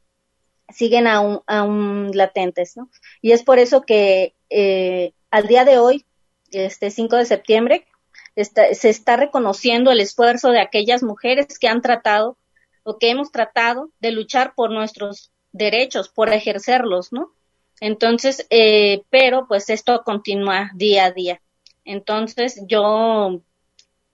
siguen 0.74 1.06
aún, 1.06 1.42
aún 1.46 2.10
latentes, 2.16 2.76
¿no? 2.76 2.90
Y 3.22 3.32
es 3.32 3.44
por 3.44 3.60
eso 3.60 3.84
que 3.84 4.34
eh, 4.50 5.14
al 5.30 5.48
día 5.48 5.66
de 5.66 5.78
hoy, 5.78 6.07
este 6.52 6.92
5 6.92 7.16
de 7.18 7.26
septiembre, 7.26 7.88
está, 8.36 8.74
se 8.74 8.90
está 8.90 9.16
reconociendo 9.18 9.92
el 9.92 10.00
esfuerzo 10.00 10.52
de 10.52 10.62
aquellas 10.62 11.04
mujeres 11.04 11.60
que 11.60 11.68
han 11.68 11.82
tratado 11.82 12.38
o 12.84 12.98
que 12.98 13.10
hemos 13.10 13.32
tratado 13.32 13.90
de 14.00 14.12
luchar 14.12 14.54
por 14.56 14.72
nuestros 14.72 15.32
derechos, 15.52 16.10
por 16.10 16.32
ejercerlos, 16.32 17.12
¿no? 17.12 17.34
Entonces, 17.80 18.48
eh, 18.50 19.04
pero 19.10 19.48
pues 19.48 19.70
esto 19.70 20.02
continúa 20.04 20.72
día 20.74 21.06
a 21.06 21.12
día. 21.12 21.42
Entonces, 21.84 22.62
yo 22.68 23.42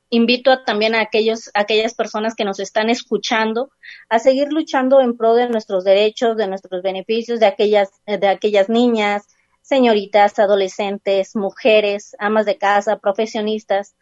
invito 0.10 0.52
a, 0.52 0.64
también 0.64 0.96
a 0.96 1.02
aquellos, 1.02 1.50
a 1.54 1.62
aquellas 1.62 1.96
personas 1.96 2.36
que 2.36 2.46
nos 2.46 2.60
están 2.60 2.90
escuchando 2.90 3.72
a 4.10 4.20
seguir 4.20 4.52
luchando 4.52 5.02
en 5.02 5.18
pro 5.18 5.34
de 5.34 5.50
nuestros 5.50 5.84
derechos, 5.84 6.38
de 6.38 6.48
nuestros 6.48 6.82
beneficios, 6.84 7.40
de 7.40 7.48
aquellas, 7.48 7.90
de 8.06 8.28
aquellas 8.28 8.70
niñas, 8.70 9.28
señoritas, 9.74 10.38
adolescentes, 10.38 11.36
mujeres, 11.36 12.16
amas 12.20 12.46
de 12.46 12.60
casa, 12.60 13.00
profesionistas, 13.00 13.96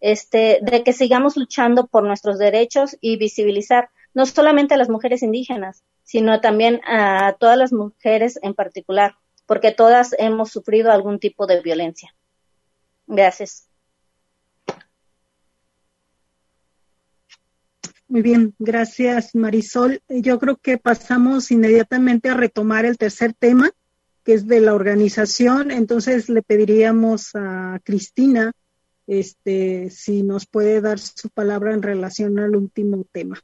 este, 0.00 0.60
de 0.62 0.84
que 0.84 0.92
sigamos 0.92 1.36
luchando 1.36 1.88
por 1.88 2.04
nuestros 2.04 2.38
derechos 2.38 2.96
y 3.00 3.16
visibilizar 3.16 3.90
no 4.14 4.24
solamente 4.24 4.74
a 4.74 4.76
las 4.76 4.88
mujeres 4.88 5.24
indígenas, 5.24 5.82
sino 6.04 6.40
también 6.40 6.80
a 6.86 7.34
todas 7.40 7.58
las 7.58 7.72
mujeres 7.72 8.38
en 8.40 8.54
particular, 8.54 9.16
porque 9.46 9.72
todas 9.72 10.14
hemos 10.16 10.50
sufrido 10.52 10.92
algún 10.92 11.18
tipo 11.18 11.48
de 11.48 11.60
violencia. 11.60 12.14
Gracias. 13.08 13.68
Muy 18.06 18.22
bien, 18.22 18.54
gracias 18.60 19.34
Marisol. 19.34 20.00
Yo 20.08 20.38
creo 20.38 20.56
que 20.56 20.78
pasamos 20.78 21.50
inmediatamente 21.50 22.28
a 22.28 22.34
retomar 22.34 22.84
el 22.84 22.96
tercer 22.96 23.34
tema, 23.34 23.72
que 24.26 24.34
es 24.34 24.48
de 24.48 24.60
la 24.60 24.74
organización. 24.74 25.70
Entonces 25.70 26.28
le 26.28 26.42
pediríamos 26.42 27.30
a 27.34 27.78
Cristina 27.84 28.52
este, 29.06 29.88
si 29.90 30.24
nos 30.24 30.46
puede 30.46 30.80
dar 30.80 30.98
su 30.98 31.30
palabra 31.30 31.72
en 31.72 31.80
relación 31.80 32.38
al 32.40 32.56
último 32.56 33.04
tema. 33.12 33.38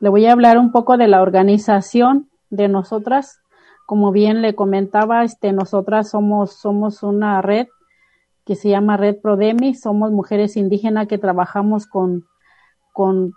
Le 0.00 0.08
voy 0.10 0.26
a 0.26 0.32
hablar 0.32 0.58
un 0.58 0.70
poco 0.70 0.98
de 0.98 1.08
la 1.08 1.22
organización 1.22 2.28
de 2.50 2.68
nosotras 2.68 3.40
como 3.86 4.12
bien 4.12 4.40
le 4.40 4.54
comentaba, 4.54 5.24
este, 5.24 5.52
nosotras 5.52 6.10
somos, 6.10 6.54
somos 6.54 7.02
una 7.02 7.42
red 7.42 7.66
que 8.44 8.56
se 8.56 8.70
llama 8.70 8.96
Red 8.96 9.20
Prodemi, 9.20 9.74
somos 9.74 10.10
mujeres 10.10 10.56
indígenas 10.56 11.06
que 11.06 11.18
trabajamos 11.18 11.86
con, 11.86 12.26
con 12.94 13.34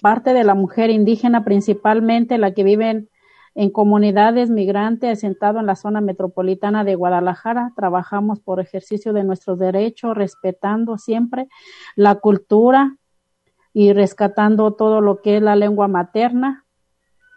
parte 0.00 0.32
de 0.32 0.44
la 0.44 0.54
mujer 0.54 0.90
indígena, 0.90 1.44
principalmente 1.44 2.38
la 2.38 2.54
que 2.54 2.62
viven 2.62 3.08
en 3.56 3.70
comunidades 3.70 4.50
migrantes 4.50 5.18
asentado 5.18 5.58
en 5.58 5.66
la 5.66 5.74
zona 5.74 6.00
metropolitana 6.00 6.84
de 6.84 6.94
Guadalajara. 6.94 7.72
Trabajamos 7.74 8.38
por 8.38 8.60
ejercicio 8.60 9.12
de 9.12 9.24
nuestros 9.24 9.58
derechos, 9.58 10.16
respetando 10.16 10.98
siempre 10.98 11.48
la 11.96 12.14
cultura 12.16 12.96
y 13.72 13.92
rescatando 13.92 14.74
todo 14.74 15.00
lo 15.00 15.20
que 15.20 15.38
es 15.38 15.42
la 15.42 15.56
lengua 15.56 15.88
materna 15.88 16.66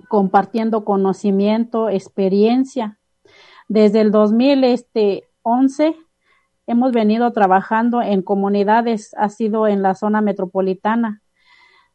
compartiendo 0.07 0.85
conocimiento, 0.85 1.89
experiencia. 1.89 2.99
Desde 3.67 4.01
el 4.01 4.11
2011 4.11 5.95
hemos 6.67 6.91
venido 6.91 7.31
trabajando 7.33 8.01
en 8.01 8.21
comunidades, 8.21 9.13
ha 9.17 9.29
sido 9.29 9.67
en 9.67 9.81
la 9.81 9.95
zona 9.95 10.21
metropolitana, 10.21 11.21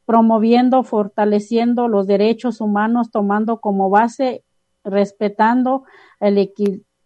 promoviendo, 0.04 0.82
fortaleciendo 0.82 1.88
los 1.88 2.06
derechos 2.06 2.60
humanos, 2.60 3.10
tomando 3.10 3.60
como 3.60 3.90
base, 3.90 4.44
respetando 4.84 5.84
la 6.20 6.46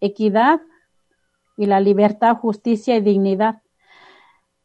equidad 0.00 0.60
y 1.56 1.66
la 1.66 1.80
libertad, 1.80 2.36
justicia 2.36 2.96
y 2.96 3.00
dignidad. 3.00 3.62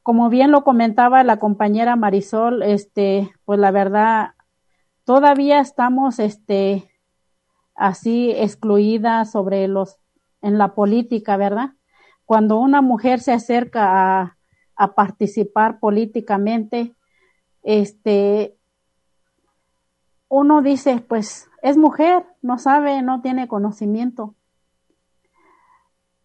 Como 0.03 0.29
bien 0.29 0.51
lo 0.51 0.63
comentaba 0.63 1.23
la 1.23 1.37
compañera 1.37 1.95
Marisol, 1.95 2.63
este, 2.63 3.31
pues 3.43 3.59
la 3.59 3.71
verdad 3.71 4.35
todavía 5.03 5.59
estamos 5.59 6.19
este 6.19 6.91
así 7.75 8.31
excluidas 8.31 9.31
sobre 9.31 9.67
los 9.67 9.97
en 10.41 10.57
la 10.57 10.75
política, 10.75 11.37
¿verdad? 11.37 11.76
Cuando 12.27 12.59
una 12.59 12.81
mujer 12.81 13.21
se 13.21 13.31
acerca 13.31 14.35
a, 14.75 14.87
participar 14.95 15.79
políticamente, 15.79 16.93
este, 17.63 18.57
uno 20.27 20.61
dice, 20.61 20.99
pues 20.99 21.49
es 21.61 21.77
mujer, 21.77 22.25
no 22.41 22.59
sabe, 22.59 23.01
no 23.01 23.21
tiene 23.21 23.47
conocimiento. 23.47 24.35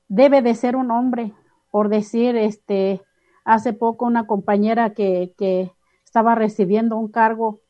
Debe 0.09 0.43
de 0.43 0.57
ser 0.57 0.75
un 0.75 0.91
hombre, 0.91 1.35
por 1.71 1.89
decir, 1.89 2.35
este, 2.35 3.01
hace 3.45 3.73
poco 3.73 4.05
una 4.05 4.27
compañera 4.27 4.95
que, 4.95 5.35
que 5.39 5.71
estaba 6.05 6.35
recibiendo 6.35 6.97
un 6.97 7.13
cargo, 7.13 7.61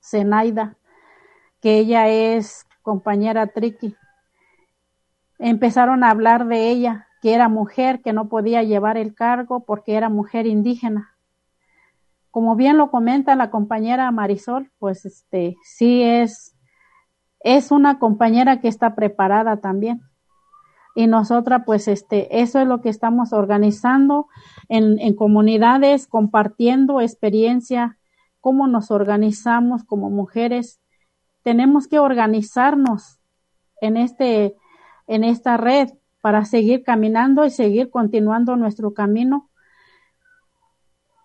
Zenaida, 0.00 0.76
que 1.60 1.78
ella 1.78 2.06
es 2.06 2.68
compañera 2.82 3.48
Triqui. 3.48 3.96
Empezaron 5.40 6.04
a 6.04 6.10
hablar 6.10 6.46
de 6.46 6.70
ella, 6.70 7.08
que 7.20 7.34
era 7.34 7.48
mujer, 7.48 8.00
que 8.02 8.12
no 8.12 8.28
podía 8.28 8.62
llevar 8.62 8.96
el 8.96 9.14
cargo 9.14 9.64
porque 9.64 9.94
era 9.94 10.08
mujer 10.08 10.46
indígena. 10.46 11.16
Como 12.30 12.54
bien 12.54 12.76
lo 12.78 12.92
comenta 12.92 13.34
la 13.34 13.50
compañera 13.50 14.10
Marisol, 14.12 14.70
pues 14.78 15.04
este 15.04 15.56
sí 15.64 16.02
es 16.02 16.54
es 17.40 17.70
una 17.70 17.98
compañera 17.98 18.60
que 18.60 18.68
está 18.68 18.94
preparada 18.94 19.56
también. 19.56 20.02
Y 20.94 21.06
nosotras, 21.06 21.62
pues, 21.64 21.88
este, 21.88 22.40
eso 22.40 22.60
es 22.60 22.66
lo 22.66 22.80
que 22.80 22.88
estamos 22.88 23.32
organizando 23.32 24.28
en, 24.68 24.98
en 24.98 25.14
comunidades, 25.14 26.06
compartiendo 26.06 27.00
experiencia, 27.00 27.96
cómo 28.40 28.66
nos 28.66 28.90
organizamos 28.90 29.84
como 29.84 30.10
mujeres. 30.10 30.80
Tenemos 31.42 31.86
que 31.86 31.98
organizarnos 31.98 33.20
en 33.80 33.96
este, 33.96 34.56
en 35.10 35.24
esta 35.24 35.56
red 35.56 35.90
para 36.22 36.44
seguir 36.44 36.84
caminando 36.84 37.44
y 37.44 37.50
seguir 37.50 37.90
continuando 37.90 38.54
nuestro 38.54 38.94
camino. 38.94 39.50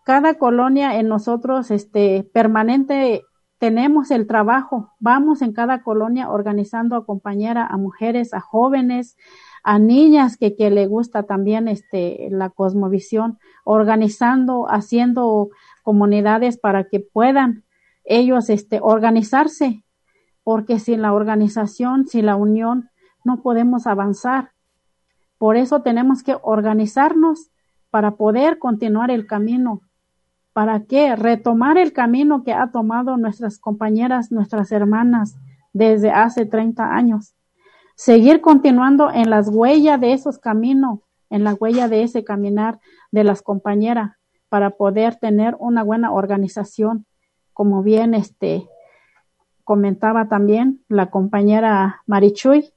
Cada 0.04 0.40
colonia 0.40 1.00
en 1.00 1.08
nosotros, 1.08 1.70
este, 1.70 2.28
permanente, 2.34 3.24
tenemos 3.60 4.10
el 4.10 4.26
trabajo. 4.26 4.92
Vamos 5.00 5.44
en 5.44 5.54
cada 5.54 5.84
colonia 5.84 6.32
organizando 6.32 6.96
a 6.96 7.06
compañeras, 7.06 7.68
a 7.70 7.78
mujeres, 7.78 8.34
a 8.34 8.40
jóvenes, 8.40 9.18
a 9.64 9.78
niñas 9.78 10.36
que, 10.38 10.56
que 10.56 10.72
le 10.72 10.88
gusta 10.88 11.24
también 11.24 11.68
este, 11.68 12.28
la 12.32 12.50
cosmovisión, 12.50 13.38
organizando, 13.64 14.66
haciendo 14.68 15.50
comunidades 15.84 16.58
para 16.58 16.86
que 16.86 17.00
puedan 17.02 17.66
ellos 18.04 18.50
este, 18.50 18.80
organizarse, 18.82 19.84
porque 20.44 20.80
sin 20.80 21.04
la 21.04 21.14
organización, 21.14 22.08
sin 22.08 22.26
la 22.26 22.36
unión, 22.36 22.90
no 23.26 23.41
podemos 23.41 23.88
avanzar. 23.88 24.51
Por 25.38 25.57
eso 25.57 25.82
tenemos 25.82 26.23
que 26.23 26.38
organizarnos 26.41 27.51
para 27.89 28.11
poder 28.11 28.59
continuar 28.59 29.11
el 29.11 29.28
camino. 29.28 29.82
¿Para 30.53 30.84
qué? 30.84 31.15
Retomar 31.15 31.78
el 31.78 31.91
camino 31.91 32.43
que 32.43 32.53
ha 32.53 32.71
tomado 32.71 33.17
nuestras 33.17 33.59
compañeras, 33.59 34.32
nuestras 34.32 34.71
hermanas 34.71 35.36
desde 35.73 36.11
hace 36.11 36.45
30 36.45 36.95
años. 36.95 37.36
Seguir 37.95 38.41
continuando 38.41 39.11
en 39.11 39.30
las 39.30 39.49
huellas 39.49 39.99
de 39.99 40.13
esos 40.13 40.39
caminos, 40.39 40.99
en 41.30 41.43
la 41.43 41.53
huella 41.53 41.88
de 41.88 42.03
ese 42.03 42.23
caminar 42.23 42.80
de 43.11 43.23
las 43.23 43.41
compañeras 43.41 44.13
para 44.49 44.71
poder 44.71 45.15
tener 45.15 45.55
una 45.59 45.84
buena 45.84 46.11
organización, 46.11 47.05
como 47.53 47.84
bien 47.84 48.13
este 48.13 48.69
comentaba 49.65 50.30
también 50.30 50.86
la 50.88 51.09
compañera 51.09 52.03
Marichuy, 52.05 52.71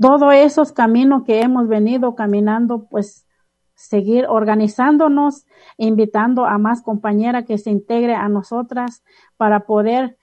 todos 0.00 0.34
esos 0.34 0.72
caminos 0.72 1.24
que 1.24 1.40
hemos 1.40 1.68
venido 1.68 2.14
caminando, 2.14 2.86
pues 2.90 3.26
seguir 3.74 4.26
organizándonos, 4.28 5.46
invitando 5.76 6.46
a 6.46 6.58
más 6.58 6.82
compañeras 6.82 7.44
que 7.44 7.58
se 7.58 7.70
integre 7.70 8.14
a 8.14 8.28
nosotras 8.28 9.02
para 9.36 9.60
poder 9.60 10.16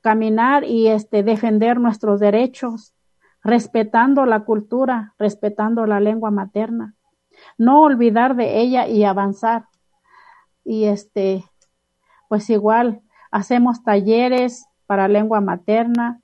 caminar 0.00 0.64
y 0.64 0.88
este 0.88 1.22
defender 1.22 1.78
nuestros 1.80 2.20
derechos, 2.20 2.94
respetando 3.42 4.26
la 4.26 4.40
cultura, 4.40 5.14
respetando 5.18 5.86
la 5.86 6.00
lengua 6.00 6.30
materna. 6.30 6.94
No 7.58 7.80
olvidar 7.82 8.36
de 8.36 8.60
ella 8.60 8.86
y 8.86 9.04
avanzar. 9.04 9.66
Y 10.64 10.84
este 10.84 11.44
pues 12.32 12.48
igual 12.48 13.02
hacemos 13.30 13.84
talleres 13.84 14.64
para 14.86 15.06
lengua 15.06 15.42
materna, 15.42 16.22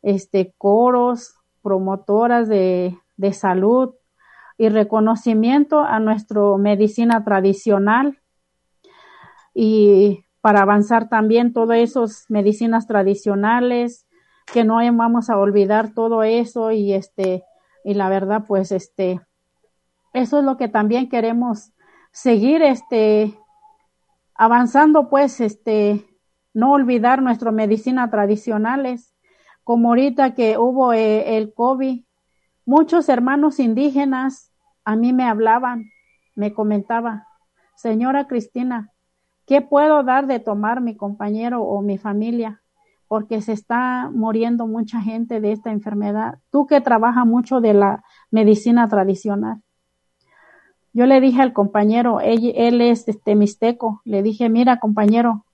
este 0.00 0.54
coros, 0.56 1.34
promotoras 1.64 2.48
de, 2.48 2.96
de 3.16 3.32
salud 3.32 3.94
y 4.56 4.68
reconocimiento 4.68 5.80
a 5.80 5.98
nuestra 5.98 6.42
medicina 6.58 7.24
tradicional. 7.24 8.20
Y 9.54 10.24
para 10.40 10.60
avanzar 10.60 11.08
también 11.08 11.52
todas 11.52 11.78
esas 11.78 12.26
medicinas 12.28 12.86
tradicionales 12.86 14.06
que 14.52 14.62
no 14.62 14.76
vamos 14.96 15.30
a 15.30 15.38
olvidar 15.38 15.94
todo 15.94 16.22
eso 16.22 16.70
y 16.70 16.92
este 16.92 17.44
y 17.82 17.94
la 17.94 18.10
verdad 18.10 18.44
pues 18.46 18.70
este 18.70 19.20
eso 20.12 20.38
es 20.40 20.44
lo 20.44 20.58
que 20.58 20.68
también 20.68 21.08
queremos 21.08 21.72
seguir 22.12 22.60
este 22.60 23.38
avanzando 24.34 25.08
pues 25.08 25.40
este 25.40 26.04
no 26.52 26.72
olvidar 26.72 27.22
nuestra 27.22 27.50
medicina 27.50 28.10
tradicionales 28.10 29.13
como 29.64 29.88
ahorita 29.88 30.34
que 30.34 30.58
hubo 30.58 30.92
eh, 30.92 31.38
el 31.38 31.52
COVID, 31.54 32.04
muchos 32.66 33.08
hermanos 33.08 33.58
indígenas 33.58 34.52
a 34.84 34.94
mí 34.94 35.14
me 35.14 35.24
hablaban, 35.24 35.90
me 36.36 36.52
comentaba, 36.52 37.26
señora 37.74 38.26
Cristina, 38.26 38.92
¿qué 39.46 39.62
puedo 39.62 40.02
dar 40.02 40.26
de 40.26 40.38
tomar 40.38 40.82
mi 40.82 40.96
compañero 40.96 41.62
o 41.62 41.80
mi 41.80 41.96
familia? 41.96 42.62
Porque 43.08 43.40
se 43.40 43.52
está 43.52 44.10
muriendo 44.12 44.66
mucha 44.66 45.00
gente 45.00 45.40
de 45.40 45.52
esta 45.52 45.70
enfermedad. 45.70 46.38
Tú 46.50 46.66
que 46.66 46.80
trabajas 46.80 47.26
mucho 47.26 47.60
de 47.60 47.74
la 47.74 48.04
medicina 48.30 48.88
tradicional. 48.88 49.62
Yo 50.92 51.06
le 51.06 51.20
dije 51.20 51.40
al 51.40 51.52
compañero, 51.52 52.20
él, 52.20 52.52
él 52.54 52.80
es 52.80 53.08
este 53.08 53.34
mixteco, 53.34 54.02
le 54.04 54.22
dije, 54.22 54.48
mira 54.48 54.78
compañero, 54.78 55.44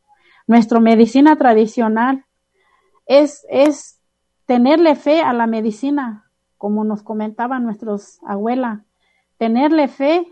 nuestra 0.47 0.81
medicina 0.81 1.37
tradicional 1.37 2.25
es, 3.07 3.47
es 3.49 4.00
tenerle 4.51 4.97
fe 4.97 5.23
a 5.23 5.33
la 5.33 5.47
medicina, 5.47 6.29
como 6.59 6.83
nos 6.83 7.05
comentaban 7.05 7.63
nuestros 7.63 8.19
abuelas, 8.27 8.81
tenerle 9.39 9.87
fe. 9.87 10.27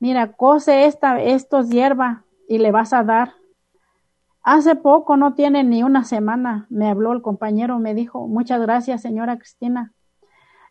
Mira, 0.00 0.32
cose 0.32 0.86
esta, 0.86 1.22
estos 1.22 1.70
hierba 1.70 2.24
y 2.48 2.58
le 2.58 2.72
vas 2.72 2.92
a 2.92 3.04
dar. 3.04 3.34
Hace 4.42 4.74
poco, 4.74 5.16
no 5.16 5.34
tiene 5.34 5.62
ni 5.62 5.84
una 5.84 6.02
semana, 6.02 6.66
me 6.70 6.90
habló 6.90 7.12
el 7.12 7.22
compañero, 7.22 7.78
me 7.78 7.94
dijo, 7.94 8.26
muchas 8.26 8.60
gracias, 8.60 9.00
señora 9.00 9.38
Cristina. 9.38 9.92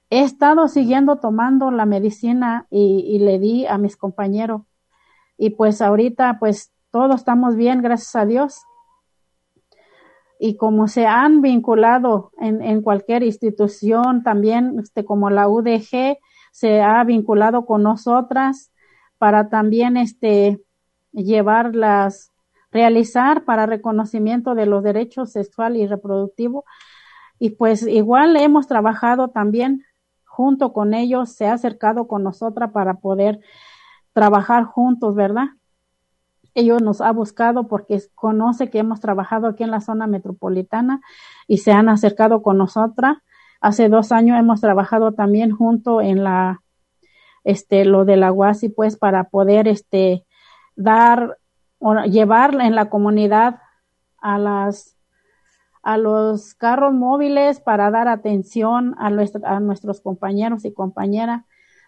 He 0.10 0.20
estado 0.20 0.68
siguiendo 0.68 1.16
tomando 1.16 1.72
la 1.72 1.86
medicina 1.86 2.68
y, 2.70 3.06
y 3.08 3.20
le 3.20 3.40
di 3.40 3.68
a 3.68 3.78
mis 3.78 3.96
compañeros. 3.96 4.64
Y 5.38 5.52
pues 5.52 5.82
ahorita, 5.82 6.40
pues 6.42 6.74
todos 6.92 7.16
estamos 7.16 7.56
bien, 7.56 7.82
gracias 7.82 8.18
a 8.18 8.26
Dios 8.26 8.66
y 10.44 10.58
como 10.58 10.88
se 10.88 11.06
han 11.06 11.44
vinculado 11.44 12.32
en, 12.40 12.64
en 12.64 12.82
cualquier 12.82 13.22
institución, 13.22 14.24
también 14.24 14.80
este, 14.80 15.06
como 15.06 15.30
la 15.30 15.48
UDG 15.48 16.18
se 16.52 16.82
ha 16.82 17.04
vinculado 17.04 17.68
con 17.68 17.84
nosotras 17.84 18.72
para 19.20 19.50
también 19.50 19.98
este, 19.98 20.60
llevarlas, 21.12 22.32
realizar 22.72 23.46
para 23.46 23.68
reconocimiento 23.68 24.56
de 24.56 24.66
los 24.66 24.82
derechos 24.82 25.32
sexual 25.32 25.78
y 25.78 25.86
reproductivo. 25.86 26.66
Y 27.38 27.52
pues 27.52 27.86
igual 27.86 28.36
hemos 28.36 28.66
trabajado 28.66 29.28
también 29.28 29.86
junto 30.26 30.74
con 30.74 30.96
ellos, 30.96 31.34
se 31.34 31.46
ha 31.46 31.54
acercado 31.54 32.08
con 32.08 32.24
nosotras 32.24 32.72
para 32.72 32.96
poder 32.96 33.42
trabajar 34.14 34.64
juntos, 34.64 35.14
¿verdad? 35.14 35.50
Ellos 36.54 36.82
nos 36.82 37.02
ha 37.02 37.12
buscado 37.12 37.68
porque 37.68 38.02
conoce 38.16 38.70
que 38.70 38.80
hemos 38.80 39.00
trabajado 39.00 39.48
aquí 39.48 39.64
en 39.64 39.72
la 39.72 39.82
zona 39.82 40.08
metropolitana 40.08 41.02
y 41.48 41.58
se 41.58 41.72
han 41.72 41.90
acercado 41.90 42.42
con 42.42 42.58
nosotras. 42.58 43.18
Hace 43.62 43.90
dos 43.90 44.12
años 44.12 44.40
hemos 44.40 44.60
trabajado 44.60 45.14
también 45.14 45.52
junto 45.52 46.02
en 46.02 46.24
la, 46.24 46.62
este, 47.44 47.86
lo 47.86 48.06
de 48.06 48.18
la 48.18 48.32
UASI, 48.32 48.70
pues, 48.70 48.98
para 48.98 49.26
poder, 49.26 49.68
este, 49.68 50.26
dar, 50.76 51.38
o 51.80 51.96
llevar 52.04 52.56
en 52.60 52.76
la 52.76 52.90
comunidad 52.90 53.60
a 54.18 54.38
las, 54.38 54.98
a 55.84 55.98
los 55.98 56.54
carros 56.56 56.94
móviles 56.94 57.60
para 57.60 57.92
dar 57.92 58.08
atención 58.08 58.96
a, 59.00 59.08
a 59.08 59.60
nuestros 59.60 60.02
compañeros 60.02 60.66
y 60.66 60.74
compañeras, 60.74 61.44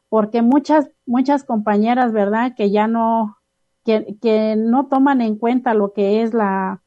porque 0.10 0.42
muchas, 0.42 0.90
muchas 1.06 1.44
compañeras, 1.44 2.14
¿verdad?, 2.14 2.54
que 2.56 2.72
ya 2.72 2.88
no, 2.88 3.38
que, 3.84 4.18
que 4.22 4.56
no 4.56 4.88
toman 4.88 5.22
en 5.22 5.38
cuenta 5.38 5.74
lo 5.74 5.94
que 5.94 6.22
es 6.22 6.34
la, 6.34 6.82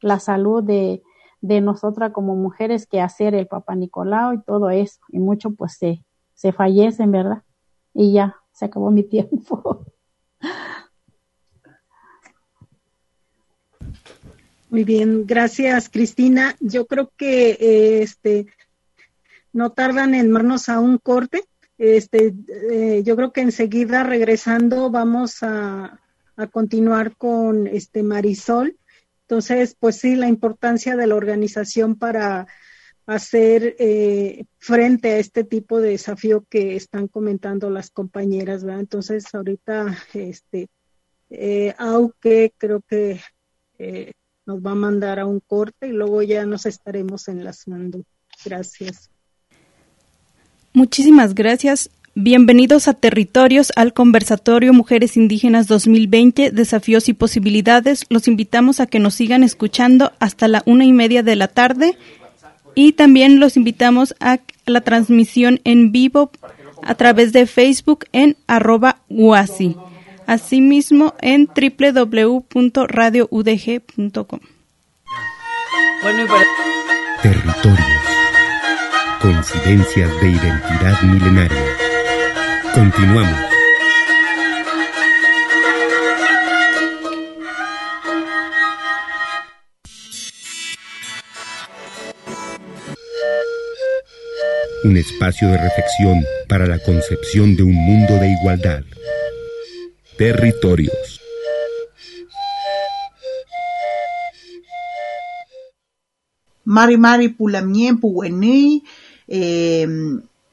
la 0.00 0.20
salud 0.20 0.62
de, 0.62 1.02
de 1.42 1.60
nosotras 1.60 2.12
como 2.12 2.36
mujeres 2.36 2.86
que 2.86 3.00
hacer 3.00 3.34
el 3.34 3.46
Papa 3.46 3.74
Nicolau 3.74 4.32
y 4.32 4.42
todo 4.42 4.70
eso. 4.70 5.00
Y 5.08 5.18
mucho 5.18 5.50
pues 5.50 5.74
se, 5.74 6.04
se 6.34 6.52
fallecen, 6.52 7.12
¿verdad? 7.12 7.42
Y 7.92 8.12
ya, 8.12 8.36
se 8.52 8.64
acabó 8.64 8.90
mi 8.90 9.02
tiempo. 9.08 9.84
Muy 14.70 14.84
bien, 14.84 15.26
gracias 15.26 15.90
Cristina. 15.90 16.56
Yo 16.60 16.86
creo 16.86 17.12
que 17.16 17.50
eh, 17.50 18.02
este 18.02 18.46
no 19.52 19.70
tardan 19.70 20.14
en 20.14 20.32
darnos 20.32 20.68
a 20.70 20.80
un 20.80 20.96
corte. 20.96 21.44
Este, 21.76 22.34
eh, 22.70 23.02
yo 23.04 23.16
creo 23.16 23.32
que 23.32 23.42
enseguida 23.42 24.02
regresando 24.02 24.90
vamos 24.90 25.42
a, 25.42 26.00
a, 26.36 26.46
continuar 26.46 27.16
con 27.16 27.66
este 27.66 28.02
Marisol. 28.02 28.76
Entonces, 29.22 29.76
pues 29.78 29.96
sí, 29.96 30.16
la 30.16 30.28
importancia 30.28 30.96
de 30.96 31.06
la 31.06 31.14
organización 31.14 31.96
para 31.96 32.46
hacer 33.06 33.76
eh, 33.78 34.44
frente 34.58 35.12
a 35.12 35.18
este 35.18 35.44
tipo 35.44 35.80
de 35.80 35.90
desafío 35.90 36.44
que 36.48 36.76
están 36.76 37.08
comentando 37.08 37.70
las 37.70 37.90
compañeras, 37.90 38.64
¿verdad? 38.64 38.80
Entonces, 38.80 39.24
ahorita, 39.34 39.96
este, 40.14 40.68
eh, 41.30 41.74
aunque 41.78 42.52
creo 42.56 42.80
que 42.82 43.20
eh, 43.78 44.12
nos 44.46 44.60
va 44.60 44.72
a 44.72 44.76
mandar 44.76 45.18
a 45.18 45.26
un 45.26 45.40
corte 45.40 45.88
y 45.88 45.92
luego 45.92 46.22
ya 46.22 46.44
nos 46.46 46.66
estaremos 46.66 47.28
enlazando. 47.28 48.04
Gracias. 48.44 49.10
Muchísimas 50.72 51.34
gracias. 51.34 51.90
Bienvenidos 52.14 52.88
a 52.88 52.92
Territorios, 52.92 53.72
al 53.74 53.94
conversatorio 53.94 54.74
Mujeres 54.74 55.16
Indígenas 55.16 55.66
2020, 55.66 56.50
Desafíos 56.50 57.08
y 57.08 57.14
Posibilidades. 57.14 58.04
Los 58.10 58.28
invitamos 58.28 58.80
a 58.80 58.86
que 58.86 58.98
nos 58.98 59.14
sigan 59.14 59.42
escuchando 59.42 60.12
hasta 60.20 60.46
la 60.46 60.62
una 60.66 60.84
y 60.84 60.92
media 60.92 61.22
de 61.22 61.36
la 61.36 61.48
tarde 61.48 61.96
y 62.74 62.92
también 62.92 63.40
los 63.40 63.56
invitamos 63.56 64.14
a 64.20 64.40
la 64.66 64.82
transmisión 64.82 65.62
en 65.64 65.90
vivo 65.90 66.30
a 66.82 66.94
través 66.96 67.32
de 67.32 67.46
Facebook 67.46 68.04
en 68.12 68.36
arroba 68.46 68.98
UASI. 69.08 69.74
Asimismo 70.26 71.14
en 71.22 71.46
www.radioudg.com. 71.46 74.40
Territorios. 77.22 77.78
Coincidencias 79.22 80.10
de 80.20 80.28
identidad 80.28 81.00
milenaria. 81.04 81.81
Continuamos. 82.74 83.38
Un 94.84 94.96
espacio 94.96 95.48
de 95.48 95.58
reflexión 95.58 96.24
para 96.48 96.66
la 96.66 96.78
concepción 96.78 97.56
de 97.56 97.62
un 97.62 97.74
mundo 97.74 98.14
de 98.14 98.30
igualdad. 98.30 98.82
Territorios. 100.16 101.20
Mari 106.64 106.96
Mari 106.96 107.28
Pulamien 107.28 108.00
Puwenei, 108.00 108.82
eh, 109.28 109.86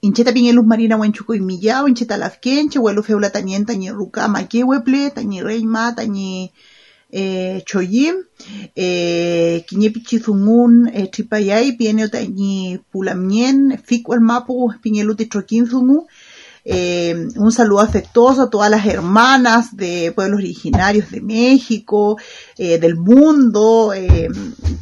Incheta 0.02 0.32
pinyelup 0.32 0.66
marina 0.66 0.96
huenchukuy 0.96 1.40
millao, 1.40 1.88
inchetalafquenche, 1.88 2.80
huelufeula 2.80 3.30
también 3.32 3.66
tañe 3.66 3.92
rucama 3.92 4.48
quehueple, 4.48 5.12
tañe 5.12 5.44
reima, 5.44 5.94
tañe 5.94 6.54
eh, 7.12 7.64
choyim, 7.66 8.16
eh, 8.76 9.66
quiñepi 9.68 10.04
chizungun 10.04 10.90
eh, 10.94 11.08
tripayay, 11.08 11.74
pieneo 11.78 12.10
tañe 12.10 12.80
pulamien, 12.92 13.78
ficuel 13.84 14.22
mapu, 14.22 14.72
piñelute 14.82 15.26
troquinzungu, 15.26 16.08
eh, 16.72 17.16
un 17.36 17.52
saludo 17.52 17.80
afectuoso 17.80 18.44
a 18.44 18.50
todas 18.52 18.70
las 18.70 18.86
hermanas 18.86 19.76
de 19.76 20.12
pueblos 20.12 20.38
originarios 20.38 21.10
de 21.10 21.20
México, 21.20 22.18
eh, 22.60 22.78
del 22.78 22.96
mundo, 22.96 23.92
eh, 23.92 24.30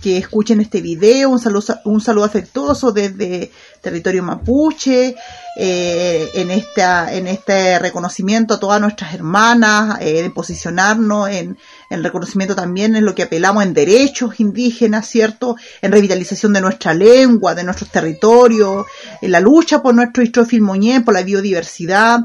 que 0.01 0.17
escuchen 0.17 0.59
este 0.59 0.81
video. 0.81 1.29
Un 1.29 1.39
saludo, 1.39 1.79
un 1.85 2.01
saludo 2.01 2.25
afectuoso 2.25 2.91
desde 2.91 3.53
territorio 3.79 4.21
mapuche, 4.21 5.15
en, 5.55 6.51
esta, 6.51 7.13
en 7.13 7.25
este 7.25 7.79
reconocimiento 7.79 8.55
a 8.55 8.59
todas 8.59 8.81
nuestras 8.81 9.13
hermanas, 9.13 9.97
de 9.99 10.29
posicionarnos 10.29 11.29
en 11.29 11.57
en 11.89 12.03
reconocimiento 12.03 12.55
también 12.55 12.95
en 12.95 13.05
lo 13.05 13.15
que 13.15 13.23
apelamos 13.23 13.63
en 13.63 13.73
derechos 13.73 14.39
indígenas, 14.39 15.07
¿cierto? 15.07 15.55
En 15.81 15.91
revitalización 15.91 16.53
de 16.53 16.61
nuestra 16.61 16.93
lengua, 16.93 17.55
de 17.55 17.63
nuestros 17.63 17.89
territorios, 17.89 18.85
en 19.21 19.31
la 19.31 19.39
lucha 19.39 19.81
por 19.81 19.95
nuestro 19.95 20.23
histrofil 20.23 20.61
moñé, 20.61 21.01
por 21.01 21.13
la 21.13 21.23
biodiversidad. 21.23 22.19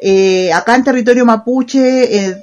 Eh, 0.00 0.52
acá 0.52 0.74
en 0.74 0.84
territorio 0.84 1.24
mapuche, 1.24 2.26
eh, 2.26 2.42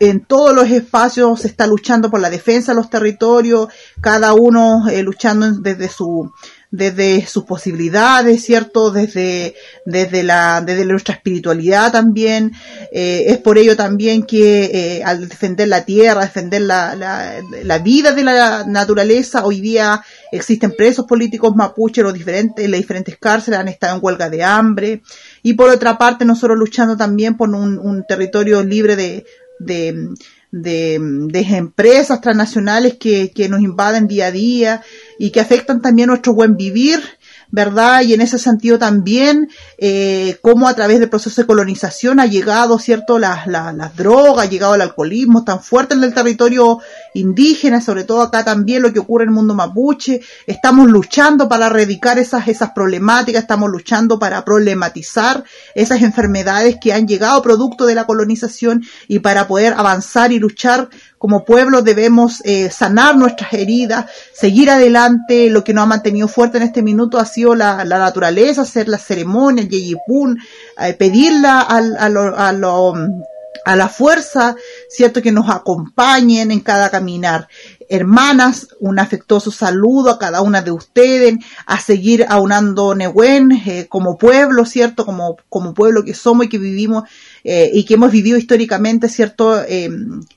en 0.00 0.24
todos 0.24 0.54
los 0.54 0.70
espacios 0.70 1.40
se 1.40 1.48
está 1.48 1.66
luchando 1.66 2.10
por 2.10 2.20
la 2.20 2.30
defensa 2.30 2.72
de 2.72 2.76
los 2.76 2.90
territorios, 2.90 3.68
cada 4.00 4.34
uno 4.34 4.88
eh, 4.88 5.02
luchando 5.02 5.50
desde 5.52 5.88
su 5.88 6.32
desde 6.70 7.26
sus 7.26 7.44
posibilidades, 7.44 8.44
¿cierto? 8.44 8.90
Desde, 8.90 9.54
desde, 9.86 10.22
la, 10.22 10.60
desde 10.60 10.84
nuestra 10.84 11.14
espiritualidad 11.14 11.92
también. 11.92 12.52
Eh, 12.92 13.24
es 13.28 13.38
por 13.38 13.56
ello 13.56 13.74
también 13.74 14.22
que 14.22 14.64
eh, 14.64 15.02
al 15.04 15.28
defender 15.28 15.68
la 15.68 15.84
tierra, 15.84 16.22
defender 16.22 16.62
la, 16.62 16.94
la, 16.94 17.78
vida 17.78 18.12
de 18.12 18.22
la 18.22 18.64
naturaleza, 18.66 19.46
hoy 19.46 19.60
día 19.60 20.02
existen 20.30 20.74
presos 20.76 21.06
políticos 21.06 21.56
mapuches, 21.56 22.04
los 22.04 22.12
diferentes, 22.12 22.62
en 22.64 22.70
las 22.70 22.80
diferentes 22.80 23.16
cárceles 23.18 23.60
han 23.60 23.68
estado 23.68 23.96
en 23.96 24.04
huelga 24.04 24.28
de 24.28 24.44
hambre. 24.44 25.02
Y 25.42 25.54
por 25.54 25.70
otra 25.70 25.96
parte, 25.96 26.26
nosotros 26.26 26.58
luchando 26.58 26.96
también 26.96 27.36
por 27.36 27.48
un, 27.48 27.78
un 27.78 28.04
territorio 28.06 28.62
libre 28.62 28.94
de, 28.94 29.24
de 29.58 30.08
de, 30.50 30.98
de 31.00 31.40
empresas 31.56 32.20
transnacionales 32.20 32.96
que, 32.96 33.30
que 33.30 33.48
nos 33.48 33.60
invaden 33.60 34.08
día 34.08 34.26
a 34.26 34.30
día 34.30 34.82
y 35.18 35.30
que 35.30 35.40
afectan 35.40 35.82
también 35.82 36.08
nuestro 36.08 36.34
buen 36.34 36.56
vivir 36.56 37.00
¿verdad? 37.50 38.02
Y 38.02 38.14
en 38.14 38.20
ese 38.20 38.38
sentido 38.38 38.78
también, 38.78 39.48
eh, 39.78 40.38
cómo 40.42 40.68
a 40.68 40.74
través 40.74 41.00
del 41.00 41.08
proceso 41.08 41.40
de 41.40 41.46
colonización 41.46 42.20
ha 42.20 42.26
llegado, 42.26 42.78
¿cierto?, 42.78 43.18
las 43.18 43.46
la, 43.46 43.72
la 43.72 43.88
drogas, 43.88 44.46
ha 44.46 44.50
llegado 44.50 44.74
el 44.74 44.82
alcoholismo 44.82 45.44
tan 45.44 45.62
fuerte 45.62 45.94
en 45.94 46.04
el 46.04 46.14
territorio 46.14 46.78
indígena, 47.14 47.80
sobre 47.80 48.04
todo 48.04 48.22
acá 48.22 48.44
también 48.44 48.82
lo 48.82 48.92
que 48.92 48.98
ocurre 48.98 49.24
en 49.24 49.30
el 49.30 49.34
mundo 49.34 49.54
mapuche. 49.54 50.20
Estamos 50.46 50.88
luchando 50.88 51.48
para 51.48 51.66
erradicar 51.66 52.18
esas, 52.18 52.48
esas 52.48 52.70
problemáticas, 52.70 53.42
estamos 53.42 53.70
luchando 53.70 54.18
para 54.18 54.44
problematizar 54.44 55.44
esas 55.74 56.02
enfermedades 56.02 56.76
que 56.80 56.92
han 56.92 57.06
llegado 57.06 57.42
producto 57.42 57.86
de 57.86 57.94
la 57.94 58.06
colonización 58.06 58.82
y 59.06 59.18
para 59.20 59.48
poder 59.48 59.74
avanzar 59.74 60.32
y 60.32 60.38
luchar 60.38 60.88
como 61.18 61.44
pueblo 61.44 61.82
debemos 61.82 62.40
eh, 62.44 62.70
sanar 62.70 63.16
nuestras 63.16 63.52
heridas, 63.52 64.06
seguir 64.32 64.70
adelante. 64.70 65.50
Lo 65.50 65.64
que 65.64 65.74
nos 65.74 65.82
ha 65.82 65.86
mantenido 65.86 66.28
fuerte 66.28 66.58
en 66.58 66.62
este 66.62 66.82
minuto 66.82 67.18
ha 67.18 67.24
sido 67.24 67.54
la, 67.54 67.84
la 67.84 67.98
naturaleza, 67.98 68.62
hacer 68.62 68.88
la 68.88 68.98
ceremonia, 68.98 69.62
el 69.62 69.68
yeyipún, 69.68 70.38
eh, 70.78 70.94
pedirla 70.94 71.60
a, 71.60 71.76
a, 71.76 72.08
lo, 72.08 72.38
a, 72.38 72.52
lo, 72.52 72.94
a 73.64 73.76
la 73.76 73.88
fuerza, 73.88 74.56
cierto, 74.88 75.22
que 75.22 75.32
nos 75.32 75.50
acompañen 75.50 76.50
en 76.50 76.60
cada 76.60 76.90
caminar. 76.90 77.48
Hermanas, 77.88 78.68
un 78.80 78.98
afectuoso 78.98 79.50
saludo 79.50 80.10
a 80.10 80.18
cada 80.18 80.42
una 80.42 80.62
de 80.62 80.70
ustedes, 80.70 81.34
a 81.66 81.80
seguir 81.80 82.26
aunando 82.28 82.94
Nehuen 82.94 83.52
eh, 83.52 83.86
como 83.88 84.18
pueblo, 84.18 84.64
cierto, 84.66 85.06
como, 85.06 85.36
como 85.48 85.74
pueblo 85.74 86.04
que 86.04 86.14
somos 86.14 86.46
y 86.46 86.48
que 86.48 86.58
vivimos 86.58 87.04
eh, 87.44 87.70
y 87.72 87.84
que 87.84 87.94
hemos 87.94 88.12
vivido 88.12 88.36
históricamente, 88.36 89.08
¿cierto? 89.08 89.62
Eh, 89.62 89.88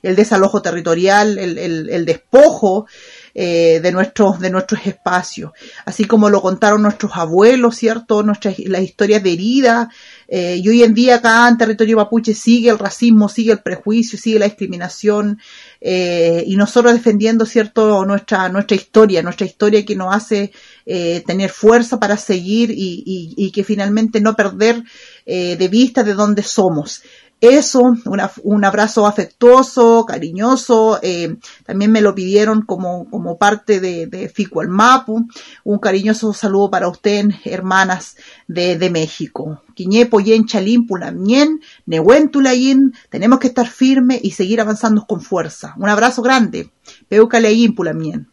el 0.02 0.16
desalojo 0.16 0.62
territorial, 0.62 1.38
el, 1.38 1.58
el, 1.90 2.04
despojo 2.06 2.86
eh, 3.34 3.80
de 3.82 3.92
nuestros 3.92 4.40
de 4.40 4.50
nuestros 4.50 4.86
espacios, 4.86 5.52
así 5.84 6.04
como 6.04 6.30
lo 6.30 6.40
contaron 6.40 6.82
nuestros 6.82 7.12
abuelos, 7.14 7.76
¿cierto? 7.76 8.22
Nuestras 8.22 8.58
las 8.60 8.82
historias 8.82 9.22
de 9.22 9.32
herida. 9.32 9.90
Eh, 10.34 10.62
y 10.64 10.68
hoy 10.70 10.82
en 10.82 10.94
día 10.94 11.16
acá 11.16 11.46
en 11.46 11.58
territorio 11.58 11.98
mapuche 11.98 12.32
sigue 12.32 12.70
el 12.70 12.78
racismo, 12.78 13.28
sigue 13.28 13.52
el 13.52 13.58
prejuicio, 13.58 14.18
sigue 14.18 14.38
la 14.38 14.46
discriminación, 14.46 15.38
eh, 15.78 16.42
y 16.46 16.56
nosotros 16.56 16.94
defendiendo, 16.94 17.44
¿cierto?, 17.44 18.06
nuestra, 18.06 18.48
nuestra 18.48 18.74
historia, 18.74 19.22
nuestra 19.22 19.44
historia 19.44 19.84
que 19.84 19.94
nos 19.94 20.16
hace 20.16 20.50
eh, 20.86 21.22
tener 21.26 21.50
fuerza 21.50 22.00
para 22.00 22.16
seguir 22.16 22.70
y, 22.70 23.02
y, 23.04 23.34
y 23.36 23.52
que 23.52 23.62
finalmente 23.62 24.22
no 24.22 24.34
perder 24.34 24.82
eh, 25.26 25.56
de 25.56 25.68
vista 25.68 26.02
de 26.02 26.14
dónde 26.14 26.42
somos. 26.42 27.02
Eso, 27.42 27.96
una, 28.04 28.30
un 28.44 28.64
abrazo 28.64 29.04
afectuoso, 29.04 30.06
cariñoso, 30.06 31.00
eh, 31.02 31.38
también 31.66 31.90
me 31.90 32.00
lo 32.00 32.14
pidieron 32.14 32.62
como, 32.62 33.10
como 33.10 33.36
parte 33.36 33.80
de, 33.80 34.06
de 34.06 34.28
Fico 34.28 34.60
al 34.60 34.68
Mapu, 34.68 35.26
un 35.64 35.78
cariñoso 35.80 36.32
saludo 36.34 36.70
para 36.70 36.86
ustedes, 36.86 37.34
hermanas 37.44 38.16
de, 38.46 38.78
de 38.78 38.90
México. 38.90 39.60
Quiñepo, 39.74 40.20
Yen, 40.20 40.46
Chalín, 40.46 40.86
Pulamien, 40.86 41.60
Nehuentulayin, 41.84 42.94
tenemos 43.10 43.40
que 43.40 43.48
estar 43.48 43.66
firmes 43.66 44.20
y 44.22 44.30
seguir 44.30 44.60
avanzando 44.60 45.04
con 45.04 45.20
fuerza. 45.20 45.74
Un 45.78 45.88
abrazo 45.88 46.22
grande. 46.22 46.70
Peucaleyin, 47.08 47.74
Pulamien. 47.74 48.28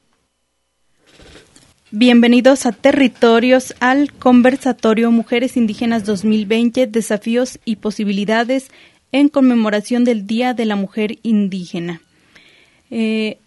Bienvenidos 1.89 2.68
a 2.68 2.72
Territorios, 2.74 3.74
al 3.80 4.14
conversatorio 4.14 5.10
Mujeres 5.10 5.57
Indígenas 5.57 6.05
2020, 6.05 6.86
Desafíos 6.86 7.57
y 7.66 7.78
Posibilidades 7.78 8.70
en 9.12 9.30
conmemoración 9.30 10.03
del 10.03 10.28
Día 10.28 10.53
de 10.53 10.66
la 10.66 10.76
Mujer 10.76 11.20
Indígena. 11.24 12.01
Eh, 12.91 13.38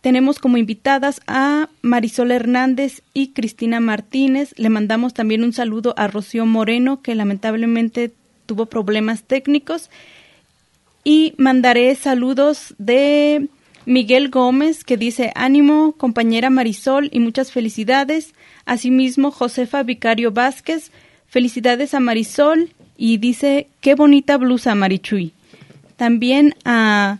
tenemos 0.00 0.40
como 0.40 0.56
invitadas 0.56 1.20
a 1.28 1.68
Marisol 1.80 2.32
Hernández 2.32 3.02
y 3.14 3.28
Cristina 3.28 3.78
Martínez. 3.78 4.52
Le 4.56 4.68
mandamos 4.68 5.14
también 5.14 5.44
un 5.44 5.52
saludo 5.52 5.94
a 5.96 6.08
Rocío 6.08 6.44
Moreno, 6.44 7.02
que 7.02 7.14
lamentablemente 7.14 8.10
tuvo 8.46 8.66
problemas 8.66 9.22
técnicos. 9.22 9.90
Y 11.04 11.34
mandaré 11.36 11.94
saludos 11.94 12.74
de 12.78 13.48
Miguel 13.86 14.28
Gómez, 14.28 14.82
que 14.82 14.96
dice 14.96 15.32
ánimo, 15.36 15.92
compañera 15.92 16.50
Marisol, 16.50 17.08
y 17.12 17.20
muchas 17.20 17.52
felicidades. 17.52 18.34
Asimismo, 18.64 19.30
Josefa 19.30 19.84
Vicario 19.84 20.32
Vázquez, 20.32 20.90
felicidades 21.28 21.94
a 21.94 22.00
Marisol, 22.00 22.70
y 23.02 23.16
dice 23.16 23.66
qué 23.80 23.96
bonita 23.96 24.36
blusa, 24.36 24.76
Marichuy. 24.76 25.32
También 25.96 26.54
a 26.64 27.18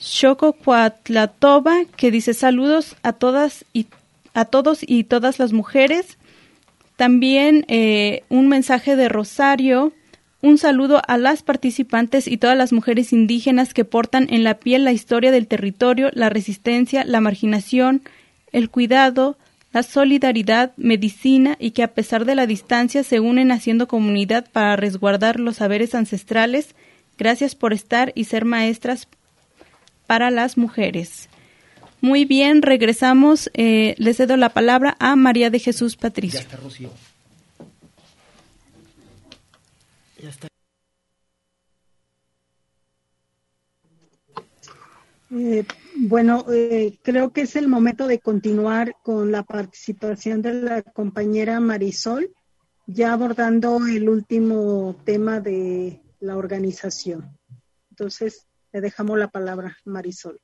Shoko 0.00 0.54
Cuatlatoba, 0.54 1.84
que 1.98 2.10
dice 2.10 2.32
saludos 2.32 2.96
a 3.02 3.12
todas 3.12 3.66
y 3.74 3.88
a 4.32 4.46
todos 4.46 4.78
y 4.80 5.04
todas 5.04 5.38
las 5.38 5.52
mujeres. 5.52 6.16
También 6.96 7.66
eh, 7.68 8.22
un 8.30 8.48
mensaje 8.48 8.96
de 8.96 9.10
Rosario 9.10 9.92
un 10.40 10.56
saludo 10.56 11.02
a 11.06 11.18
las 11.18 11.42
participantes 11.42 12.26
y 12.26 12.38
todas 12.38 12.56
las 12.56 12.72
mujeres 12.72 13.12
indígenas 13.12 13.74
que 13.74 13.84
portan 13.84 14.28
en 14.30 14.44
la 14.44 14.54
piel 14.54 14.82
la 14.82 14.92
historia 14.92 15.30
del 15.30 15.46
territorio, 15.46 16.08
la 16.14 16.30
resistencia, 16.30 17.04
la 17.04 17.20
marginación, 17.20 18.02
el 18.50 18.70
cuidado, 18.70 19.36
la 19.72 19.82
solidaridad, 19.82 20.72
medicina 20.76 21.56
y 21.58 21.70
que 21.70 21.82
a 21.82 21.94
pesar 21.94 22.24
de 22.24 22.34
la 22.34 22.46
distancia 22.46 23.02
se 23.02 23.20
unen 23.20 23.50
haciendo 23.50 23.88
comunidad 23.88 24.50
para 24.52 24.76
resguardar 24.76 25.40
los 25.40 25.56
saberes 25.56 25.94
ancestrales. 25.94 26.74
Gracias 27.18 27.54
por 27.54 27.72
estar 27.72 28.12
y 28.14 28.24
ser 28.24 28.44
maestras 28.44 29.08
para 30.06 30.30
las 30.30 30.58
mujeres. 30.58 31.28
Muy 32.02 32.24
bien, 32.24 32.62
regresamos. 32.62 33.50
Eh, 33.54 33.94
le 33.96 34.12
cedo 34.12 34.36
la 34.36 34.50
palabra 34.50 34.96
a 34.98 35.16
María 35.16 35.50
de 35.50 35.58
Jesús 35.58 35.96
Patricio. 35.96 36.40
Eh, 45.34 45.64
bueno, 46.08 46.44
eh, 46.52 46.98
creo 47.02 47.32
que 47.32 47.42
es 47.42 47.54
el 47.54 47.68
momento 47.68 48.08
de 48.08 48.18
continuar 48.18 48.96
con 49.02 49.30
la 49.30 49.44
participación 49.44 50.42
de 50.42 50.54
la 50.54 50.82
compañera 50.82 51.60
Marisol, 51.60 52.34
ya 52.86 53.12
abordando 53.12 53.86
el 53.86 54.08
último 54.08 54.96
tema 55.04 55.38
de 55.38 56.02
la 56.18 56.36
organización. 56.36 57.38
Entonces, 57.90 58.48
le 58.72 58.80
dejamos 58.80 59.16
la 59.16 59.28
palabra, 59.28 59.76
Marisol. 59.84 60.40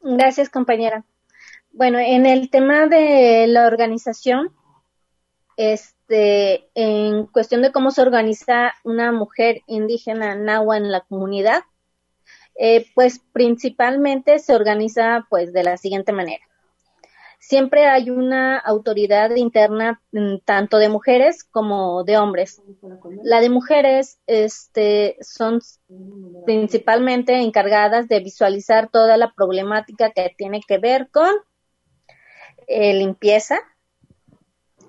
Gracias, 0.00 0.48
compañera. 0.48 1.04
Bueno, 1.70 1.98
en 1.98 2.24
el 2.24 2.48
tema 2.48 2.86
de 2.86 3.46
la 3.46 3.66
organización, 3.66 4.54
este, 6.08 6.70
en 6.74 7.26
cuestión 7.26 7.60
de 7.60 7.70
cómo 7.70 7.90
se 7.90 8.00
organiza 8.00 8.72
una 8.82 9.12
mujer 9.12 9.60
indígena 9.66 10.34
nahua 10.34 10.78
en 10.78 10.90
la 10.90 11.02
comunidad, 11.02 11.62
eh, 12.58 12.86
pues 12.94 13.20
principalmente 13.32 14.38
se 14.38 14.54
organiza 14.54 15.26
pues 15.28 15.52
de 15.52 15.64
la 15.64 15.76
siguiente 15.76 16.12
manera. 16.12 16.44
Siempre 17.40 17.86
hay 17.86 18.10
una 18.10 18.58
autoridad 18.58 19.36
interna 19.36 20.00
mm, 20.12 20.38
tanto 20.44 20.78
de 20.78 20.88
mujeres 20.88 21.44
como 21.44 22.02
de 22.04 22.16
hombres. 22.16 22.62
La 23.22 23.40
de 23.40 23.50
mujeres 23.50 24.18
este, 24.26 25.16
son 25.20 25.60
principalmente 26.46 27.34
encargadas 27.40 28.08
de 28.08 28.20
visualizar 28.20 28.88
toda 28.90 29.16
la 29.18 29.32
problemática 29.32 30.10
que 30.10 30.34
tiene 30.36 30.62
que 30.66 30.78
ver 30.78 31.10
con 31.12 31.30
eh, 32.66 32.94
limpieza, 32.94 33.60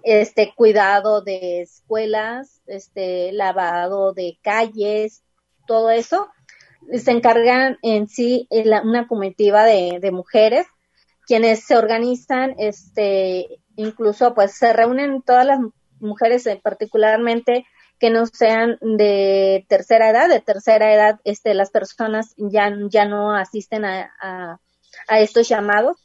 este 0.04 0.54
cuidado 0.56 1.22
de 1.22 1.62
escuelas, 1.62 2.62
este 2.66 3.32
lavado 3.32 4.14
de 4.14 4.38
calles, 4.42 5.24
todo 5.68 5.90
eso, 5.92 6.30
se 6.94 7.12
encargan 7.12 7.78
en 7.82 8.08
sí 8.08 8.48
una 8.84 9.08
comitiva 9.08 9.66
de, 9.66 10.12
mujeres 10.12 10.66
quienes 11.28 11.64
se 11.64 11.78
organizan, 11.78 12.56
este, 12.58 13.62
incluso 13.76 14.34
pues 14.34 14.58
se 14.58 14.74
reúnen 14.74 15.22
todas 15.22 15.46
las 15.46 15.60
mujeres 16.00 16.48
eh, 16.48 16.60
particularmente 16.62 17.68
que 18.00 18.10
no 18.10 18.26
sean 18.26 18.80
de 18.82 19.64
tercera 19.70 20.10
edad, 20.10 20.28
de 20.28 20.40
tercera 20.40 20.92
edad, 20.92 21.20
este, 21.26 21.54
las 21.54 21.70
personas 21.70 22.34
ya, 22.38 22.74
ya 22.90 23.06
no 23.06 23.36
asisten 23.36 23.86
a, 23.86 24.12
a 25.08 25.20
estos 25.20 25.48
llamados, 25.48 25.98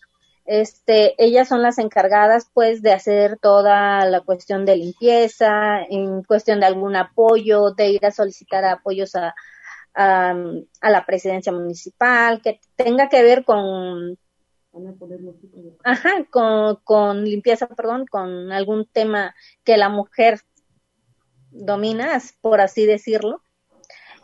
este, 0.45 1.15
ellas 1.23 1.49
son 1.49 1.63
las 1.63 1.79
encargadas 1.79 2.51
pues 2.53 2.83
de 2.83 2.93
hacer 2.93 3.39
toda 3.39 4.05
la 4.05 4.21
cuestión 4.21 4.65
de 4.67 4.77
limpieza, 4.77 5.83
en 5.83 6.23
cuestión 6.23 6.61
de 6.61 6.67
algún 6.67 6.97
apoyo, 6.97 7.71
de 7.71 7.91
ir 7.91 8.05
a 8.05 8.11
solicitar 8.11 8.65
apoyos 8.65 9.15
a, 9.15 9.35
a, 9.95 10.35
la 10.83 11.07
presidencia 11.07 11.53
municipal, 11.53 12.43
que 12.43 12.61
tenga 12.77 13.09
que 13.09 13.23
ver 13.23 13.45
con 13.45 14.19
Ajá, 15.85 16.25
con, 16.31 16.77
con 16.83 17.25
limpieza, 17.25 17.69
perdón, 17.69 18.07
con 18.07 18.51
algún 18.51 18.87
tema 18.87 19.33
que 19.63 19.77
la 19.77 19.89
mujer 19.89 20.41
domina, 21.53 22.21
por 22.41 22.61
así 22.61 22.85
decirlo. 22.85 23.44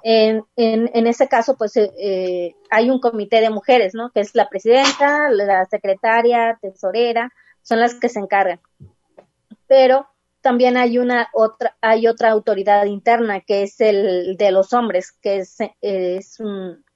En, 0.02 0.44
en, 0.56 1.06
ese 1.06 1.28
caso, 1.28 1.56
pues 1.56 1.76
eh, 1.76 1.90
eh, 1.98 2.54
hay 2.70 2.90
un 2.90 3.00
comité 3.00 3.40
de 3.40 3.50
mujeres, 3.50 3.94
¿no? 3.94 4.10
Que 4.10 4.20
es 4.20 4.34
la 4.34 4.48
presidenta, 4.48 5.30
la 5.30 5.64
secretaria, 5.66 6.58
tesorera, 6.60 7.32
son 7.62 7.80
las 7.80 7.94
que 7.94 8.08
se 8.08 8.20
encargan. 8.20 8.60
Pero 9.66 10.08
también 10.40 10.76
hay 10.76 10.98
una 10.98 11.28
otra, 11.32 11.76
hay 11.80 12.06
otra 12.06 12.30
autoridad 12.30 12.86
interna 12.86 13.40
que 13.40 13.62
es 13.62 13.80
el 13.80 14.36
de 14.36 14.50
los 14.50 14.72
hombres, 14.72 15.12
que 15.12 15.38
es, 15.38 15.58
es 15.80 16.38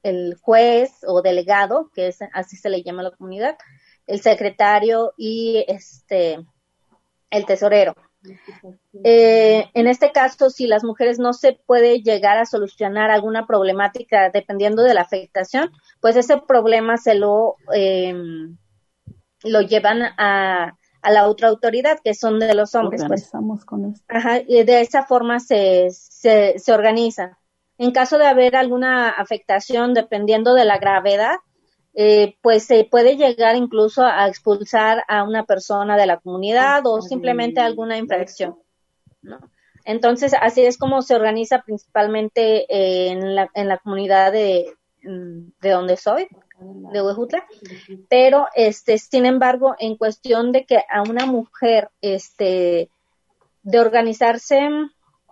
el 0.02 0.36
juez 0.40 0.92
o 1.06 1.22
delegado, 1.22 1.90
que 1.94 2.08
es 2.08 2.18
así 2.32 2.56
se 2.56 2.70
le 2.70 2.82
llama 2.82 3.00
a 3.00 3.04
la 3.04 3.10
comunidad, 3.10 3.58
el 4.06 4.20
secretario 4.20 5.12
y 5.16 5.64
este 5.68 6.44
el 7.30 7.46
tesorero. 7.46 7.94
Eh, 9.04 9.66
en 9.74 9.86
este 9.86 10.12
caso, 10.12 10.50
si 10.50 10.66
las 10.66 10.84
mujeres 10.84 11.18
no 11.18 11.32
se 11.32 11.58
puede 11.66 12.00
llegar 12.00 12.38
a 12.38 12.46
solucionar 12.46 13.10
alguna 13.10 13.46
problemática 13.46 14.30
dependiendo 14.30 14.82
de 14.82 14.94
la 14.94 15.02
afectación, 15.02 15.70
pues 16.00 16.16
ese 16.16 16.38
problema 16.38 16.96
se 16.96 17.14
lo, 17.14 17.56
eh, 17.74 18.14
lo 19.42 19.60
llevan 19.62 20.02
a, 20.02 20.76
a, 21.02 21.10
la 21.10 21.28
otra 21.28 21.48
autoridad, 21.48 21.98
que 22.02 22.14
son 22.14 22.38
de 22.38 22.54
los 22.54 22.74
hombres. 22.74 23.02
Pues. 23.06 23.30
con 23.64 23.92
esto. 23.92 24.04
Ajá, 24.08 24.40
y 24.46 24.62
de 24.64 24.80
esa 24.80 25.04
forma 25.04 25.40
se, 25.40 25.88
se, 25.90 26.58
se 26.58 26.72
organiza. 26.72 27.38
En 27.76 27.90
caso 27.90 28.18
de 28.18 28.26
haber 28.26 28.56
alguna 28.56 29.10
afectación, 29.10 29.94
dependiendo 29.94 30.54
de 30.54 30.64
la 30.64 30.78
gravedad, 30.78 31.36
eh, 31.94 32.36
pues 32.42 32.64
se 32.64 32.84
puede 32.84 33.16
llegar 33.16 33.56
incluso 33.56 34.02
a 34.04 34.26
expulsar 34.26 35.04
a 35.08 35.22
una 35.22 35.44
persona 35.44 35.96
de 35.96 36.06
la 36.06 36.18
comunidad 36.18 36.82
o 36.86 37.00
simplemente 37.00 37.60
alguna 37.60 37.96
infracción. 37.96 38.56
¿no? 39.22 39.38
Entonces, 39.84 40.34
así 40.40 40.62
es 40.62 40.78
como 40.78 41.02
se 41.02 41.14
organiza 41.14 41.62
principalmente 41.62 42.66
en, 42.68 43.34
la, 43.34 43.50
en 43.54 43.68
la 43.68 43.78
comunidad 43.78 44.32
de, 44.32 44.74
mm, 45.02 45.50
de 45.60 45.70
donde 45.70 45.96
soy, 45.96 46.26
de 46.58 47.02
Huejutla, 47.02 47.44
pero 48.08 48.46
este, 48.54 48.98
sin 48.98 49.26
embargo, 49.26 49.74
en 49.78 49.96
cuestión 49.96 50.52
de 50.52 50.64
que 50.64 50.78
a 50.88 51.02
una 51.02 51.26
mujer, 51.26 51.90
este, 52.00 52.88
de 53.62 53.78
organizarse 53.80 54.68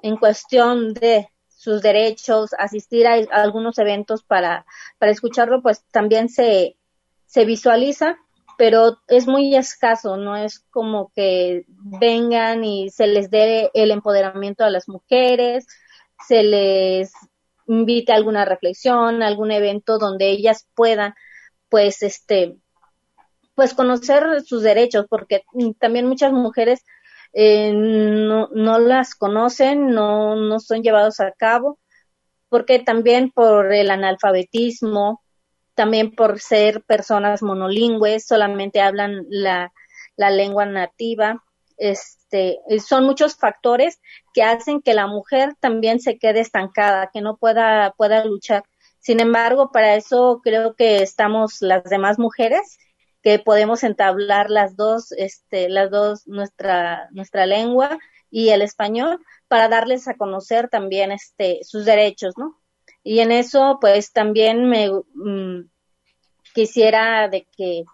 en 0.02 0.16
cuestión 0.16 0.94
de 0.94 1.28
sus 1.62 1.80
derechos, 1.80 2.50
asistir 2.58 3.06
a, 3.06 3.14
algunos 3.30 3.78
eventos 3.78 4.24
para, 4.24 4.66
para 4.98 5.12
escucharlo, 5.12 5.62
pues 5.62 5.84
también 5.92 6.28
se, 6.28 6.76
se 7.26 7.44
visualiza, 7.44 8.18
pero 8.58 8.98
es 9.06 9.28
muy 9.28 9.54
escaso, 9.54 10.16
no 10.16 10.36
es 10.36 10.58
como 10.70 11.12
que 11.14 11.64
vengan 11.68 12.64
y 12.64 12.90
se 12.90 13.06
les 13.06 13.30
dé 13.30 13.70
el 13.74 13.92
empoderamiento 13.92 14.64
a 14.64 14.70
las 14.70 14.88
mujeres, 14.88 15.68
se 16.26 16.42
les 16.42 17.12
invite 17.68 18.12
a 18.12 18.16
alguna 18.16 18.44
reflexión, 18.44 19.22
algún 19.22 19.52
evento 19.52 19.98
donde 19.98 20.30
ellas 20.30 20.66
puedan, 20.74 21.14
pues, 21.68 22.02
este, 22.02 22.56
pues 23.54 23.72
conocer 23.72 24.42
sus 24.44 24.64
derechos, 24.64 25.06
porque 25.08 25.44
también 25.78 26.08
muchas 26.08 26.32
mujeres 26.32 26.84
eh, 27.32 27.72
no, 27.72 28.48
no 28.52 28.78
las 28.78 29.14
conocen, 29.14 29.88
no, 29.88 30.36
no 30.36 30.60
son 30.60 30.82
llevados 30.82 31.20
a 31.20 31.32
cabo, 31.32 31.78
porque 32.48 32.78
también 32.78 33.30
por 33.30 33.72
el 33.72 33.90
analfabetismo, 33.90 35.22
también 35.74 36.14
por 36.14 36.40
ser 36.40 36.82
personas 36.82 37.42
monolingües, 37.42 38.26
solamente 38.26 38.80
hablan 38.80 39.24
la, 39.28 39.72
la 40.16 40.30
lengua 40.30 40.66
nativa. 40.66 41.42
Este, 41.78 42.60
son 42.86 43.04
muchos 43.04 43.36
factores 43.36 44.00
que 44.34 44.42
hacen 44.42 44.82
que 44.82 44.94
la 44.94 45.06
mujer 45.06 45.54
también 45.58 46.00
se 46.00 46.18
quede 46.18 46.40
estancada, 46.40 47.10
que 47.12 47.22
no 47.22 47.36
pueda, 47.36 47.92
pueda 47.96 48.24
luchar. 48.24 48.64
Sin 48.98 49.20
embargo, 49.20 49.72
para 49.72 49.96
eso 49.96 50.40
creo 50.44 50.74
que 50.74 51.02
estamos 51.02 51.60
las 51.60 51.84
demás 51.84 52.18
mujeres 52.18 52.78
que 53.22 53.38
podemos 53.38 53.84
entablar 53.84 54.50
las 54.50 54.76
dos, 54.76 55.12
este, 55.12 55.68
las 55.68 55.90
dos, 55.90 56.26
nuestra, 56.26 57.08
nuestra 57.12 57.46
lengua 57.46 57.98
y 58.30 58.48
el 58.48 58.62
español 58.62 59.20
para 59.48 59.68
darles 59.68 60.08
a 60.08 60.16
conocer 60.16 60.68
también 60.68 61.12
este, 61.12 61.60
sus 61.62 61.84
derechos, 61.84 62.34
¿no? 62.36 62.58
Y 63.04 63.20
en 63.20 63.32
eso, 63.32 63.78
pues 63.80 64.12
también 64.12 64.68
me 64.68 64.90
mm, 65.14 65.68
quisiera 66.54 67.28
de 67.28 67.46
que 67.56 67.84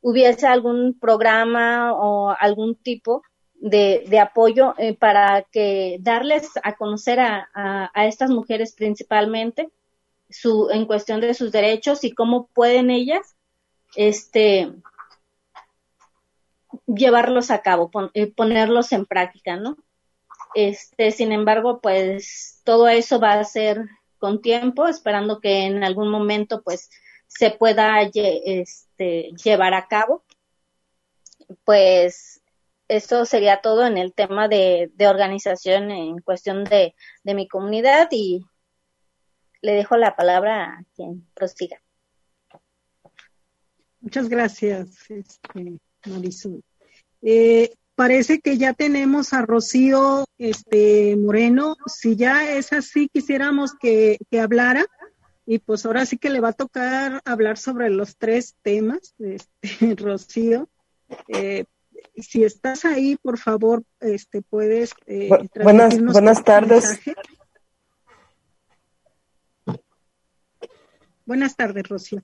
hubiese 0.00 0.46
algún 0.46 0.98
programa 0.98 1.92
o 1.94 2.34
algún 2.38 2.74
tipo 2.74 3.22
de, 3.54 4.04
de 4.08 4.18
apoyo 4.18 4.74
eh, 4.78 4.94
para 4.94 5.42
que 5.52 5.98
darles 6.00 6.50
a 6.62 6.74
conocer 6.74 7.20
a, 7.20 7.48
a, 7.54 8.06
estas 8.06 8.30
mujeres 8.30 8.74
principalmente 8.74 9.70
su, 10.28 10.68
en 10.70 10.86
cuestión 10.86 11.20
de 11.20 11.34
sus 11.34 11.52
derechos 11.52 12.02
y 12.02 12.12
cómo 12.12 12.48
pueden 12.48 12.90
ellas 12.90 13.36
este 13.96 14.72
llevarlos 16.86 17.50
a 17.50 17.62
cabo, 17.62 17.90
eh, 18.14 18.26
ponerlos 18.32 18.92
en 18.92 19.06
práctica, 19.06 19.56
¿no? 19.56 19.76
Este, 20.54 21.10
sin 21.10 21.32
embargo, 21.32 21.80
pues 21.80 22.60
todo 22.64 22.88
eso 22.88 23.20
va 23.20 23.34
a 23.34 23.44
ser 23.44 23.86
con 24.18 24.40
tiempo, 24.40 24.86
esperando 24.86 25.40
que 25.40 25.64
en 25.64 25.82
algún 25.84 26.08
momento 26.08 26.62
pues 26.62 26.90
se 27.26 27.50
pueda 27.50 28.02
este, 28.02 29.30
llevar 29.42 29.74
a 29.74 29.88
cabo. 29.88 30.24
Pues 31.64 32.40
eso 32.88 33.24
sería 33.24 33.60
todo 33.60 33.86
en 33.86 33.98
el 33.98 34.12
tema 34.12 34.48
de, 34.48 34.90
organización 35.00 35.90
en 35.90 36.18
cuestión 36.20 36.64
de, 36.64 36.94
de, 37.24 37.34
mi 37.34 37.48
comunidad 37.48 38.08
y 38.10 38.44
le 39.62 39.72
dejo 39.72 39.96
la 39.96 40.14
palabra 40.14 40.64
a 40.64 40.84
quien 40.94 41.26
prosiga. 41.34 41.81
Muchas 44.02 44.28
gracias, 44.28 45.10
este, 45.10 45.78
Marisol. 46.06 46.60
Eh, 47.22 47.72
parece 47.94 48.40
que 48.40 48.58
ya 48.58 48.74
tenemos 48.74 49.32
a 49.32 49.42
Rocío 49.42 50.24
este, 50.38 51.16
Moreno. 51.16 51.76
Si 51.86 52.16
ya 52.16 52.52
es 52.52 52.72
así, 52.72 53.08
quisiéramos 53.08 53.74
que, 53.74 54.18
que 54.28 54.40
hablara. 54.40 54.84
Y 55.46 55.60
pues 55.60 55.86
ahora 55.86 56.04
sí 56.04 56.18
que 56.18 56.30
le 56.30 56.40
va 56.40 56.48
a 56.48 56.52
tocar 56.52 57.20
hablar 57.24 57.58
sobre 57.58 57.90
los 57.90 58.16
tres 58.16 58.56
temas, 58.62 59.14
este, 59.20 59.94
Rocío. 59.96 60.68
Eh, 61.28 61.64
si 62.16 62.42
estás 62.42 62.84
ahí, 62.84 63.16
por 63.16 63.38
favor, 63.38 63.84
este, 64.00 64.42
puedes. 64.42 64.94
Eh, 65.06 65.30
buenas, 65.62 66.00
buenas 66.00 66.42
tardes. 66.44 67.00
Buenas 71.24 71.54
tardes, 71.54 71.88
Rocío. 71.88 72.20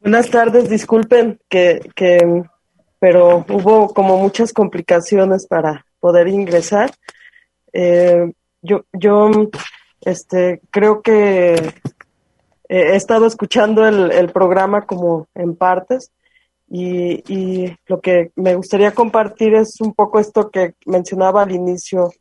Buenas 0.00 0.30
tardes, 0.30 0.70
disculpen 0.70 1.40
que, 1.48 1.80
que 1.96 2.44
pero 3.00 3.44
hubo 3.48 3.92
como 3.92 4.16
muchas 4.16 4.52
complicaciones 4.52 5.46
para 5.46 5.84
poder 5.98 6.28
ingresar. 6.28 6.90
Eh, 7.72 8.32
yo, 8.62 8.84
yo 8.92 9.30
este, 10.02 10.60
creo 10.70 11.02
que 11.02 11.72
he 12.68 12.96
estado 12.96 13.26
escuchando 13.26 13.86
el, 13.86 14.12
el 14.12 14.30
programa 14.30 14.86
como 14.86 15.26
en 15.34 15.56
partes 15.56 16.12
y, 16.70 17.24
y, 17.32 17.76
lo 17.86 18.00
que 18.00 18.30
me 18.36 18.54
gustaría 18.54 18.92
compartir 18.92 19.54
es 19.54 19.80
un 19.80 19.94
poco 19.94 20.20
esto 20.20 20.50
que 20.50 20.74
mencionaba 20.86 21.42
al 21.42 21.52
inicio 21.52 22.12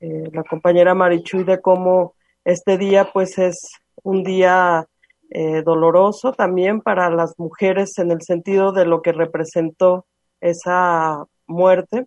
eh, 0.00 0.30
la 0.32 0.44
compañera 0.44 0.94
Marichuy 0.94 1.42
de 1.44 1.60
cómo 1.60 2.14
este 2.44 2.78
día 2.78 3.10
pues 3.12 3.38
es 3.38 3.72
un 4.04 4.22
día 4.22 4.86
eh, 5.34 5.62
doloroso 5.62 6.32
también 6.32 6.82
para 6.82 7.08
las 7.08 7.38
mujeres 7.38 7.98
en 7.98 8.10
el 8.10 8.20
sentido 8.20 8.72
de 8.72 8.84
lo 8.84 9.00
que 9.00 9.12
representó 9.12 10.04
esa 10.42 11.24
muerte. 11.46 12.06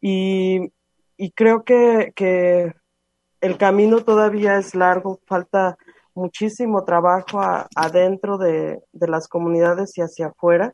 Y, 0.00 0.72
y 1.18 1.32
creo 1.32 1.64
que, 1.64 2.12
que, 2.16 2.72
el 3.42 3.58
camino 3.58 4.00
todavía 4.00 4.56
es 4.56 4.74
largo, 4.74 5.20
falta 5.26 5.76
muchísimo 6.14 6.84
trabajo 6.84 7.40
adentro 7.76 8.38
de, 8.38 8.80
de, 8.92 9.08
las 9.08 9.28
comunidades 9.28 9.96
y 9.98 10.00
hacia 10.00 10.28
afuera, 10.28 10.72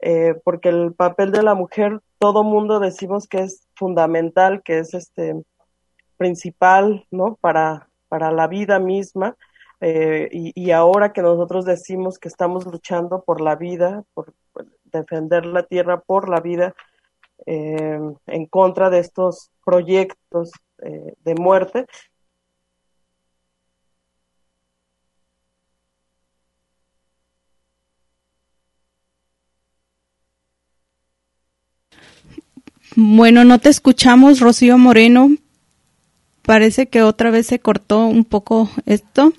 eh, 0.00 0.34
porque 0.44 0.68
el 0.68 0.92
papel 0.94 1.32
de 1.32 1.42
la 1.42 1.54
mujer, 1.54 2.00
todo 2.18 2.44
mundo 2.44 2.78
decimos 2.78 3.26
que 3.26 3.38
es 3.38 3.66
fundamental, 3.74 4.62
que 4.62 4.78
es 4.78 4.92
este 4.92 5.42
principal, 6.18 7.06
¿no? 7.10 7.36
Para, 7.40 7.88
para 8.08 8.30
la 8.30 8.46
vida 8.46 8.78
misma, 8.78 9.34
eh, 9.80 10.28
y, 10.32 10.70
ahora 10.70 11.12
que 11.12 11.22
nosotros 11.22 11.64
decimos 11.64 12.18
que 12.18 12.28
estamos 12.28 12.64
luchando 12.66 13.22
por 13.22 13.40
la 13.40 13.56
vida, 13.56 14.04
por, 14.14 14.32
defender 14.84 15.44
la 15.44 15.64
tierra 15.64 16.00
por 16.00 16.28
la 16.28 16.40
vida, 16.40 16.74
eh, 17.44 18.00
en 18.26 18.46
contra 18.46 18.88
de 18.90 19.00
estos 19.00 19.50
proyectos 19.64 20.50
eh, 20.82 21.14
de 21.24 21.34
muerte, 21.34 21.86
Bueno, 32.98 33.44
no 33.44 33.58
te 33.58 33.68
escuchamos, 33.68 34.40
Rocío 34.40 34.78
Moreno. 34.78 35.28
Parece 36.40 36.86
que 36.86 37.02
otra 37.02 37.30
vez 37.30 37.46
se 37.46 37.58
cortó 37.58 38.06
un 38.06 38.24
poco 38.24 38.70
esto. 38.86 39.34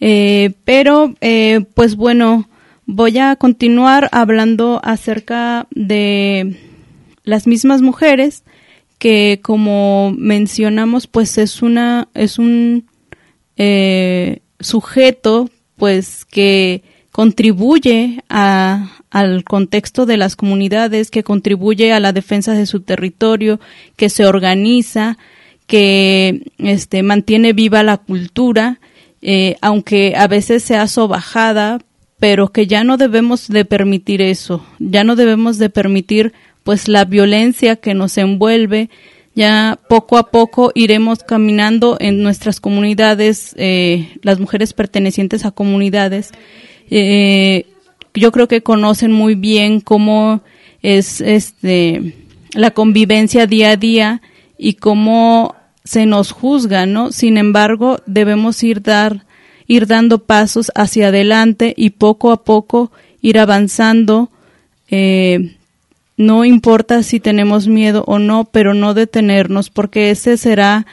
Eh, 0.00 0.52
pero, 0.64 1.14
eh, 1.20 1.60
pues 1.74 1.94
bueno, 1.96 2.48
voy 2.86 3.18
a 3.18 3.36
continuar 3.36 4.08
hablando 4.12 4.80
acerca 4.82 5.66
de 5.70 6.56
las 7.22 7.46
mismas 7.46 7.82
mujeres 7.82 8.42
que 8.98 9.40
como 9.42 10.12
mencionamos 10.16 11.06
pues 11.06 11.38
es 11.38 11.62
una 11.62 12.08
es 12.12 12.38
un 12.38 12.86
eh, 13.56 14.40
sujeto 14.58 15.48
pues 15.76 16.24
que 16.26 16.82
contribuye 17.10 18.22
a, 18.28 18.92
al 19.10 19.44
contexto 19.44 20.06
de 20.06 20.16
las 20.16 20.36
comunidades, 20.36 21.10
que 21.10 21.24
contribuye 21.24 21.92
a 21.92 22.00
la 22.00 22.12
defensa 22.12 22.52
de 22.52 22.66
su 22.66 22.80
territorio, 22.80 23.58
que 23.96 24.08
se 24.08 24.26
organiza, 24.26 25.18
que 25.66 26.52
este, 26.58 27.02
mantiene 27.02 27.52
viva 27.52 27.82
la 27.82 27.96
cultura 27.96 28.80
eh, 29.22 29.56
aunque 29.60 30.14
a 30.16 30.26
veces 30.26 30.62
sea 30.62 30.86
sobajada, 30.86 31.78
pero 32.18 32.48
que 32.48 32.66
ya 32.66 32.84
no 32.84 32.96
debemos 32.96 33.48
de 33.48 33.64
permitir 33.64 34.22
eso, 34.22 34.64
ya 34.78 35.04
no 35.04 35.16
debemos 35.16 35.58
de 35.58 35.70
permitir 35.70 36.32
pues 36.62 36.88
la 36.88 37.04
violencia 37.04 37.76
que 37.76 37.94
nos 37.94 38.18
envuelve, 38.18 38.90
ya 39.34 39.78
poco 39.88 40.18
a 40.18 40.30
poco 40.30 40.72
iremos 40.74 41.20
caminando 41.22 41.96
en 42.00 42.22
nuestras 42.22 42.60
comunidades, 42.60 43.54
eh, 43.56 44.10
las 44.22 44.38
mujeres 44.38 44.72
pertenecientes 44.72 45.44
a 45.44 45.50
comunidades, 45.50 46.32
eh, 46.90 47.66
yo 48.14 48.32
creo 48.32 48.48
que 48.48 48.62
conocen 48.62 49.12
muy 49.12 49.34
bien 49.34 49.80
cómo 49.80 50.42
es 50.82 51.20
este 51.20 52.14
la 52.52 52.72
convivencia 52.72 53.46
día 53.46 53.70
a 53.70 53.76
día 53.76 54.22
y 54.58 54.74
cómo 54.74 55.54
se 55.84 56.06
nos 56.06 56.32
juzga, 56.32 56.86
¿no? 56.86 57.12
Sin 57.12 57.38
embargo, 57.38 57.98
debemos 58.06 58.62
ir 58.62 58.82
dar 58.82 59.24
ir 59.70 59.86
dando 59.86 60.24
pasos 60.24 60.72
hacia 60.74 61.08
adelante 61.08 61.74
y 61.76 61.90
poco 61.90 62.32
a 62.32 62.42
poco 62.42 62.90
ir 63.22 63.38
avanzando. 63.38 64.28
Eh, 64.90 65.56
no 66.16 66.44
importa 66.44 67.04
si 67.04 67.20
tenemos 67.20 67.68
miedo 67.68 68.02
o 68.08 68.18
no, 68.18 68.46
pero 68.46 68.74
no 68.74 68.94
detenernos, 68.94 69.70
porque 69.70 70.10
ese 70.10 70.36
será 70.38 70.86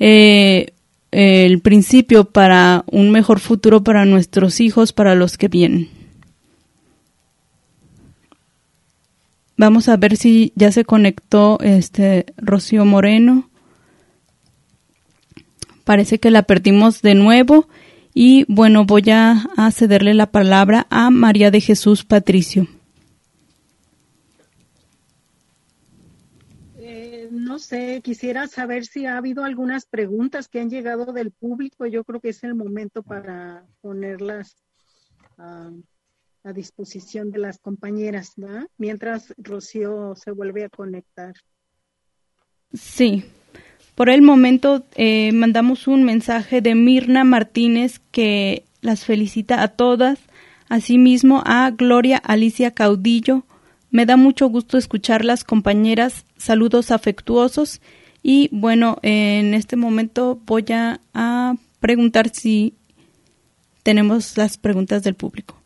eh, 0.00 0.72
el 1.12 1.60
principio 1.60 2.24
para 2.24 2.82
un 2.90 3.12
mejor 3.12 3.38
futuro 3.38 3.84
para 3.84 4.04
nuestros 4.04 4.60
hijos, 4.60 4.92
para 4.92 5.14
los 5.14 5.38
que 5.38 5.46
vienen. 5.46 5.88
Vamos 9.56 9.88
a 9.88 9.96
ver 9.96 10.16
si 10.16 10.52
ya 10.56 10.72
se 10.72 10.84
conectó 10.84 11.60
este 11.60 12.26
Rocío 12.36 12.84
Moreno. 12.84 13.48
Parece 15.84 16.18
que 16.18 16.30
la 16.30 16.42
perdimos 16.42 17.02
de 17.02 17.14
nuevo 17.14 17.68
y 18.14 18.44
bueno, 18.48 18.84
voy 18.84 19.10
a, 19.10 19.44
cederle 19.72 20.14
la 20.14 20.30
palabra 20.30 20.86
a 20.88 21.10
María 21.10 21.50
de 21.50 21.60
Jesús 21.60 22.04
Patricio. 22.04 22.68
Eh, 26.78 27.28
no 27.32 27.58
sé, 27.58 28.00
quisiera 28.02 28.46
saber 28.46 28.86
si 28.86 29.06
ha 29.06 29.18
habido 29.18 29.44
algunas 29.44 29.84
preguntas 29.84 30.48
que 30.48 30.60
han 30.60 30.70
llegado 30.70 31.12
del 31.12 31.32
público. 31.32 31.86
Yo 31.86 32.04
creo 32.04 32.20
que 32.20 32.28
es 32.28 32.44
el 32.44 32.54
momento 32.54 33.02
para 33.02 33.64
ponerlas 33.80 34.56
a, 35.36 35.70
a 36.44 36.52
disposición 36.52 37.32
de 37.32 37.38
las 37.38 37.58
compañeras, 37.58 38.34
¿verdad? 38.36 38.68
Mientras 38.78 39.34
Rocío 39.38 40.14
se 40.14 40.30
vuelve 40.30 40.64
a 40.64 40.68
conectar. 40.68 41.34
Sí. 42.72 43.24
Por 43.94 44.10
el 44.10 44.22
momento 44.22 44.84
eh, 44.96 45.32
mandamos 45.32 45.86
un 45.86 46.02
mensaje 46.02 46.60
de 46.60 46.74
Mirna 46.74 47.22
Martínez 47.24 48.00
que 48.10 48.64
las 48.80 49.04
felicita 49.04 49.62
a 49.62 49.68
todas, 49.68 50.18
asimismo 50.68 51.42
a 51.46 51.70
Gloria 51.70 52.18
Alicia 52.18 52.72
Caudillo. 52.72 53.44
Me 53.90 54.06
da 54.06 54.16
mucho 54.16 54.48
gusto 54.48 54.78
escucharlas, 54.78 55.44
compañeras. 55.44 56.26
Saludos 56.36 56.90
afectuosos. 56.90 57.80
Y 58.22 58.48
bueno, 58.50 58.98
en 59.02 59.54
este 59.54 59.76
momento 59.76 60.40
voy 60.44 60.64
a, 60.72 61.00
a 61.12 61.54
preguntar 61.78 62.30
si 62.30 62.74
tenemos 63.84 64.36
las 64.36 64.56
preguntas 64.56 65.04
del 65.04 65.14
público. 65.14 65.63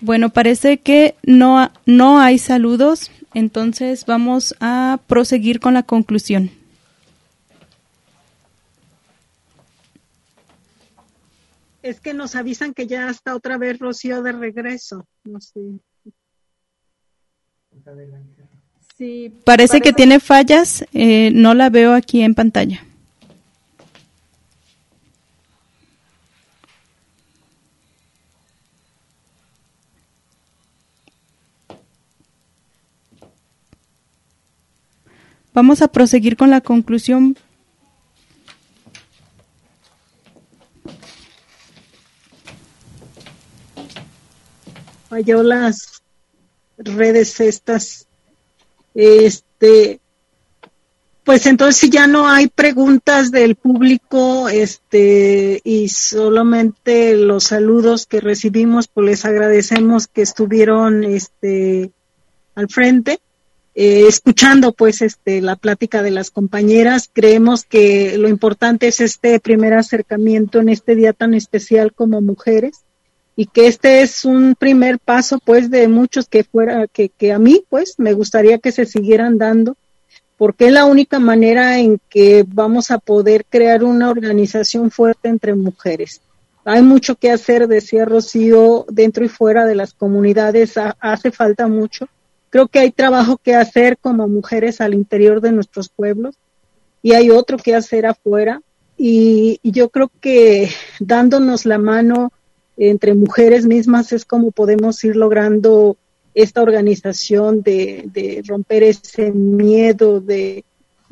Bueno, 0.00 0.30
parece 0.30 0.78
que 0.78 1.16
no, 1.22 1.70
no 1.86 2.20
hay 2.20 2.38
saludos, 2.38 3.10
entonces 3.34 4.04
vamos 4.06 4.54
a 4.60 5.00
proseguir 5.06 5.60
con 5.60 5.74
la 5.74 5.82
conclusión. 5.82 6.50
Es 11.82 12.00
que 12.00 12.14
nos 12.14 12.34
avisan 12.34 12.74
que 12.74 12.86
ya 12.86 13.08
está 13.08 13.34
otra 13.34 13.58
vez 13.58 13.78
Rocío 13.78 14.22
de 14.22 14.32
regreso. 14.32 15.06
No 15.24 15.40
sé. 15.40 15.60
Sí, 18.96 19.32
parece 19.44 19.80
que 19.80 19.92
tiene 19.92 20.18
fallas, 20.18 20.84
eh, 20.94 21.30
no 21.32 21.54
la 21.54 21.68
veo 21.68 21.92
aquí 21.92 22.22
en 22.22 22.34
pantalla. 22.34 22.85
Vamos 35.56 35.80
a 35.80 35.88
proseguir 35.88 36.36
con 36.36 36.50
la 36.50 36.60
conclusión. 36.60 37.34
Falló 45.08 45.42
las 45.42 46.02
redes 46.76 47.40
estas. 47.40 48.06
Este, 48.94 50.00
pues 51.24 51.46
entonces 51.46 51.76
si 51.76 51.88
ya 51.88 52.06
no 52.06 52.28
hay 52.28 52.48
preguntas 52.48 53.30
del 53.30 53.56
público, 53.56 54.50
este, 54.50 55.62
y 55.64 55.88
solamente 55.88 57.16
los 57.16 57.44
saludos 57.44 58.04
que 58.04 58.20
recibimos, 58.20 58.88
pues 58.88 59.06
les 59.06 59.24
agradecemos 59.24 60.06
que 60.06 60.20
estuvieron, 60.20 61.02
este, 61.02 61.92
al 62.54 62.68
frente 62.68 63.20
eh, 63.78 64.06
escuchando 64.08 64.72
pues 64.72 65.02
este 65.02 65.42
la 65.42 65.54
plática 65.54 66.02
de 66.02 66.10
las 66.10 66.30
compañeras, 66.30 67.10
creemos 67.12 67.64
que 67.64 68.16
lo 68.16 68.26
importante 68.26 68.88
es 68.88 69.00
este 69.02 69.38
primer 69.38 69.74
acercamiento 69.74 70.60
en 70.60 70.70
este 70.70 70.94
día 70.94 71.12
tan 71.12 71.34
especial 71.34 71.92
como 71.92 72.22
mujeres 72.22 72.84
y 73.36 73.44
que 73.44 73.66
este 73.66 74.00
es 74.00 74.24
un 74.24 74.54
primer 74.58 74.98
paso 74.98 75.38
pues 75.44 75.70
de 75.70 75.88
muchos 75.88 76.26
que 76.26 76.42
fuera 76.42 76.86
que, 76.86 77.10
a 77.30 77.38
mí 77.38 77.64
pues 77.68 77.96
me 77.98 78.14
gustaría 78.14 78.56
que 78.56 78.72
se 78.72 78.86
siguieran 78.86 79.36
dando 79.36 79.76
porque 80.38 80.68
es 80.68 80.72
la 80.72 80.86
única 80.86 81.18
manera 81.18 81.78
en 81.78 82.00
que 82.08 82.46
vamos 82.48 82.90
a 82.90 82.96
poder 82.96 83.44
crear 83.44 83.84
una 83.84 84.08
organización 84.08 84.90
fuerte 84.90 85.28
entre 85.28 85.54
mujeres. 85.54 86.22
Hay 86.64 86.80
mucho 86.80 87.14
que 87.16 87.30
hacer, 87.30 87.68
decía 87.68 88.06
Rocío, 88.06 88.86
dentro 88.88 89.22
y 89.22 89.28
fuera 89.28 89.66
de 89.66 89.74
las 89.74 89.92
comunidades, 89.92 90.74
hace 90.98 91.30
falta 91.30 91.68
mucho 91.68 92.08
Creo 92.56 92.68
que 92.68 92.78
hay 92.78 92.90
trabajo 92.90 93.36
que 93.36 93.54
hacer 93.54 93.98
como 93.98 94.28
mujeres 94.28 94.80
al 94.80 94.94
interior 94.94 95.42
de 95.42 95.52
nuestros 95.52 95.90
pueblos 95.90 96.36
y 97.02 97.12
hay 97.12 97.28
otro 97.28 97.58
que 97.58 97.74
hacer 97.74 98.06
afuera. 98.06 98.62
Y, 98.96 99.60
yo 99.62 99.90
creo 99.90 100.10
que 100.22 100.70
dándonos 100.98 101.66
la 101.66 101.76
mano 101.76 102.32
entre 102.78 103.12
mujeres 103.12 103.66
mismas 103.66 104.10
es 104.14 104.24
como 104.24 104.52
podemos 104.52 105.04
ir 105.04 105.16
logrando 105.16 105.98
esta 106.32 106.62
organización 106.62 107.60
de, 107.60 108.42
romper 108.46 108.84
ese 108.84 109.32
miedo, 109.32 110.22
de, 110.22 110.64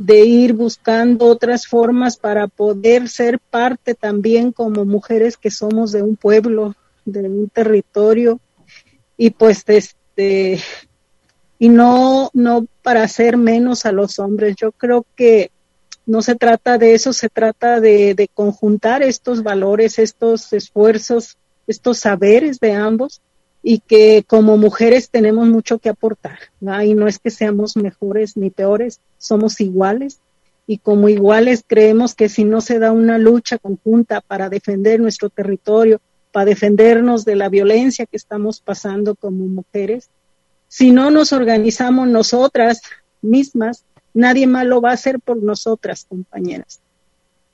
ir 0.08 0.54
buscando 0.54 1.26
otras 1.26 1.66
formas 1.66 2.16
para 2.16 2.48
poder 2.48 3.10
ser 3.10 3.38
parte 3.38 3.94
también 3.94 4.50
como 4.50 4.86
mujeres 4.86 5.36
que 5.36 5.50
somos 5.50 5.92
de 5.92 6.02
un 6.02 6.16
pueblo, 6.16 6.74
de 7.04 7.28
un 7.28 7.50
territorio. 7.50 8.40
Y 9.18 9.28
pues 9.28 9.62
este, 9.66 10.58
y 11.64 11.70
no, 11.70 12.28
no 12.34 12.66
para 12.82 13.04
hacer 13.04 13.38
menos 13.38 13.86
a 13.86 13.92
los 13.92 14.18
hombres. 14.18 14.54
Yo 14.54 14.70
creo 14.70 15.06
que 15.16 15.50
no 16.04 16.20
se 16.20 16.34
trata 16.34 16.76
de 16.76 16.92
eso, 16.92 17.14
se 17.14 17.30
trata 17.30 17.80
de, 17.80 18.12
de 18.12 18.28
conjuntar 18.28 19.02
estos 19.02 19.42
valores, 19.42 19.98
estos 19.98 20.52
esfuerzos, 20.52 21.38
estos 21.66 22.00
saberes 22.00 22.60
de 22.60 22.72
ambos 22.72 23.22
y 23.62 23.78
que 23.78 24.24
como 24.26 24.58
mujeres 24.58 25.08
tenemos 25.08 25.48
mucho 25.48 25.78
que 25.78 25.88
aportar. 25.88 26.38
Y 26.84 26.92
no 26.92 27.08
es 27.08 27.18
que 27.18 27.30
seamos 27.30 27.78
mejores 27.78 28.36
ni 28.36 28.50
peores, 28.50 29.00
somos 29.16 29.58
iguales 29.58 30.20
y 30.66 30.76
como 30.76 31.08
iguales 31.08 31.64
creemos 31.66 32.14
que 32.14 32.28
si 32.28 32.44
no 32.44 32.60
se 32.60 32.78
da 32.78 32.92
una 32.92 33.16
lucha 33.16 33.56
conjunta 33.56 34.20
para 34.20 34.50
defender 34.50 35.00
nuestro 35.00 35.30
territorio, 35.30 36.02
para 36.30 36.44
defendernos 36.44 37.24
de 37.24 37.36
la 37.36 37.48
violencia 37.48 38.04
que 38.04 38.18
estamos 38.18 38.60
pasando 38.60 39.14
como 39.14 39.46
mujeres, 39.46 40.10
si 40.74 40.90
no 40.90 41.12
nos 41.12 41.32
organizamos 41.32 42.08
nosotras 42.08 42.80
mismas, 43.22 43.84
nadie 44.12 44.48
más 44.48 44.66
lo 44.66 44.80
va 44.80 44.90
a 44.90 44.94
hacer 44.94 45.20
por 45.20 45.40
nosotras, 45.40 46.04
compañeras. 46.08 46.80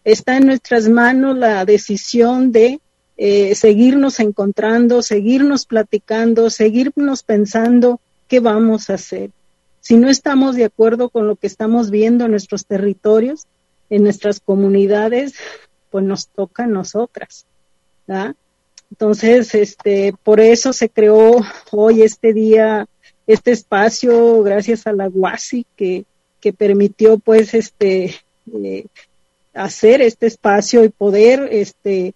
Está 0.05 0.39
en 0.39 0.47
nuestras 0.47 0.89
manos 0.89 1.37
la 1.37 1.67
decisión 1.67 2.51
de 2.51 2.81
eh, 3.19 3.55
seguirnos 3.55 4.21
encontrando, 4.21 5.03
seguirnos 5.03 5.67
platicando, 5.67 6.49
seguirnos 6.49 7.23
pensando 7.23 8.01
qué 8.27 8.41
vamos 8.41 8.89
a 8.89 8.95
hacer. 8.95 9.29
Si 9.83 9.99
no 9.99 10.09
estamos 10.09 10.57
de 10.57 10.65
acuerdo 10.65 11.11
con 11.11 11.27
lo 11.27 11.37
que 11.37 11.47
estamos 11.47 11.91
viendo 11.91 12.25
en 12.25 12.31
nuestros 12.31 12.65
territorios, 12.65 13.47
en 13.91 14.05
nuestras 14.05 14.41
comunidades, 14.41 15.35
pues 15.91 16.07
nos 16.07 16.29
toca 16.29 16.65
a 16.65 16.69
nosotras. 16.69 17.45
Entonces, 18.91 19.55
este, 19.55 20.15
por 20.23 20.41
eso 20.41 20.73
se 20.73 20.89
creó 20.89 21.45
hoy 21.71 22.01
este 22.01 22.33
día 22.33 22.87
este 23.33 23.53
espacio 23.53 24.43
gracias 24.43 24.89
a 24.89 24.93
la 24.93 25.09
UASI 25.09 25.65
que, 25.77 26.05
que 26.41 26.53
permitió 26.53 27.19
pues 27.19 27.55
este 27.55 28.17
eh, 28.53 28.87
hacer 29.55 30.03
este 30.03 30.27
espacio 30.27 30.83
y 30.83 30.89
poder 30.89 31.49
este 31.53 32.15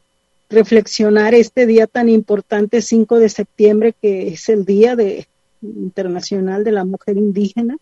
reflexionar 0.51 1.35
este 1.35 1.67
día 1.67 1.87
tan 1.87 2.09
importante 2.09 2.83
5 2.83 3.21
de 3.21 3.29
septiembre 3.29 3.95
que 4.01 4.29
es 4.29 4.49
el 4.49 4.65
día 4.65 4.97
de 4.97 5.29
internacional 5.63 6.65
de 6.65 6.73
la 6.73 6.85
mujer 6.85 7.17
indígena 7.17 7.77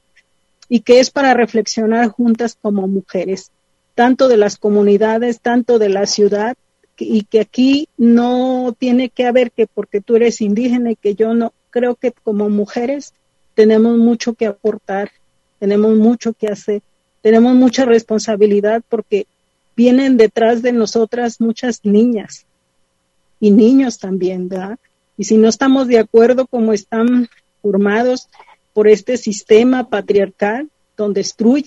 y 0.68 0.80
que 0.80 1.00
es 1.00 1.10
para 1.10 1.32
reflexionar 1.32 2.08
juntas 2.08 2.58
como 2.60 2.86
mujeres 2.86 3.50
tanto 3.94 4.28
de 4.28 4.36
las 4.36 4.58
comunidades 4.58 5.40
tanto 5.40 5.78
de 5.78 5.88
la 5.88 6.04
ciudad 6.04 6.54
y 6.98 7.22
que 7.22 7.40
aquí 7.40 7.88
no 7.96 8.76
tiene 8.78 9.08
que 9.08 9.24
haber 9.24 9.52
que 9.52 9.66
porque 9.66 10.02
tú 10.02 10.16
eres 10.16 10.42
indígena 10.42 10.90
y 10.90 10.96
que 10.96 11.14
yo 11.14 11.32
no 11.32 11.54
creo 11.70 11.94
que 11.94 12.12
como 12.12 12.50
mujeres 12.50 13.14
tenemos 13.54 13.96
mucho 13.98 14.34
que 14.34 14.46
aportar, 14.46 15.10
tenemos 15.58 15.94
mucho 15.96 16.32
que 16.32 16.48
hacer, 16.48 16.82
tenemos 17.20 17.54
mucha 17.54 17.84
responsabilidad 17.84 18.82
porque 18.88 19.26
vienen 19.76 20.16
detrás 20.16 20.62
de 20.62 20.72
nosotras 20.72 21.40
muchas 21.40 21.84
niñas 21.84 22.46
y 23.40 23.50
niños 23.50 23.98
también, 23.98 24.48
¿verdad? 24.48 24.78
Y 25.16 25.24
si 25.24 25.36
no 25.36 25.48
estamos 25.48 25.88
de 25.88 25.98
acuerdo 25.98 26.46
como 26.46 26.72
están 26.72 27.28
formados 27.60 28.28
por 28.72 28.88
este 28.88 29.16
sistema 29.16 29.88
patriarcal, 29.88 30.68
donde 30.96 31.24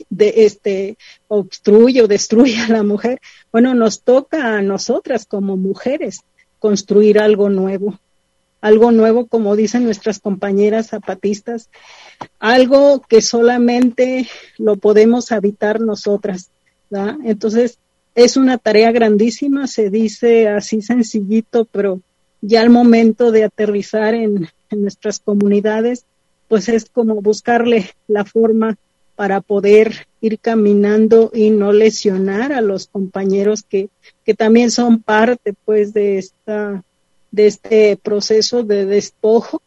de 0.10 0.34
este, 0.38 0.98
obstruye 1.28 2.02
o 2.02 2.08
destruye 2.08 2.60
a 2.60 2.70
la 2.70 2.84
mujer, 2.84 3.20
bueno, 3.52 3.74
nos 3.74 4.02
toca 4.02 4.58
a 4.58 4.62
nosotras 4.62 5.26
como 5.26 5.58
mujeres 5.58 6.22
construir 6.60 7.20
algo 7.20 7.50
nuevo 7.50 8.00
algo 8.66 8.92
nuevo, 8.92 9.28
como 9.28 9.56
dicen 9.56 9.84
nuestras 9.84 10.18
compañeras 10.18 10.88
zapatistas, 10.88 11.70
algo 12.40 13.00
que 13.08 13.22
solamente 13.22 14.28
lo 14.58 14.76
podemos 14.78 15.32
habitar 15.32 15.80
nosotras. 15.80 16.50
Entonces, 17.24 17.78
es 18.16 18.38
una 18.38 18.58
tarea 18.58 18.92
grandísima, 18.92 19.68
se 19.68 19.92
dice 19.92 20.48
así 20.48 20.82
sencillito, 20.82 21.66
pero 21.66 22.02
ya 22.42 22.62
al 22.62 22.72
momento 22.72 23.32
de 23.32 23.44
aterrizar 23.44 24.16
en, 24.16 24.50
nuestras 24.72 25.20
comunidades, 25.20 26.04
pues 26.48 26.68
es 26.68 26.86
como 26.90 27.22
buscarle 27.22 27.92
la 28.08 28.26
forma 28.26 28.78
para 29.16 29.42
poder 29.42 30.08
ir 30.22 30.40
caminando 30.40 31.30
y 31.36 31.52
no 31.52 31.72
lesionar 31.72 32.52
a 32.52 32.62
los 32.62 32.88
compañeros 32.88 33.62
que, 33.62 33.90
que 34.26 34.34
también 34.34 34.72
son 34.72 35.04
parte 35.04 35.54
pues 35.66 35.94
de 35.94 36.18
esta 36.18 36.84
de 37.36 37.48
este 37.48 37.98
proceso 37.98 38.64
de 38.64 38.86
despojo 38.86 39.62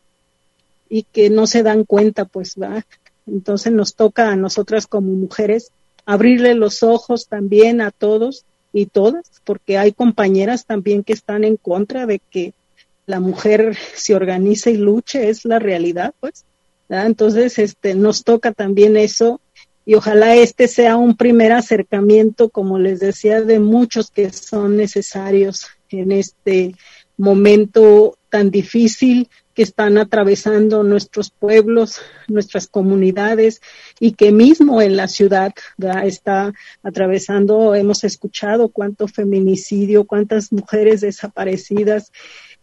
y 0.88 1.02
que 1.02 1.30
no 1.30 1.46
se 1.46 1.62
dan 1.62 1.84
cuenta 1.84 2.24
pues 2.24 2.54
va 2.60 2.84
entonces 3.26 3.72
nos 3.72 3.94
toca 3.94 4.30
a 4.30 4.36
nosotras 4.36 4.86
como 4.86 5.12
mujeres 5.12 5.70
abrirle 6.06 6.54
los 6.54 6.82
ojos 6.82 7.28
también 7.28 7.80
a 7.80 7.90
todos 7.90 8.44
y 8.72 8.86
todas 8.86 9.30
porque 9.44 9.78
hay 9.78 9.92
compañeras 9.92 10.64
también 10.64 11.04
que 11.04 11.12
están 11.12 11.44
en 11.44 11.56
contra 11.56 12.06
de 12.06 12.20
que 12.30 12.54
la 13.06 13.20
mujer 13.20 13.76
se 13.94 14.14
organice 14.14 14.70
y 14.70 14.76
luche 14.76 15.28
es 15.28 15.44
la 15.44 15.58
realidad 15.58 16.14
pues 16.20 16.44
entonces, 16.88 17.58
este, 17.58 17.94
nos 17.94 18.24
toca 18.24 18.52
también 18.52 18.96
eso 18.96 19.40
y 19.84 19.94
ojalá 19.94 20.34
este 20.36 20.68
sea 20.68 20.96
un 20.96 21.16
primer 21.16 21.52
acercamiento, 21.52 22.50
como 22.50 22.78
les 22.78 23.00
decía, 23.00 23.40
de 23.42 23.58
muchos 23.58 24.10
que 24.10 24.32
son 24.32 24.76
necesarios 24.76 25.66
en 25.90 26.12
este 26.12 26.74
momento 27.18 28.16
tan 28.30 28.50
difícil 28.50 29.28
que 29.54 29.62
están 29.62 29.98
atravesando 29.98 30.84
nuestros 30.84 31.30
pueblos, 31.30 32.00
nuestras 32.28 32.68
comunidades 32.68 33.60
y 33.98 34.12
que 34.12 34.30
mismo 34.30 34.80
en 34.80 34.96
la 34.96 35.08
ciudad 35.08 35.52
está 36.04 36.52
atravesando, 36.82 37.74
hemos 37.74 38.04
escuchado 38.04 38.68
cuánto 38.68 39.08
feminicidio, 39.08 40.04
cuántas 40.04 40.52
mujeres 40.52 41.00
desaparecidas 41.00 42.12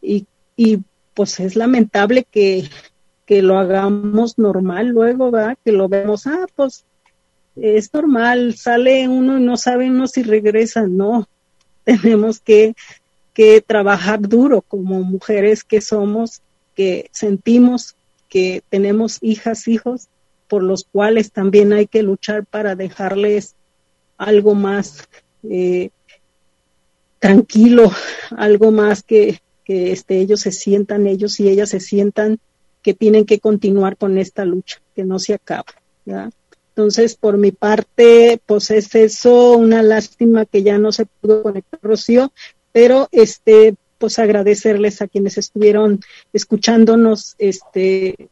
y, 0.01 0.25
y 0.55 0.79
pues 1.13 1.39
es 1.39 1.55
lamentable 1.55 2.25
que, 2.29 2.69
que 3.25 3.41
lo 3.41 3.57
hagamos 3.57 4.37
normal 4.37 4.87
luego, 4.87 5.31
¿verdad? 5.31 5.57
Que 5.65 5.71
lo 5.71 5.89
vemos, 5.89 6.27
ah, 6.27 6.45
pues 6.55 6.85
es 7.55 7.93
normal, 7.93 8.55
sale 8.55 9.07
uno 9.07 9.37
y 9.37 9.43
no 9.43 9.57
sabe 9.57 9.89
uno 9.89 10.07
si 10.07 10.23
regresa, 10.23 10.87
no. 10.87 11.27
Tenemos 11.83 12.39
que, 12.39 12.75
que 13.35 13.61
trabajar 13.61 14.21
duro 14.21 14.61
como 14.61 15.03
mujeres 15.03 15.63
que 15.63 15.81
somos, 15.81 16.41
que 16.73 17.09
sentimos 17.11 17.95
que 18.29 18.63
tenemos 18.69 19.19
hijas, 19.21 19.67
hijos, 19.67 20.07
por 20.47 20.63
los 20.63 20.85
cuales 20.85 21.31
también 21.31 21.73
hay 21.73 21.85
que 21.85 22.01
luchar 22.01 22.45
para 22.45 22.75
dejarles 22.75 23.55
algo 24.17 24.55
más 24.55 25.07
eh, 25.43 25.89
tranquilo, 27.19 27.91
algo 28.37 28.71
más 28.71 29.03
que, 29.03 29.41
que 29.65 29.91
este, 29.91 30.19
ellos 30.19 30.39
se 30.39 30.51
sientan, 30.51 31.05
ellos 31.05 31.39
y 31.39 31.49
ellas 31.49 31.69
se 31.69 31.81
sientan 31.81 32.39
que 32.81 32.93
tienen 32.93 33.25
que 33.25 33.39
continuar 33.39 33.97
con 33.97 34.17
esta 34.17 34.45
lucha, 34.45 34.81
que 34.95 35.03
no 35.03 35.19
se 35.19 35.33
acaba. 35.33 35.65
Entonces, 36.69 37.15
por 37.15 37.37
mi 37.37 37.51
parte, 37.51 38.39
pues 38.45 38.69
es 38.69 38.93
eso, 38.95 39.53
una 39.53 39.81
lástima 39.81 40.45
que 40.45 40.61
ya 40.61 40.77
no 40.77 40.91
se 40.91 41.05
pudo 41.05 41.41
conectar 41.41 41.79
Rocío, 41.81 42.31
pero 42.75 43.07
este, 43.13 43.75
pues 43.97 44.19
agradecerles 44.19 45.01
a 45.01 45.07
quienes 45.07 45.37
estuvieron 45.37 46.01
escuchándonos, 46.33 47.35
este, 47.37 48.27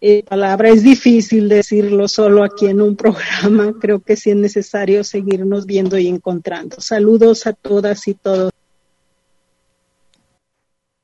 eh, 0.00 0.24
palabra 0.24 0.70
es 0.70 0.82
difícil 0.82 1.48
decirlo 1.48 2.08
solo 2.08 2.42
aquí 2.42 2.66
en 2.66 2.82
un 2.82 2.96
programa, 3.04 3.72
creo 3.80 4.00
que 4.00 4.16
sí 4.16 4.30
es 4.30 4.36
necesario 4.36 5.04
seguirnos 5.04 5.64
viendo 5.64 5.96
y 5.96 6.08
encontrando. 6.08 6.80
Saludos 6.80 7.46
a 7.46 7.52
todas 7.52 8.08
y 8.08 8.14
todos. 8.14 8.50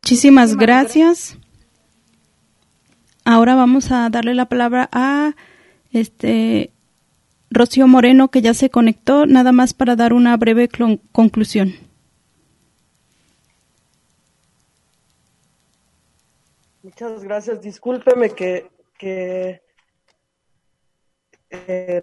Muchísimas 0.03 0.57
gracias. 0.57 1.39
Ahora 3.25 3.55
vamos 3.55 3.93
a 3.93 4.11
darle 4.11 4.35
la 4.35 4.47
palabra 4.47 4.89
a 4.91 5.37
este 5.93 6.73
Rocío 7.51 7.87
Moreno, 7.87 8.33
que 8.33 8.43
ya 8.43 8.53
se 8.53 8.69
conectó, 8.69 9.27
nada 9.27 9.53
más 9.53 9.75
para 9.75 9.95
dar 9.95 10.13
una 10.13 10.37
breve 10.37 10.69
conclusión. 11.13 11.86
Muchas 16.87 17.25
gracias. 17.25 17.61
Discúlpeme 17.61 18.31
que, 18.31 18.71
que, 18.97 19.61
eh, 21.41 22.03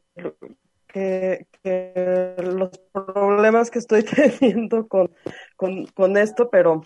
los 2.38 2.78
problemas 2.92 3.72
que 3.72 3.80
estoy 3.80 4.04
teniendo 4.40 4.90
con, 4.90 5.10
con, 5.56 6.18
esto, 6.18 6.50
pero 6.50 6.84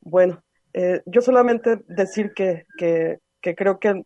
bueno, 0.00 0.44
eh, 0.72 1.02
yo 1.06 1.20
solamente 1.20 1.80
decir 1.88 2.32
que, 2.34 2.66
que 2.78 3.18
que 3.40 3.54
creo 3.54 3.78
que 3.78 4.04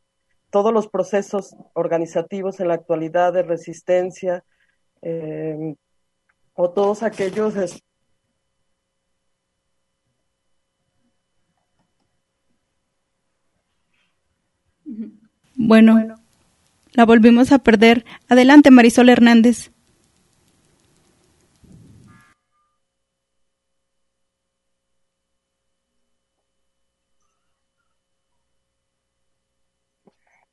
todos 0.51 0.73
los 0.73 0.89
procesos 0.89 1.57
organizativos 1.73 2.61
en 2.61 2.69
la 2.69 2.75
actualidad 2.75 3.33
de 3.33 3.43
resistencia 3.43 4.45
eh, 5.03 5.75
o 6.55 6.71
todos 6.71 7.03
aquellos 7.03 7.83
bueno, 15.67 16.17
la 16.93 17.05
volvimos 17.05 17.53
a 17.53 17.59
perder. 17.59 18.05
Adelante, 18.29 18.71
Marisol 18.71 19.09
Hernández. 19.09 19.71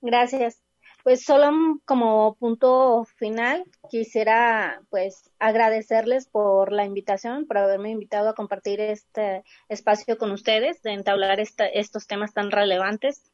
Gracias. 0.01 0.61
Pues 1.03 1.23
solo 1.23 1.49
como 1.85 2.35
punto 2.35 3.05
final 3.17 3.63
quisiera 3.89 4.81
pues 4.89 5.31
agradecerles 5.39 6.27
por 6.27 6.71
la 6.71 6.85
invitación, 6.85 7.47
por 7.47 7.57
haberme 7.57 7.89
invitado 7.89 8.29
a 8.29 8.35
compartir 8.35 8.79
este 8.81 9.43
espacio 9.67 10.17
con 10.17 10.31
ustedes, 10.31 10.81
de 10.83 10.93
entablar 10.93 11.39
estos 11.39 12.07
temas 12.07 12.33
tan 12.33 12.51
relevantes. 12.51 13.30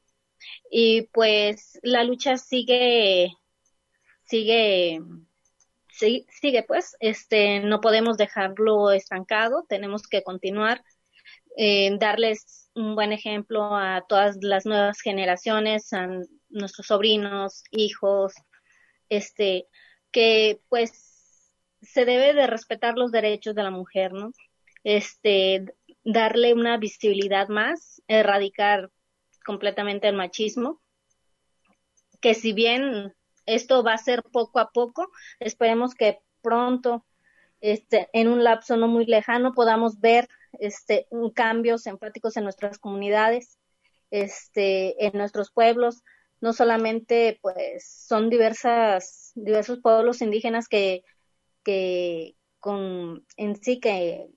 Y 0.69 1.03
pues 1.13 1.79
la 1.83 2.03
lucha 2.03 2.37
sigue, 2.37 3.31
sigue, 4.25 4.99
sigue, 5.89 6.63
pues, 6.63 6.95
este, 6.99 7.59
no 7.61 7.81
podemos 7.81 8.17
dejarlo 8.17 8.91
estancado, 8.91 9.65
tenemos 9.67 10.07
que 10.07 10.23
continuar, 10.23 10.83
eh, 11.57 11.97
darles 11.99 12.69
un 12.75 12.95
buen 12.95 13.11
ejemplo 13.11 13.75
a 13.75 14.05
todas 14.07 14.37
las 14.41 14.65
nuevas 14.65 15.01
generaciones, 15.01 15.91
a 15.93 16.07
nuestros 16.49 16.87
sobrinos, 16.87 17.63
hijos, 17.71 18.33
este, 19.09 19.67
que 20.11 20.59
pues 20.69 21.51
se 21.81 22.05
debe 22.05 22.33
de 22.33 22.47
respetar 22.47 22.97
los 22.97 23.11
derechos 23.11 23.55
de 23.55 23.63
la 23.63 23.71
mujer, 23.71 24.13
¿no? 24.13 24.31
Este, 24.83 25.65
darle 26.03 26.53
una 26.53 26.77
visibilidad 26.77 27.49
más, 27.49 28.01
erradicar 28.07 28.91
completamente 29.47 30.09
el 30.09 30.15
machismo, 30.15 30.81
que 32.19 32.33
si 32.33 32.51
bien 32.51 33.15
esto 33.45 33.81
va 33.81 33.93
a 33.93 33.97
ser 33.97 34.21
poco 34.21 34.59
a 34.59 34.71
poco, 34.71 35.09
esperemos 35.39 35.95
que 35.95 36.19
pronto, 36.41 37.05
este, 37.61 38.09
en 38.11 38.27
un 38.27 38.43
lapso 38.43 38.75
no 38.75 38.89
muy 38.89 39.05
lejano, 39.05 39.53
podamos 39.53 40.01
ver 40.01 40.27
este, 40.59 41.07
cambios 41.33 41.87
empáticos 41.87 42.35
en 42.35 42.43
nuestras 42.43 42.77
comunidades, 42.77 43.57
este, 44.11 45.05
en 45.05 45.13
nuestros 45.13 45.49
pueblos, 45.51 46.03
no 46.41 46.51
solamente 46.51 47.39
pues 47.41 47.87
son 47.87 48.29
diversas, 48.29 49.31
diversos 49.35 49.79
pueblos 49.79 50.21
indígenas 50.21 50.67
que, 50.67 51.03
que 51.63 52.35
con, 52.59 53.25
en 53.37 53.55
sí 53.55 53.79
que, 53.79 54.27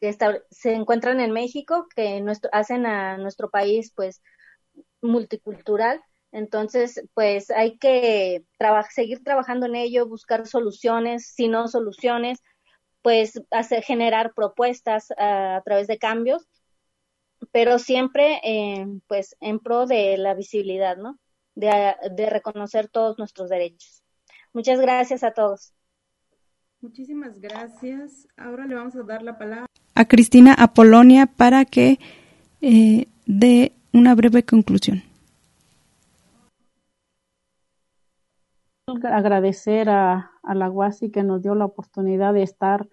que 0.00 0.16
se 0.50 0.72
encuentran 0.72 1.20
en 1.20 1.32
México, 1.32 1.86
que 1.94 2.24
hacen 2.52 2.86
a 2.86 3.18
nuestro 3.18 3.50
país 3.50 3.92
pues 3.94 4.22
multicultural. 5.02 6.02
Entonces, 6.32 7.02
pues 7.14 7.50
hay 7.50 7.76
que 7.78 8.44
seguir 8.90 9.22
trabajando 9.24 9.66
en 9.66 9.74
ello, 9.76 10.06
buscar 10.06 10.46
soluciones, 10.46 11.26
si 11.34 11.48
no 11.48 11.68
soluciones, 11.68 12.40
pues 13.02 13.40
hacer, 13.50 13.82
generar 13.82 14.32
propuestas 14.34 15.08
a 15.18 15.60
través 15.64 15.86
de 15.86 15.98
cambios 15.98 16.46
pero 17.52 17.78
siempre 17.78 18.40
eh, 18.44 18.86
pues 19.06 19.36
en 19.40 19.58
pro 19.58 19.86
de 19.86 20.16
la 20.18 20.34
visibilidad, 20.34 20.96
¿no? 20.96 21.18
De, 21.54 21.94
de, 22.12 22.26
reconocer 22.26 22.88
todos 22.88 23.18
nuestros 23.18 23.48
derechos. 23.48 24.02
Muchas 24.52 24.80
gracias 24.80 25.24
a 25.24 25.32
todos. 25.32 25.74
Muchísimas 26.80 27.40
gracias. 27.40 28.26
Ahora 28.36 28.66
le 28.66 28.74
vamos 28.74 28.96
a 28.96 29.02
dar 29.02 29.22
la 29.22 29.36
palabra 29.36 29.69
a 30.00 30.06
Cristina 30.06 30.54
Apolonia 30.54 31.26
para 31.26 31.64
que 31.64 31.98
eh, 32.60 33.06
dé 33.26 33.72
una 33.92 34.14
breve 34.14 34.44
conclusión. 34.44 35.02
Agradecer 39.04 39.88
a, 39.88 40.30
a 40.42 40.54
la 40.54 40.70
UASI 40.70 41.10
que 41.10 41.22
nos 41.22 41.42
dio 41.42 41.54
la 41.54 41.66
oportunidad 41.66 42.34
de 42.34 42.42
estar 42.42 42.88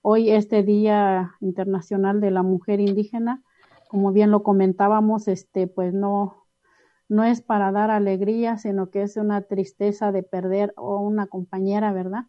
hoy 0.00 0.30
este 0.30 0.62
Día 0.62 1.34
Internacional 1.40 2.20
de 2.20 2.30
la 2.30 2.42
Mujer 2.42 2.80
Indígena 2.80 3.42
como 3.92 4.10
bien 4.10 4.30
lo 4.30 4.42
comentábamos, 4.42 5.28
este, 5.28 5.66
pues 5.66 5.92
no, 5.92 6.46
no 7.10 7.24
es 7.24 7.42
para 7.42 7.72
dar 7.72 7.90
alegría, 7.90 8.56
sino 8.56 8.88
que 8.88 9.02
es 9.02 9.18
una 9.18 9.42
tristeza 9.42 10.12
de 10.12 10.22
perder 10.22 10.72
o 10.78 10.98
una 11.00 11.26
compañera, 11.26 11.92
¿verdad? 11.92 12.24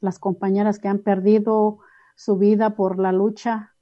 Las 0.00 0.18
compañeras 0.18 0.80
que 0.80 0.88
han 0.88 0.98
perdido 0.98 1.78
su 2.18 2.36
vida 2.36 2.70
por 2.70 2.98
la 2.98 3.12
lucha. 3.12 3.76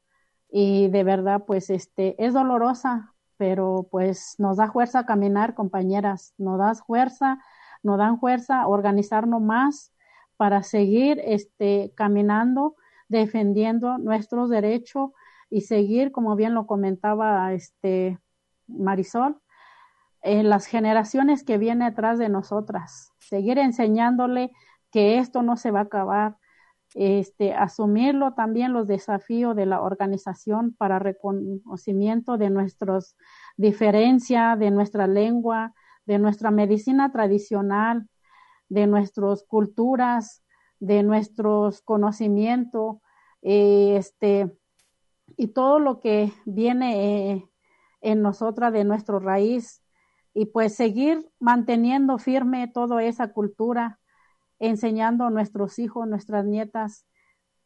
Y 0.51 0.89
de 0.89 1.05
verdad, 1.05 1.45
pues 1.47 1.71
este, 1.71 2.23
es 2.23 2.35
dolorosa, 2.35 3.15
pero 3.39 3.89
pues 3.91 4.35
nos 4.39 4.59
da 4.59 4.71
fuerza 4.71 5.01
a 5.01 5.07
caminar, 5.07 5.55
compañeras, 5.55 6.35
nos 6.37 6.59
da 6.59 6.75
fuerza, 6.75 7.39
nos 7.83 7.97
dan 7.97 8.21
fuerza 8.21 8.61
a 8.61 8.69
organizarnos 8.69 9.41
más 9.41 9.95
para 10.37 10.63
seguir 10.63 11.19
este, 11.25 11.93
caminando, 11.97 12.77
defendiendo 13.09 13.97
nuestros 13.97 14.51
derechos 14.51 15.13
y 15.49 15.63
seguir, 15.63 16.13
como 16.13 16.37
bien 16.37 16.53
lo 16.53 16.67
comentaba 16.67 17.55
este 17.55 18.19
Marisol, 18.67 19.41
en 20.21 20.51
las 20.51 20.67
generaciones 20.67 21.43
que 21.43 21.57
vienen 21.57 21.89
atrás 21.89 22.19
de 22.19 22.29
nosotras, 22.29 23.13
seguir 23.19 23.59
enseñándole 23.59 24.53
que 24.91 25.17
esto 25.17 25.43
no 25.43 25.57
se 25.57 25.71
va 25.71 25.81
a 25.81 25.85
acabar, 25.85 26.37
este, 26.95 27.53
asumirlo 27.53 28.35
también 28.35 28.73
los 28.73 28.87
desafíos 28.87 29.55
de 29.57 29.67
la 29.67 29.81
organización 29.83 30.75
para 30.75 30.99
reconocimiento 30.99 32.39
de 32.39 32.51
nuestras 32.51 33.17
diferencias, 33.57 34.59
de 34.59 34.71
nuestra 34.71 35.07
lengua, 35.07 35.75
de 36.07 36.19
nuestra 36.19 36.51
medicina 36.51 37.13
tradicional, 37.13 38.09
de 38.69 38.87
nuestras 38.87 39.43
culturas, 39.43 40.43
de 40.81 41.03
nuestros 41.03 41.83
conocimientos, 41.83 42.97
este, 43.43 44.57
y 45.37 45.49
todo 45.49 45.79
lo 45.79 46.01
que 46.01 46.33
viene 46.45 47.33
eh, 47.33 47.51
en 48.01 48.23
nosotras 48.23 48.73
de 48.73 48.85
nuestra 48.85 49.19
raíz, 49.19 49.83
y 50.35 50.47
pues 50.47 50.75
seguir 50.75 51.27
manteniendo 51.41 52.19
firme 52.19 52.69
toda 52.69 53.03
esa 53.03 53.33
cultura, 53.33 53.99
enseñando 54.59 55.25
a 55.25 55.31
nuestros 55.31 55.79
hijos, 55.79 56.09
nuestras 56.09 56.45
nietas, 56.45 57.07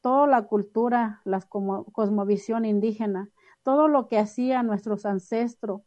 toda 0.00 0.26
la 0.26 0.42
cultura, 0.42 1.20
la 1.24 1.40
cosmovisión 1.40 2.64
indígena, 2.64 3.28
todo 3.62 3.88
lo 3.88 4.08
que 4.08 4.18
hacían 4.18 4.66
nuestros 4.66 5.04
ancestros 5.06 5.82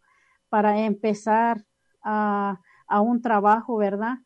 para 0.50 0.80
empezar 0.80 1.66
a, 2.04 2.62
a 2.88 3.02
un 3.02 3.22
trabajo, 3.22 3.78
¿verdad? 3.78 4.20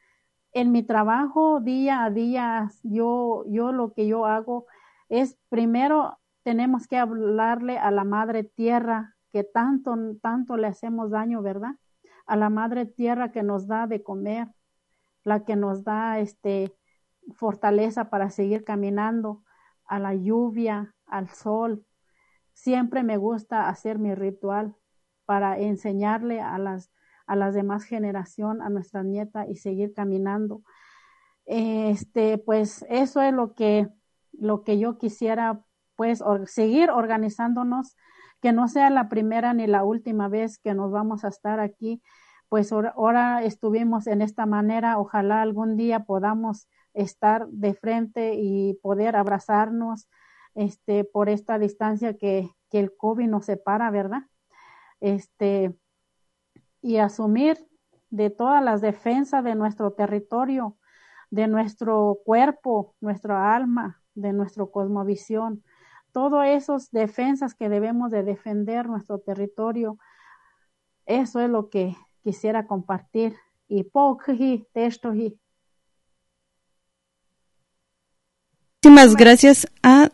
En 0.51 0.71
mi 0.71 0.83
trabajo 0.83 1.61
día 1.61 2.03
a 2.03 2.09
día, 2.09 2.69
yo, 2.83 3.43
yo 3.47 3.71
lo 3.71 3.93
que 3.93 4.07
yo 4.07 4.25
hago 4.25 4.65
es 5.09 5.37
primero 5.49 6.17
tenemos 6.43 6.87
que 6.87 6.97
hablarle 6.97 7.77
a 7.77 7.91
la 7.91 8.03
madre 8.03 8.43
tierra 8.43 9.15
que 9.31 9.43
tanto, 9.43 9.95
tanto 10.21 10.57
le 10.57 10.67
hacemos 10.67 11.11
daño, 11.11 11.41
¿verdad? 11.41 11.75
A 12.25 12.35
la 12.35 12.49
madre 12.49 12.85
tierra 12.85 13.31
que 13.31 13.43
nos 13.43 13.67
da 13.67 13.87
de 13.87 14.01
comer, 14.01 14.47
la 15.27 15.43
que 15.43 15.57
nos 15.57 15.83
da 15.83 16.19
este 16.19 16.73
fortaleza 17.35 18.09
para 18.09 18.29
seguir 18.29 18.63
caminando, 18.63 19.43
a 19.85 19.99
la 19.99 20.15
lluvia, 20.15 20.95
al 21.05 21.27
sol. 21.29 21.85
Siempre 22.53 23.03
me 23.03 23.17
gusta 23.17 23.67
hacer 23.67 23.99
mi 23.99 24.15
ritual 24.15 24.75
para 25.25 25.59
enseñarle 25.59 26.39
a 26.39 26.57
las, 26.57 26.91
a 27.25 27.35
las 27.35 27.53
demás 27.53 27.83
generaciones, 27.83 28.65
a 28.65 28.69
nuestra 28.69 29.03
nieta 29.03 29.45
y 29.47 29.57
seguir 29.57 29.93
caminando. 29.93 30.61
Este, 31.45 32.37
pues 32.37 32.85
eso 32.89 33.21
es 33.21 33.33
lo 33.33 33.53
que, 33.53 33.89
lo 34.31 34.63
que 34.63 34.79
yo 34.79 34.97
quisiera, 34.97 35.61
pues, 35.97 36.23
seguir 36.45 36.89
organizándonos, 36.89 37.97
que 38.41 38.53
no 38.53 38.69
sea 38.69 38.89
la 38.89 39.09
primera 39.09 39.53
ni 39.53 39.67
la 39.67 39.83
última 39.83 40.29
vez 40.29 40.57
que 40.57 40.73
nos 40.73 40.89
vamos 40.91 41.25
a 41.25 41.27
estar 41.27 41.59
aquí. 41.59 42.01
Pues 42.49 42.71
ahora 42.71 43.43
estuvimos 43.43 44.07
en 44.07 44.21
esta 44.21 44.45
manera, 44.45 44.99
ojalá 44.99 45.41
algún 45.41 45.75
día 45.75 46.05
podamos 46.05 46.69
estar 46.93 47.47
de 47.49 47.73
frente 47.73 48.35
y 48.35 48.75
poder 48.75 49.17
abrazarnos 49.17 50.07
este, 50.55 51.03
por 51.03 51.29
esta 51.29 51.59
distancia 51.59 52.17
que, 52.17 52.49
que 52.69 52.79
el 52.79 52.95
COVID 52.95 53.27
nos 53.27 53.45
separa, 53.45 53.91
¿verdad? 53.91 54.23
Este, 55.01 55.77
y 56.81 56.97
asumir 56.97 57.67
de 58.09 58.29
todas 58.29 58.63
las 58.63 58.81
defensas 58.81 59.43
de 59.43 59.55
nuestro 59.55 59.91
territorio, 59.91 60.77
de 61.29 61.47
nuestro 61.47 62.19
cuerpo, 62.25 62.95
nuestra 63.01 63.55
alma, 63.55 64.01
de 64.15 64.31
nuestra 64.31 64.65
cosmovisión, 64.65 65.63
todas 66.13 66.47
esas 66.47 66.89
defensas 66.91 67.53
que 67.53 67.67
debemos 67.67 68.09
de 68.09 68.23
defender 68.23 68.87
nuestro 68.87 69.19
territorio, 69.19 69.97
eso 71.05 71.39
es 71.41 71.49
lo 71.49 71.69
que 71.69 71.95
quisiera 72.27 72.67
compartir. 72.67 73.33
Y 73.69 73.85
texto 74.73 75.13
Muchísimas 78.83 79.15
gracias 79.15 79.67
a 79.81 80.09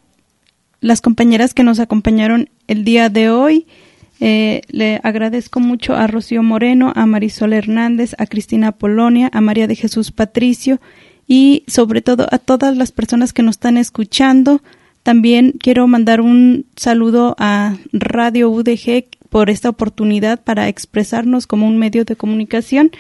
las 0.80 1.02
compañeras 1.02 1.56
que 1.56 1.64
nos 1.64 1.80
acompañaron 1.80 2.50
el 2.68 2.84
día 2.84 3.10
de 3.10 3.32
hoy. 3.32 3.66
Eh, 4.20 4.62
le 4.68 5.00
agradezco 5.04 5.60
mucho 5.60 5.96
a 5.96 6.06
Rocío 6.06 6.44
Moreno, 6.44 6.94
a 6.96 7.08
Marisol 7.08 7.54
Hernández, 7.54 8.14
a 8.20 8.28
Cristina 8.28 8.72
Polonia, 8.72 9.32
a 9.34 9.42
María 9.42 9.66
de 9.66 9.76
Jesús 9.76 10.12
Patricio 10.12 10.80
y 11.28 11.64
sobre 11.68 12.04
todo 12.04 12.28
a 12.30 12.38
todas 12.38 12.78
las 12.78 12.92
personas 12.92 13.34
que 13.34 13.42
nos 13.42 13.56
están 13.56 13.78
escuchando. 13.78 14.62
También 15.02 15.54
quiero 15.60 15.88
mandar 15.88 16.22
un 16.22 16.68
saludo 16.76 17.36
a 17.40 17.76
Radio 17.92 18.52
UDG 18.52 19.06
por 19.34 19.50
esta 19.50 19.70
oportunidad 19.70 20.44
para 20.44 20.68
expresarnos 20.68 21.48
como 21.48 21.68
un 21.68 21.80
medio 21.80 22.06
de 22.06 22.16
comunicación 22.16 22.92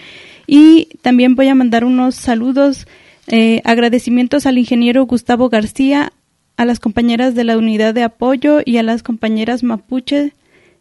y 0.48 0.88
también 1.04 1.36
voy 1.36 1.48
a 1.48 1.54
mandar 1.54 1.86
unos 1.86 2.16
saludos 2.16 2.88
eh, 3.28 3.62
agradecimientos 3.66 4.48
al 4.48 4.58
ingeniero 4.58 5.06
Gustavo 5.06 5.50
García, 5.50 6.12
a 6.58 6.66
las 6.66 6.80
compañeras 6.80 7.36
de 7.36 7.44
la 7.44 7.56
unidad 7.56 7.94
de 7.94 8.02
apoyo 8.02 8.62
y 8.66 8.78
a 8.78 8.84
las 8.84 9.04
compañeras 9.04 9.62
mapuche 9.62 10.34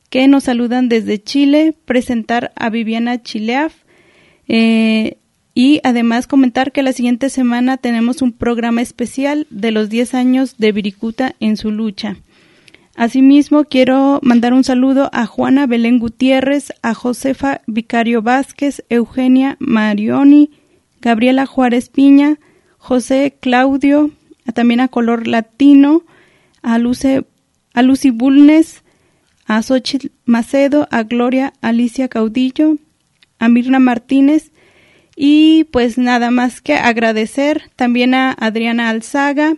que 0.08 0.26
nos 0.26 0.44
saludan 0.44 0.88
desde 0.88 1.22
Chile, 1.22 1.74
presentar 1.84 2.52
a 2.56 2.70
Viviana 2.70 3.22
Chileaf 3.22 3.74
eh, 4.48 5.18
y 5.54 5.82
además 5.84 6.28
comentar 6.28 6.72
que 6.72 6.82
la 6.82 6.94
siguiente 6.94 7.28
semana 7.28 7.76
tenemos 7.76 8.22
un 8.22 8.32
programa 8.32 8.80
especial 8.80 9.46
de 9.50 9.70
los 9.70 9.90
10 9.90 10.14
años 10.14 10.56
de 10.56 10.72
Viricuta 10.72 11.34
en 11.40 11.58
su 11.58 11.70
lucha. 11.70 12.16
Asimismo, 12.94 13.64
quiero 13.64 14.20
mandar 14.22 14.52
un 14.52 14.64
saludo 14.64 15.08
a 15.12 15.24
Juana 15.24 15.66
Belén 15.66 15.98
Gutiérrez, 15.98 16.72
a 16.82 16.92
Josefa 16.92 17.62
Vicario 17.66 18.20
Vázquez, 18.20 18.84
Eugenia 18.90 19.56
Marioni, 19.60 20.50
Gabriela 21.00 21.46
Juárez 21.46 21.88
Piña, 21.88 22.38
José 22.76 23.38
Claudio, 23.40 24.10
también 24.54 24.80
a 24.80 24.88
Color 24.88 25.26
Latino, 25.26 26.02
a, 26.60 26.78
Luce, 26.78 27.24
a 27.72 27.82
Lucy 27.82 28.10
Bulnes, 28.10 28.82
a 29.46 29.62
Xochitl 29.62 30.12
Macedo, 30.26 30.86
a 30.90 31.02
Gloria 31.02 31.54
Alicia 31.62 32.08
Caudillo, 32.08 32.76
a 33.38 33.48
Mirna 33.48 33.78
Martínez. 33.78 34.52
Y 35.16 35.64
pues 35.64 35.96
nada 35.96 36.30
más 36.30 36.60
que 36.60 36.74
agradecer 36.74 37.70
también 37.74 38.14
a 38.14 38.32
Adriana 38.32 38.90
Alzaga, 38.90 39.56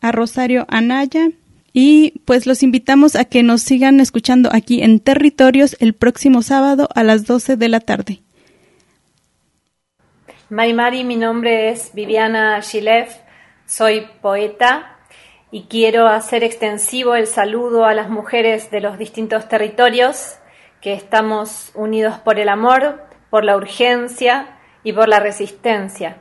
a 0.00 0.12
Rosario 0.12 0.66
Anaya 0.68 1.30
y 1.72 2.20
pues 2.24 2.46
los 2.46 2.62
invitamos 2.62 3.16
a 3.16 3.24
que 3.24 3.42
nos 3.42 3.62
sigan 3.62 4.00
escuchando 4.00 4.50
aquí 4.52 4.82
en 4.82 5.00
Territorios 5.00 5.76
el 5.80 5.94
próximo 5.94 6.42
sábado 6.42 6.88
a 6.94 7.02
las 7.02 7.26
12 7.26 7.56
de 7.56 7.68
la 7.68 7.80
tarde. 7.80 8.20
Mari 10.48 10.72
Mari, 10.72 11.04
mi 11.04 11.16
nombre 11.16 11.70
es 11.70 11.92
Viviana 11.94 12.60
Gilev, 12.60 13.08
soy 13.66 14.06
poeta 14.20 14.96
y 15.52 15.64
quiero 15.64 16.08
hacer 16.08 16.42
extensivo 16.42 17.14
el 17.14 17.26
saludo 17.26 17.84
a 17.84 17.94
las 17.94 18.10
mujeres 18.10 18.70
de 18.70 18.80
los 18.80 18.98
distintos 18.98 19.48
territorios 19.48 20.36
que 20.80 20.92
estamos 20.92 21.70
unidos 21.74 22.18
por 22.18 22.38
el 22.40 22.48
amor, 22.48 23.04
por 23.30 23.44
la 23.44 23.56
urgencia 23.56 24.58
y 24.82 24.92
por 24.92 25.08
la 25.08 25.20
resistencia. 25.20 26.16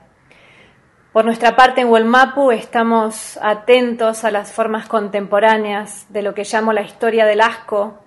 Por 1.11 1.25
nuestra 1.25 1.55
parte 1.55 1.81
en 1.81 1.89
Huelmapu 1.89 2.51
estamos 2.51 3.39
atentos 3.41 4.23
a 4.23 4.29
las 4.29 4.51
formas 4.51 4.87
contemporáneas 4.87 6.05
de 6.09 6.21
lo 6.21 6.35
que 6.35 6.43
llamo 6.43 6.71
la 6.71 6.83
historia 6.83 7.25
del 7.25 7.41
asco, 7.41 7.97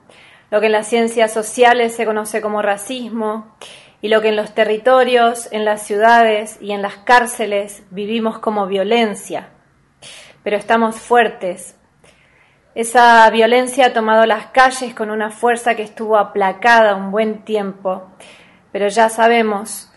lo 0.53 0.61
que 0.61 0.66
en 0.66 0.73
las 0.73 0.87
ciencias 0.87 1.33
sociales 1.33 1.97
se 1.97 2.07
conoce 2.07 2.41
como 2.41 2.62
racismo 2.62 3.57
y 4.01 4.07
lo 4.07 4.20
que 4.20 4.29
en 4.29 4.37
los 4.37 4.55
territorios, 4.55 5.49
en 5.51 5.65
las 5.65 5.83
ciudades 5.83 6.59
y 6.61 6.70
en 6.70 6.81
las 6.81 6.95
cárceles 6.99 7.83
vivimos 7.91 8.39
como 8.39 8.69
violencia. 8.69 9.49
Pero 10.45 10.57
estamos 10.57 10.95
fuertes. 10.95 11.74
Esa 12.77 13.29
violencia 13.31 13.87
ha 13.87 13.93
tomado 13.93 14.27
las 14.27 14.47
calles 14.47 14.95
con 14.95 15.11
una 15.11 15.33
fuerza 15.33 15.74
que 15.74 15.83
estuvo 15.83 16.16
aplacada 16.16 16.95
un 16.95 17.11
buen 17.11 17.45
tiempo, 17.45 18.12
pero 18.70 18.87
ya 18.87 19.09
sabemos, 19.09 19.91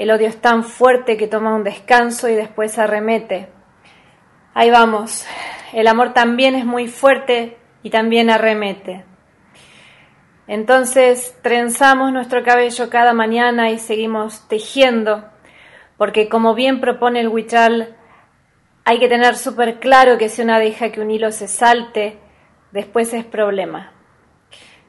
el 0.00 0.10
odio 0.10 0.28
es 0.28 0.40
tan 0.40 0.64
fuerte 0.64 1.18
que 1.18 1.26
toma 1.26 1.54
un 1.54 1.62
descanso 1.62 2.26
y 2.30 2.34
después 2.34 2.78
arremete. 2.78 3.50
Ahí 4.54 4.70
vamos, 4.70 5.26
el 5.74 5.86
amor 5.86 6.14
también 6.14 6.54
es 6.54 6.64
muy 6.64 6.88
fuerte 6.88 7.58
y 7.82 7.90
también 7.90 8.30
arremete. 8.30 9.04
Entonces 10.46 11.36
trenzamos 11.42 12.14
nuestro 12.14 12.42
cabello 12.42 12.88
cada 12.88 13.12
mañana 13.12 13.68
y 13.68 13.78
seguimos 13.78 14.48
tejiendo, 14.48 15.28
porque 15.98 16.30
como 16.30 16.54
bien 16.54 16.80
propone 16.80 17.20
el 17.20 17.28
Huichal, 17.28 17.94
hay 18.86 19.00
que 19.00 19.08
tener 19.08 19.36
súper 19.36 19.80
claro 19.80 20.16
que 20.16 20.30
si 20.30 20.40
una 20.40 20.58
deja 20.58 20.92
que 20.92 21.02
un 21.02 21.10
hilo 21.10 21.30
se 21.30 21.46
salte, 21.46 22.18
después 22.72 23.12
es 23.12 23.26
problema. 23.26 23.92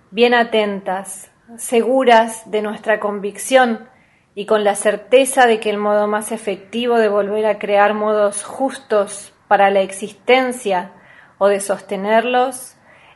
Bien 0.09 0.33
atentas, 0.33 1.29
seguras 1.57 2.49
de 2.49 2.61
nuestra 2.61 3.01
convicción 3.01 3.90
y 4.33 4.45
con 4.45 4.63
la 4.63 4.75
certeza 4.75 5.45
de 5.45 5.59
que 5.59 5.69
el 5.69 5.77
modo 5.77 6.07
más 6.07 6.31
efectivo 6.31 6.97
de 6.97 7.09
volver 7.09 7.45
a 7.45 7.59
crear 7.59 7.93
modos 7.93 8.43
justos 8.43 9.33
para 9.47 9.69
la 9.69 9.81
existencia 9.81 10.91
o 11.37 11.47
de 11.47 11.59
sostenerlos 11.59 12.75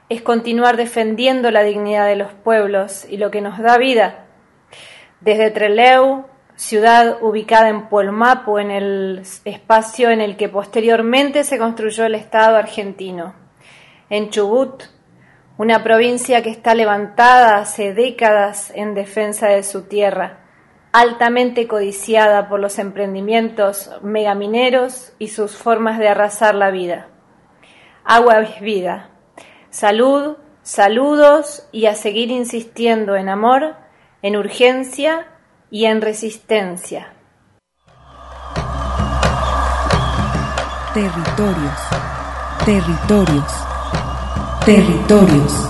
es 0.10 0.22
continuar 0.22 0.78
defendiendo 0.78 1.52
la 1.52 1.64
dignidad 1.64 2.06
de 2.08 2.18
los 2.18 2.34
pueblos 2.34 3.06
y 3.10 3.18
lo 3.18 3.32
que 3.32 3.42
nos 3.42 3.58
da 3.60 3.78
vida. 3.78 4.26
Desde 5.22 5.50
Treleu, 5.52 6.26
ciudad 6.56 7.18
ubicada 7.22 7.70
en 7.70 7.88
Puelmapu, 7.88 8.60
en 8.60 8.72
el 8.72 9.24
espacio 9.46 10.12
en 10.12 10.22
el 10.22 10.38
que 10.38 10.50
posteriormente 10.50 11.44
se 11.44 11.58
construyó 11.58 12.06
el 12.06 12.16
Estado 12.16 12.58
argentino. 12.58 13.34
En 14.10 14.30
Chubut, 14.30 14.84
una 15.58 15.84
provincia 15.84 16.44
que 16.44 16.50
está 16.50 16.76
levantada 16.76 17.58
hace 17.58 17.94
décadas 17.94 18.72
en 18.76 18.94
defensa 18.94 19.48
de 19.48 19.64
su 19.64 19.84
tierra, 19.84 20.45
altamente 20.96 21.68
codiciada 21.68 22.48
por 22.48 22.62
los 22.62 22.80
emprendimientos 22.80 23.92
megamineros 24.02 25.12
y 25.20 25.28
sus 25.28 25.58
formas 25.58 26.00
de 26.00 26.08
arrasar 26.08 26.56
la 26.56 26.72
vida. 26.72 27.10
Agua 28.06 28.40
es 28.40 28.62
vida. 28.62 29.10
Salud, 29.70 30.38
saludos 30.62 31.68
y 31.74 31.88
a 31.88 31.96
seguir 31.96 32.32
insistiendo 32.32 33.18
en 33.18 33.28
amor, 33.28 33.76
en 34.22 34.38
urgencia 34.38 35.28
y 35.70 35.84
en 35.84 36.00
resistencia. 36.00 37.12
Territorios, 40.94 41.82
territorios, 42.64 43.54
territorios. 44.66 45.70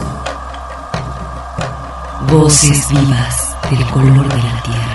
Voces 2.31 2.89
vivas 2.91 3.57
del 3.72 3.84
color 3.89 4.27
de 4.27 4.38
la 4.38 4.61
tierra. 4.61 4.95